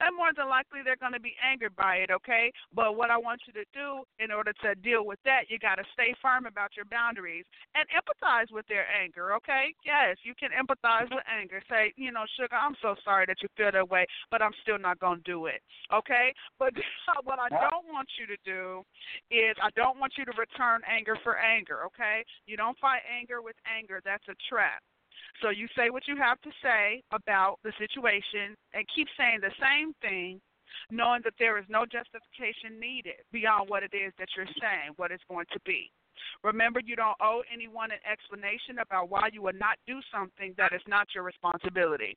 [0.00, 2.52] and more than likely they're going to be angered by it, okay?
[2.74, 5.76] But what I want you to do in order to deal with that, you got
[5.76, 7.44] to stay firm about your boundaries
[7.74, 9.74] and empathize with their anger, okay?
[9.84, 11.62] Yes, you can empathize with anger.
[11.68, 14.78] Say, you know, sugar, I'm so sorry that you feel that way, but I'm still
[14.78, 15.62] not going to do it,
[15.92, 16.32] okay?
[16.58, 16.74] But
[17.24, 18.82] what I don't want you to do
[19.30, 22.24] is I don't want you to return anger for anger, okay?
[22.46, 24.00] You don't fight anger with anger.
[24.04, 24.82] That's a trap.
[25.42, 29.54] So you say what you have to say about the situation and keep saying the
[29.60, 30.40] same thing,
[30.90, 35.10] knowing that there is no justification needed beyond what it is that you're saying, what
[35.10, 35.90] it's going to be.
[36.42, 40.72] Remember, you don't owe anyone an explanation about why you would not do something that
[40.72, 42.16] is not your responsibility.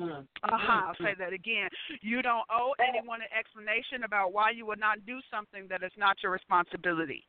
[0.00, 0.82] Uh huh.
[0.88, 1.68] I'll say that again.
[2.02, 5.92] You don't owe anyone an explanation about why you would not do something that is
[5.96, 7.24] not your responsibility.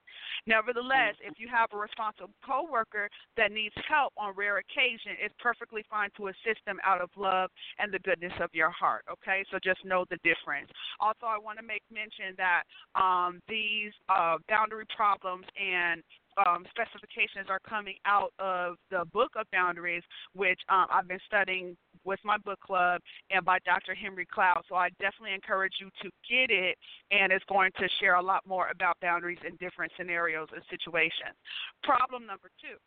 [0.48, 5.84] Nevertheless, if you have a responsible coworker that needs help on rare occasion, it's perfectly
[5.90, 9.04] fine to assist them out of love and the goodness of your heart.
[9.12, 10.70] Okay, so just know the difference.
[11.00, 12.64] Also, I want to make mention that
[13.00, 16.02] um, these uh, boundary problems and
[16.46, 21.78] um, specifications are coming out of the book of boundaries, which um, I've been studying
[22.06, 23.02] with my book club
[23.32, 23.95] and by Dr.
[23.95, 24.64] Henry Cloud.
[24.69, 26.77] So I definitely encourage you to get it,
[27.11, 31.36] and it's going to share a lot more about boundaries in different scenarios and situations.
[31.84, 32.77] Problem number two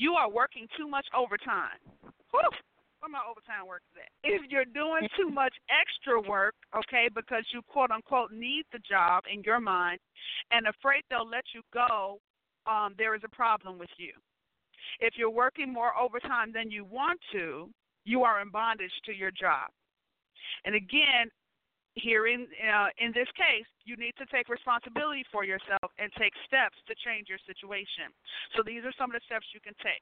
[0.00, 1.78] you are working too much overtime.
[2.30, 2.50] Whew
[3.00, 4.10] where my overtime work is at.
[4.26, 9.24] If you're doing too much extra work, okay, because you quote unquote need the job
[9.32, 10.00] in your mind
[10.50, 12.18] and afraid they'll let you go
[12.66, 14.12] um, there is a problem with you.
[15.00, 17.70] If you're working more overtime than you want to,
[18.08, 19.68] you are in bondage to your job.
[20.64, 21.28] And again,
[21.94, 26.32] here in uh, in this case, you need to take responsibility for yourself and take
[26.46, 28.08] steps to change your situation.
[28.56, 30.00] So these are some of the steps you can take.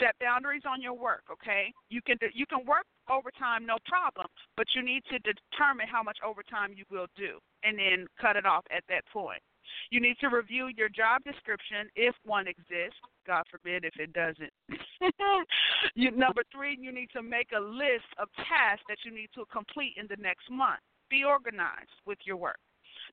[0.00, 1.22] Set boundaries on your work.
[1.30, 4.26] Okay, you can you can work overtime, no problem,
[4.56, 8.46] but you need to determine how much overtime you will do, and then cut it
[8.46, 9.42] off at that point.
[9.90, 13.00] You need to review your job description if one exists.
[13.26, 14.52] God forbid if it doesn't.
[15.94, 19.44] you, number three, you need to make a list of tasks that you need to
[19.52, 20.80] complete in the next month.
[21.10, 22.58] Be organized with your work.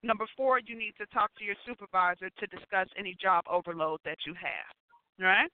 [0.04, 4.18] Number four, you need to talk to your supervisor to discuss any job overload that
[4.26, 4.74] you have.
[5.20, 5.52] Right?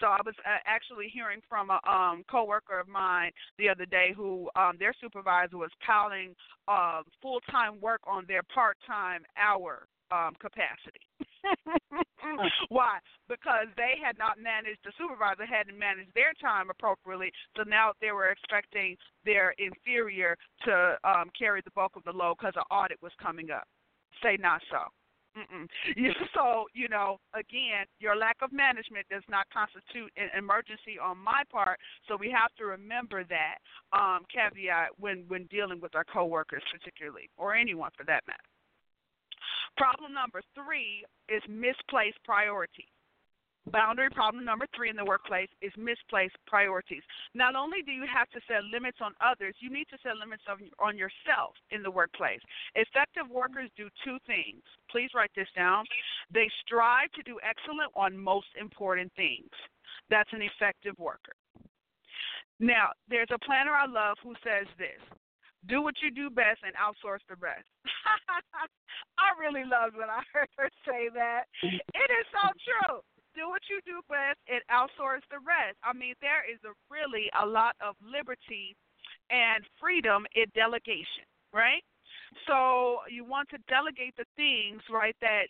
[0.00, 4.12] So I was uh, actually hearing from a um, coworker of mine the other day
[4.16, 6.34] who um, their supervisor was piling
[6.68, 11.00] uh, full time work on their part time hour um, capacity.
[12.68, 12.98] Why?
[13.28, 18.12] Because they had not managed, the supervisor hadn't managed their time appropriately, so now they
[18.12, 23.00] were expecting their inferior to um, carry the bulk of the load because an audit
[23.02, 23.64] was coming up.
[24.22, 24.84] Say not so.
[25.36, 25.68] Mm-mm.
[26.34, 31.42] So, you know, again, your lack of management does not constitute an emergency on my
[31.50, 31.78] part.
[32.08, 33.58] So we have to remember that
[33.92, 38.38] um, caveat when when dealing with our coworkers, particularly, or anyone for that matter.
[39.80, 42.92] Problem number three is misplaced priorities.
[43.72, 47.02] Boundary problem number three in the workplace is misplaced priorities.
[47.32, 50.44] Not only do you have to set limits on others, you need to set limits
[50.48, 52.40] on, on yourself in the workplace.
[52.74, 54.60] Effective workers do two things.
[54.90, 55.84] Please write this down.
[56.28, 59.48] They strive to do excellent on most important things.
[60.10, 61.32] That's an effective worker.
[62.60, 65.00] Now, there's a planner I love who says this
[65.68, 67.68] do what you do best and outsource the rest.
[69.18, 71.44] I really loved when I heard her say that.
[71.62, 73.00] It is so true
[73.34, 75.78] do what you do best and outsource the rest.
[75.84, 78.74] I mean, there is a really a lot of liberty
[79.30, 81.82] and freedom in delegation, right?
[82.46, 85.46] So you want to delegate the things, right, that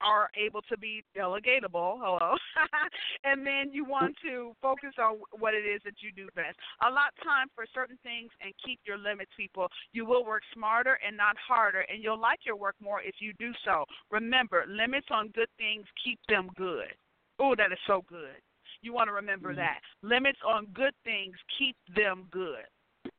[0.00, 1.98] are able to be delegatable.
[2.00, 2.36] Hello.
[3.24, 6.56] and then you want to focus on what it is that you do best.
[6.82, 9.68] Allot time for certain things and keep your limits, people.
[9.92, 13.32] You will work smarter and not harder, and you'll like your work more if you
[13.38, 13.84] do so.
[14.10, 16.94] Remember, limits on good things keep them good.
[17.38, 18.42] Oh, that is so good.
[18.82, 19.60] You want to remember mm-hmm.
[19.60, 19.80] that.
[20.02, 22.66] Limits on good things keep them good.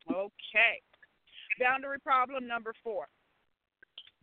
[0.09, 0.81] Okay.
[1.59, 3.07] Boundary problem number four.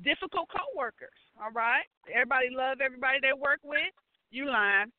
[0.02, 1.08] Difficult coworkers.
[1.36, 1.84] All right.
[2.08, 3.92] Everybody love everybody they work with.
[4.30, 4.92] You lying.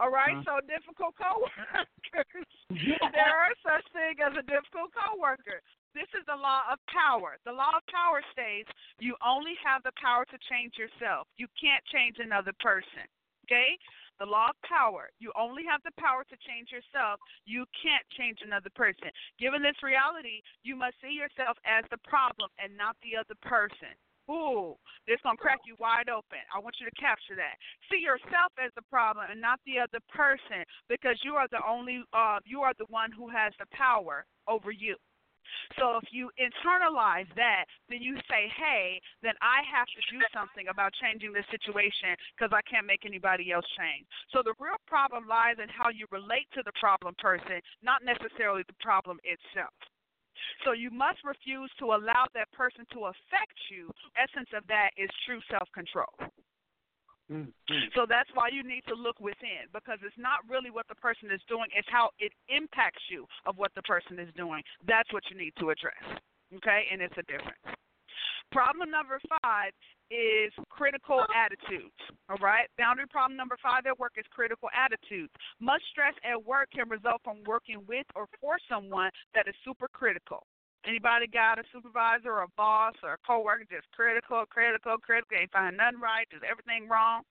[0.00, 0.36] All right.
[0.36, 0.60] Uh-huh.
[0.60, 2.48] So difficult coworkers.
[3.12, 5.60] there are such thing as a difficult coworker.
[5.92, 7.36] This is the law of power.
[7.44, 11.28] The law of power states you only have the power to change yourself.
[11.36, 13.04] You can't change another person.
[13.44, 13.76] Okay?
[14.16, 15.12] The law of power.
[15.20, 17.20] You only have the power to change yourself.
[17.44, 19.12] You can't change another person.
[19.36, 23.92] Given this reality, you must see yourself as the problem and not the other person.
[24.32, 24.76] Ooh,
[25.06, 26.40] this gonna crack you wide open.
[26.54, 27.60] I want you to capture that.
[27.92, 32.02] See yourself as the problem and not the other person, because you are the only,
[32.16, 34.96] uh, you are the one who has the power over you.
[35.76, 40.68] So if you internalize that, then you say, hey, then I have to do something
[40.68, 44.06] about changing this situation because I can't make anybody else change.
[44.32, 48.62] So the real problem lies in how you relate to the problem person, not necessarily
[48.64, 49.74] the problem itself.
[50.64, 53.90] So you must refuse to allow that person to affect you.
[54.16, 56.12] Essence of that is true self control.
[57.30, 57.88] Mm-hmm.
[57.94, 61.30] So that's why you need to look within because it's not really what the person
[61.32, 64.62] is doing, it's how it impacts you of what the person is doing.
[64.86, 66.02] That's what you need to address.
[66.56, 66.84] Okay?
[66.92, 67.64] And it's a difference.
[68.52, 69.72] Problem number five
[70.12, 71.96] is critical attitudes.
[72.28, 72.68] All right?
[72.76, 75.32] Boundary problem number five at work is critical attitudes.
[75.58, 79.88] Much stress at work can result from working with or for someone that is super
[79.88, 80.44] critical.
[80.84, 85.50] Anybody got a supervisor or a boss or a coworker just critical, critical, critical, ain't
[85.50, 87.22] find nothing right, does everything wrong?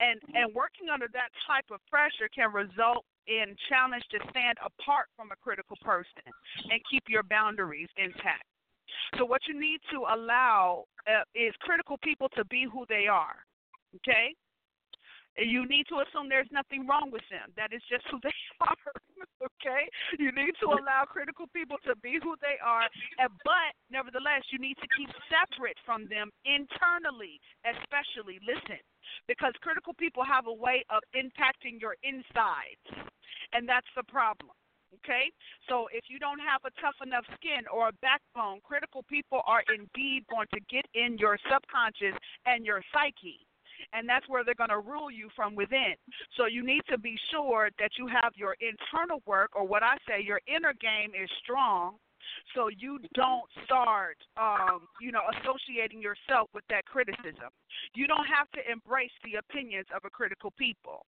[0.00, 5.12] And and working under that type of pressure can result in challenge to stand apart
[5.14, 6.24] from a critical person
[6.70, 8.46] and keep your boundaries intact.
[9.18, 13.36] So what you need to allow uh, is critical people to be who they are.
[13.96, 14.34] Okay?
[15.40, 17.48] You need to assume there's nothing wrong with them.
[17.56, 18.92] That is just who they are.
[19.40, 19.88] okay?
[20.20, 22.84] You need to allow critical people to be who they are,
[23.16, 28.44] but nevertheless, you need to keep separate from them internally, especially.
[28.44, 28.80] Listen,
[29.24, 32.84] because critical people have a way of impacting your insides,
[33.56, 34.52] and that's the problem.
[35.00, 35.32] Okay?
[35.68, 39.62] So if you don't have a tough enough skin or a backbone, critical people are
[39.72, 42.16] indeed going to get in your subconscious
[42.46, 43.46] and your psyche
[43.92, 45.94] and that's where they're going to rule you from within.
[46.36, 49.96] So you need to be sure that you have your internal work, or what I
[50.08, 51.96] say, your inner game is strong.
[52.54, 57.50] So you don't start, um, you know, associating yourself with that criticism.
[57.94, 61.04] You don't have to embrace the opinions of a critical people.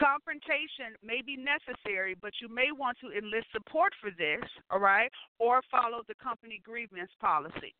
[0.00, 5.10] Confrontation may be necessary, but you may want to enlist support for this, all right,
[5.38, 7.74] or follow the company grievance policy.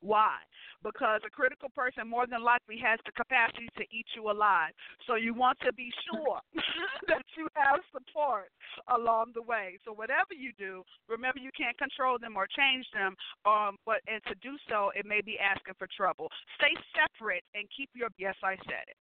[0.00, 0.36] Why?
[0.82, 4.72] Because a critical person more than likely has the capacity to eat you alive.
[5.06, 6.40] So you want to be sure
[7.08, 8.48] that you have support
[8.88, 9.76] along the way.
[9.84, 13.14] So whatever you do, remember you can't control them or change them.
[13.44, 16.28] Um, but and to do so, it may be asking for trouble.
[16.56, 18.08] Stay separate and keep your.
[18.16, 18.96] Yes, I said it.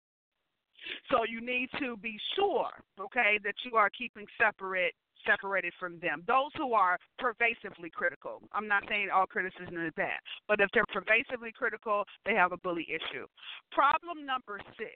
[1.11, 4.93] So you need to be sure, okay, that you are keeping separate
[5.27, 6.23] separated from them.
[6.27, 8.41] Those who are pervasively critical.
[8.53, 12.57] I'm not saying all criticism is bad, but if they're pervasively critical, they have a
[12.57, 13.27] bully issue.
[13.71, 14.95] Problem number six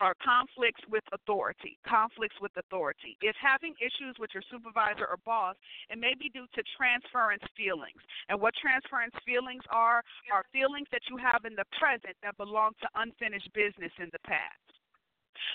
[0.00, 1.78] are conflicts with authority.
[1.86, 3.16] Conflicts with authority.
[3.20, 5.56] If having issues with your supervisor or boss,
[5.88, 8.00] it may be due to transference feelings.
[8.28, 10.02] And what transference feelings are,
[10.32, 14.24] are feelings that you have in the present that belong to unfinished business in the
[14.24, 14.60] past.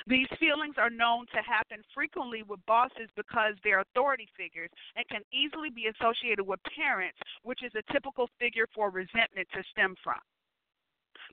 [0.07, 5.21] These feelings are known to happen frequently with bosses because they're authority figures and can
[5.33, 10.19] easily be associated with parents, which is a typical figure for resentment to stem from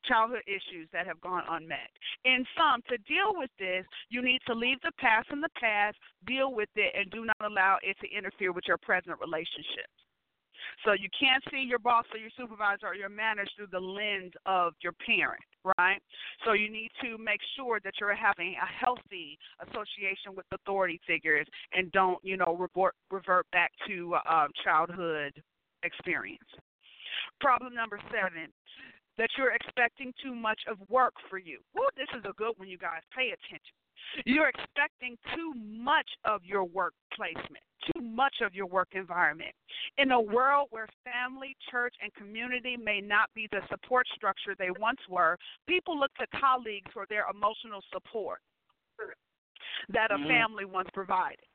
[0.05, 1.91] childhood issues that have gone unmet.
[2.25, 5.97] In some, to deal with this, you need to leave the past in the past,
[6.27, 9.93] deal with it, and do not allow it to interfere with your present relationships.
[10.85, 14.33] So you can't see your boss or your supervisor or your manager through the lens
[14.47, 15.43] of your parent,
[15.79, 16.01] right?
[16.45, 21.47] So you need to make sure that you're having a healthy association with authority figures
[21.73, 25.43] and don't, you know, revert revert back to uh, childhood
[25.83, 26.41] experience.
[27.41, 28.49] Problem number seven
[29.23, 31.61] that you're expecting too much of work for you.
[31.77, 33.03] Well, this is a good one, you guys.
[33.17, 33.79] Pay attention.
[34.27, 37.63] You're expecting too much of your work placement,
[37.95, 39.53] too much of your work environment.
[39.97, 44.71] In a world where family, church, and community may not be the support structure they
[44.81, 45.39] once were,
[45.69, 48.41] people look to colleagues for their emotional support
[49.91, 50.27] that a mm-hmm.
[50.27, 51.47] family once provided.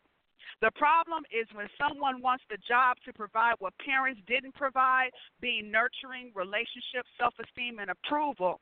[0.62, 5.12] The problem is when someone wants the job to provide what parents didn't provide,
[5.42, 8.60] being nurturing, relationships, self esteem, and approval.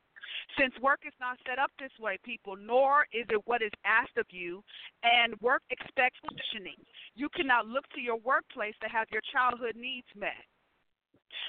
[0.58, 4.18] Since work is not set up this way, people, nor is it what is asked
[4.18, 4.62] of you,
[5.02, 6.76] and work expects functioning.
[7.14, 10.42] You cannot look to your workplace to have your childhood needs met.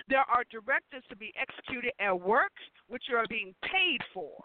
[0.10, 2.54] There are directives to be executed at work,
[2.88, 4.44] which you are being paid for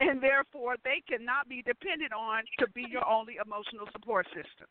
[0.00, 4.68] and therefore they cannot be depended on to be your only emotional support system.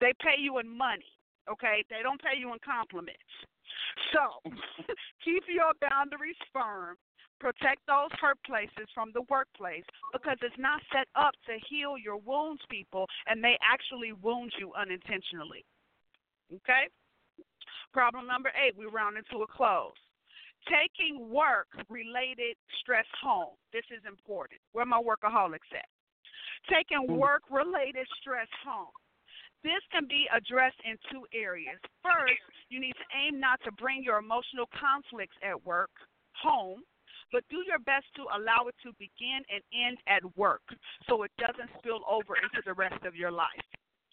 [0.00, 1.08] They pay you in money,
[1.50, 1.84] okay?
[1.90, 3.32] They don't pay you in compliments.
[4.12, 4.40] So
[5.24, 6.96] keep your boundaries firm.
[7.40, 12.18] Protect those hurt places from the workplace because it's not set up to heal your
[12.18, 15.64] wounds, people, and they actually wound you unintentionally.
[16.50, 16.90] Okay?
[17.92, 19.94] Problem number eight, we round into a close.
[20.66, 23.54] Taking work related stress home.
[23.72, 24.60] This is important.
[24.72, 25.86] Where my workaholics at?
[26.68, 27.16] Taking mm.
[27.16, 28.92] work related stress home.
[29.64, 31.78] This can be addressed in two areas.
[32.02, 35.90] First, you need to aim not to bring your emotional conflicts at work
[36.38, 36.82] home,
[37.32, 40.62] but do your best to allow it to begin and end at work
[41.08, 43.66] so it doesn't spill over into the rest of your life.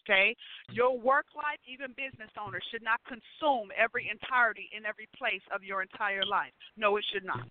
[0.04, 0.34] Okay?
[0.70, 5.64] Your work life, even business owners, should not consume every entirety in every place of
[5.64, 6.52] your entire life.
[6.76, 7.46] No, it should not.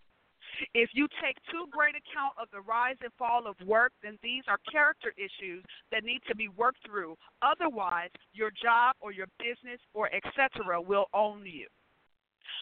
[0.73, 4.43] If you take too great account of the rise and fall of work, then these
[4.47, 7.15] are character issues that need to be worked through.
[7.41, 10.81] Otherwise, your job or your business or etc.
[10.81, 11.67] will own you.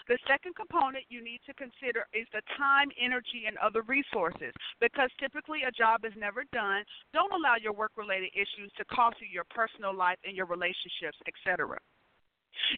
[0.08, 4.52] The second component you need to consider is the time, energy, and other resources.
[4.80, 6.84] Because typically a job is never done,
[7.14, 11.18] don't allow your work related issues to cost you your personal life and your relationships,
[11.28, 11.80] etc.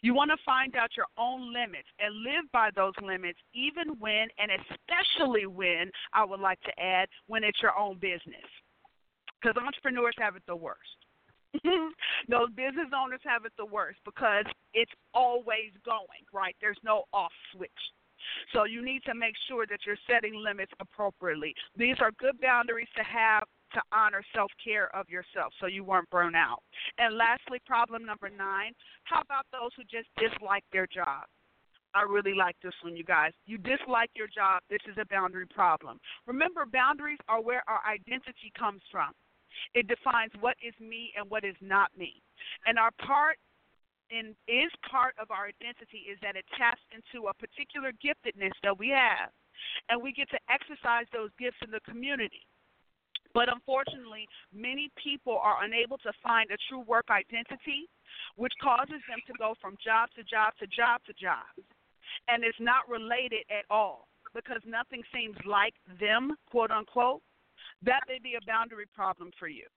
[0.02, 4.28] You want to find out your own limits and live by those limits, even when,
[4.38, 8.48] and especially when, I would like to add, when it's your own business.
[9.40, 10.80] Because entrepreneurs have it the worst.
[12.28, 14.44] those business owners have it the worst because
[14.74, 16.56] it's always going, right?
[16.60, 17.70] There's no off switch.
[18.52, 21.54] So you need to make sure that you're setting limits appropriately.
[21.76, 23.44] These are good boundaries to have
[23.74, 26.62] to honor self care of yourself so you weren't burnt out.
[26.98, 28.72] And lastly, problem number nine
[29.04, 31.26] how about those who just dislike their job?
[31.94, 33.32] I really like this one, you guys.
[33.46, 35.98] You dislike your job, this is a boundary problem.
[36.26, 39.12] Remember, boundaries are where our identity comes from.
[39.72, 42.20] It defines what is me and what is not me.
[42.66, 43.38] And our part
[44.10, 48.78] in is part of our identity is that it taps into a particular giftedness that
[48.78, 49.32] we have.
[49.88, 52.44] And we get to exercise those gifts in the community.
[53.36, 57.84] But unfortunately, many people are unable to find a true work identity,
[58.36, 61.44] which causes them to go from job to job to job to job.
[62.32, 67.20] And it's not related at all because nothing seems like them, quote unquote.
[67.84, 69.68] That may be a boundary problem for you.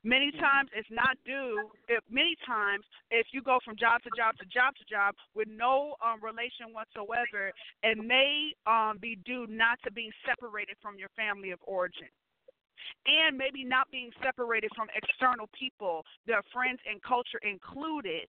[0.00, 0.40] Many mm-hmm.
[0.40, 1.68] times it's not due.
[1.84, 5.52] If, many times, if you go from job to job to job to job with
[5.52, 7.52] no um, relation whatsoever,
[7.84, 12.08] it may um, be due not to being separated from your family of origin
[13.06, 18.28] and maybe not being separated from external people, their friends and culture included,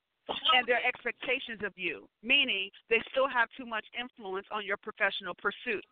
[0.54, 5.34] and their expectations of you, meaning they still have too much influence on your professional
[5.34, 5.92] pursuits.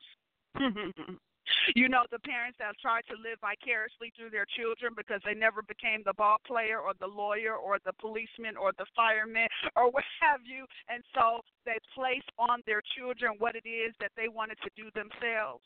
[1.76, 5.62] you know, the parents that tried to live vicariously through their children because they never
[5.62, 10.06] became the ball player or the lawyer or the policeman or the fireman or what
[10.22, 10.66] have you.
[10.90, 14.90] And so they placed on their children what it is that they wanted to do
[14.94, 15.66] themselves.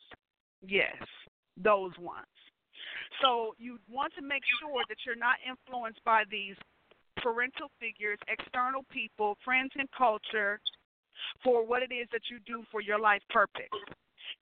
[0.66, 1.00] Yes,
[1.56, 2.33] those ones.
[3.22, 6.56] So you want to make sure that you're not influenced by these
[7.22, 10.60] parental figures, external people, friends and culture
[11.42, 13.70] for what it is that you do for your life purpose.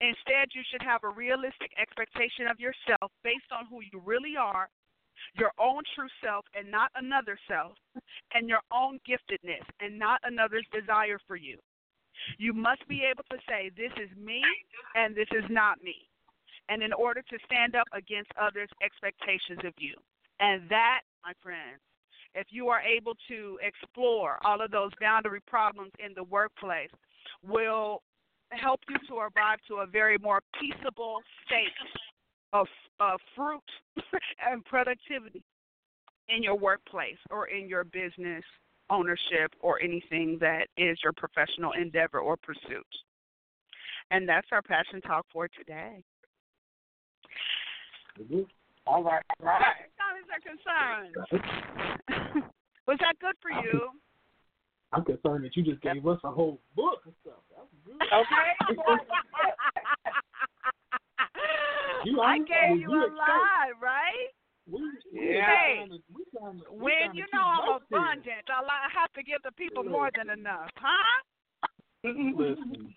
[0.01, 4.69] Instead, you should have a realistic expectation of yourself based on who you really are,
[5.39, 7.73] your own true self and not another self,
[8.35, 11.59] and your own giftedness and not another's desire for you.
[12.39, 14.43] You must be able to say, This is me
[14.95, 16.09] and this is not me.
[16.69, 19.95] And in order to stand up against others' expectations of you.
[20.41, 21.81] And that, my friends,
[22.35, 26.91] if you are able to explore all of those boundary problems in the workplace,
[27.47, 28.03] will
[28.51, 31.69] help you to arrive to a very more peaceable state
[32.53, 32.67] of,
[33.01, 33.63] of fruit
[34.51, 35.43] and productivity
[36.29, 38.45] in your workplace or in your business
[38.91, 42.87] ownership or anything that is your professional endeavor or pursuit.
[44.11, 46.03] And that's our passion talk for today.
[48.87, 49.89] All right, all right.
[49.97, 51.15] Comments or concerns?
[52.87, 53.89] Was that good for you?
[54.93, 57.41] I'm concerned that you just gave us a whole book of stuff.
[57.51, 57.97] That was good.
[58.13, 58.53] Okay.
[62.05, 63.17] You I gave you you a excited?
[63.17, 64.29] lie, right?
[64.67, 64.81] We,
[65.13, 65.47] we Yeah.
[65.47, 66.03] trying to-
[66.39, 67.99] trying to- When you know I'm notes here.
[67.99, 71.19] abundant, I li- I have to give the people more than enough, huh?
[72.05, 72.95] Listen,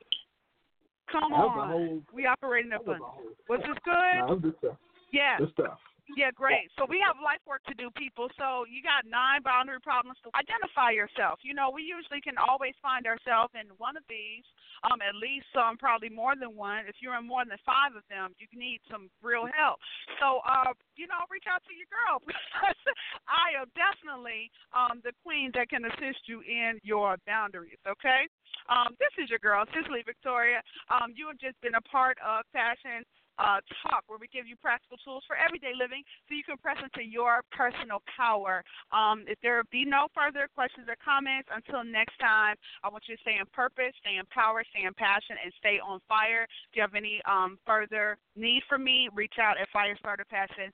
[1.11, 1.69] Come that was a on.
[1.69, 2.01] whole.
[2.11, 3.37] We operate in That was a abundance.
[3.47, 4.15] Was this good?
[4.19, 4.77] that was good stuff.
[5.11, 5.38] Yeah.
[5.40, 5.80] Good stuff.
[6.14, 6.69] Yeah, great.
[6.77, 8.30] So we have life work to do, people.
[8.38, 11.41] So you got nine boundary problems to identify yourself.
[11.41, 14.45] You know, we usually can always find ourselves in one of these,
[14.86, 16.86] um, at least um, probably more than one.
[16.86, 19.82] If you're in more than five of them, you need some real help.
[20.22, 22.82] So, uh, you know, reach out to your girl because
[23.26, 27.82] I am definitely um, the queen that can assist you in your boundaries.
[27.82, 28.30] Okay.
[28.69, 30.61] Um, this is your girl, Cicely Victoria.
[30.94, 33.02] Um, you have just been a part of Passion
[33.39, 36.77] uh, talk where we give you practical tools for everyday living so you can press
[36.81, 38.63] into your personal power.
[38.91, 43.15] Um, if there be no further questions or comments, until next time, I want you
[43.15, 46.47] to stay in purpose, stay in power, stay in passion, and stay on fire.
[46.71, 50.71] If you have any um, further need for me, reach out at firestarterpassion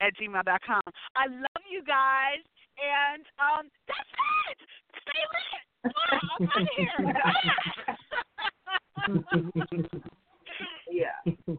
[0.00, 0.82] at gmail.com.
[1.16, 2.42] I love you guys,
[2.80, 4.12] and um, that's
[4.50, 4.58] it.
[5.04, 5.64] Stay lit.
[5.84, 6.90] I'm out of here.
[10.94, 11.32] yeah.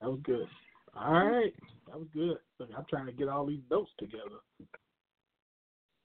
[0.00, 0.46] That was good.
[0.96, 1.52] All right.
[1.86, 2.38] That was good.
[2.58, 4.40] Look, I'm trying to get all these notes together.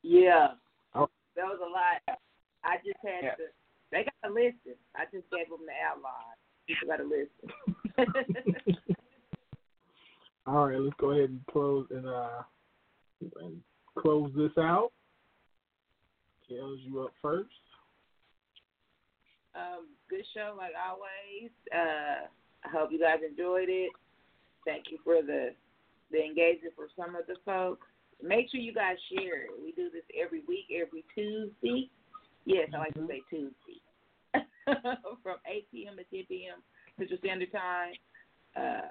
[0.04, 0.50] Yeah.
[0.94, 1.08] Oh.
[1.38, 2.20] That was a lot.
[2.66, 3.36] I just had Yeah.
[3.36, 3.44] to.
[3.92, 4.76] They got to listen.
[4.96, 6.36] I just gave them the outline.
[6.68, 8.76] People got to listen.
[10.48, 12.44] All right, let's go ahead and close and uh
[13.40, 13.62] and
[13.98, 14.92] close this out.
[16.50, 17.50] Kellz, you up first.
[19.56, 21.52] Um, good show like always.
[21.74, 22.28] Uh,
[22.66, 23.92] I hope you guys enjoyed it.
[24.66, 25.54] Thank you for the
[26.12, 27.88] the engagement for some of the folks.
[28.22, 29.50] Make sure you guys share it.
[29.62, 31.90] We do this every week, every Tuesday.
[32.46, 33.82] Yes, I like to say Tuesday.
[35.24, 35.96] From 8 p.m.
[35.98, 36.62] to 10 p.m.
[36.98, 37.94] Central Standard Time.
[38.56, 38.88] Uh,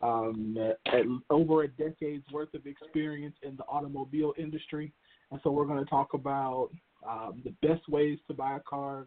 [0.00, 0.56] um,
[0.86, 4.92] at, over a decade's worth of experience in the automobile industry.
[5.30, 6.70] And so we're going to talk about
[7.06, 9.06] um, the best ways to buy a car,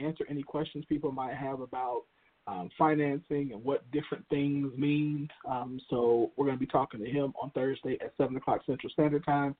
[0.00, 2.02] answer any questions people might have about
[2.46, 5.28] um, financing and what different things mean.
[5.48, 8.90] Um, so we're going to be talking to him on Thursday at 7 o'clock Central
[8.90, 9.54] Standard Time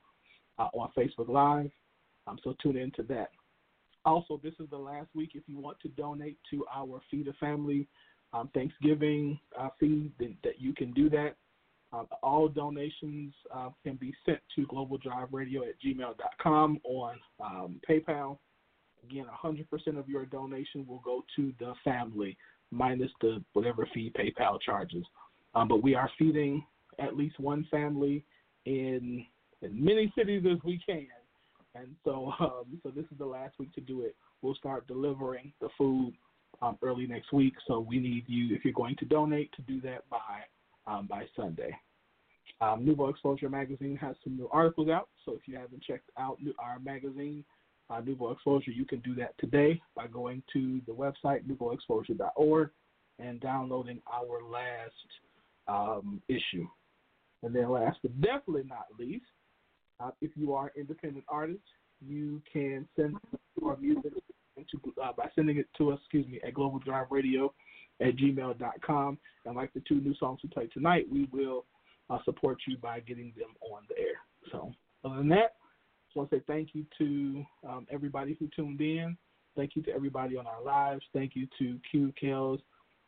[0.59, 1.71] uh, on Facebook Live.
[2.27, 3.29] Um, so tune in to that.
[4.05, 7.33] Also, this is the last week if you want to donate to our Feed a
[7.33, 7.87] Family
[8.33, 11.35] um, Thanksgiving uh, feed, then, that you can do that.
[11.93, 18.39] Uh, all donations uh, can be sent to globaldriveradio at gmail.com on um, PayPal.
[19.03, 22.35] Again, 100% of your donation will go to the family,
[22.73, 25.05] minus the whatever fee PayPal charges.
[25.55, 26.65] Um, but we are feeding
[26.99, 28.25] at least one family
[28.65, 29.25] in
[29.61, 31.07] many cities as we can.
[31.75, 34.15] And so, um, so this is the last week to do it.
[34.41, 36.13] We'll start delivering the food
[36.61, 37.53] um, early next week.
[37.67, 40.19] So we need you, if you're going to donate, to do that by
[40.85, 41.75] um, by Sunday.
[42.61, 45.09] Um, Nouveau Exposure magazine has some new articles out.
[45.25, 47.43] So if you haven't checked out our magazine,
[47.93, 52.69] uh, Nouveau Exposure, you can do that today by going to the website nouveauexposure.org
[53.19, 54.93] and downloading our last
[55.67, 56.67] um, issue.
[57.43, 59.25] And then, last but definitely not least,
[59.99, 61.63] uh, if you are an independent artist,
[62.05, 63.17] you can send
[63.61, 64.13] your music
[64.57, 67.53] to, uh, by sending it to us, excuse me, at Global Drive Radio
[68.01, 69.17] at gmail.com.
[69.45, 71.65] And like the two new songs we played tonight, we will
[72.09, 74.17] uh, support you by getting them on the air.
[74.51, 74.71] So,
[75.03, 75.55] other than that,
[76.15, 79.17] I want to say thank you to um, everybody who tuned in.
[79.55, 81.03] Thank you to everybody on our lives.
[81.13, 82.59] Thank you to Q, Kellz,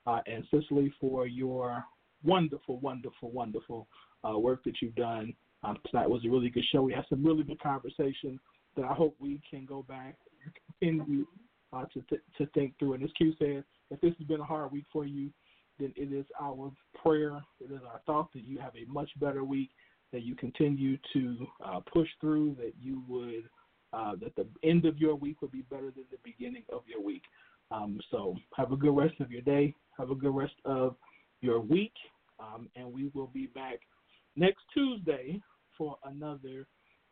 [0.06, 1.84] uh, and Cicely for your
[2.23, 3.88] wonderful, wonderful, wonderful
[4.27, 5.34] uh, work that you've done.
[5.64, 6.82] Um, tonight was a really good show.
[6.82, 8.40] We had some really good conversation
[8.76, 11.26] that I hope we can go back and continue
[11.73, 12.94] uh, to th- to think through.
[12.94, 15.32] And as Q said, if this has been a hard week for you,
[15.80, 16.72] then it is our
[17.02, 19.69] prayer, it is our thought that you have a much better week,
[20.15, 23.49] that you continue to uh, push through, that you would,
[23.91, 27.03] uh, that the end of your week would be better than the beginning of your
[27.03, 27.23] week.
[27.69, 29.75] Um, so have a good rest of your day.
[29.99, 30.95] Have a good rest of
[31.41, 31.91] your week.
[32.39, 33.79] Um, and we will be back
[34.37, 35.41] next Tuesday
[35.77, 36.65] for another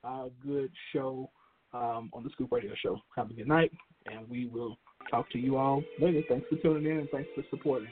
[0.06, 1.30] uh, good show
[1.74, 2.98] um, on the Scoop Radio Show.
[3.18, 3.72] Have a good night,
[4.06, 4.78] and we will
[5.12, 6.22] talk to you all later.
[6.30, 7.90] Thanks for tuning in and thanks for supporting.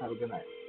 [0.00, 0.65] Have a good night.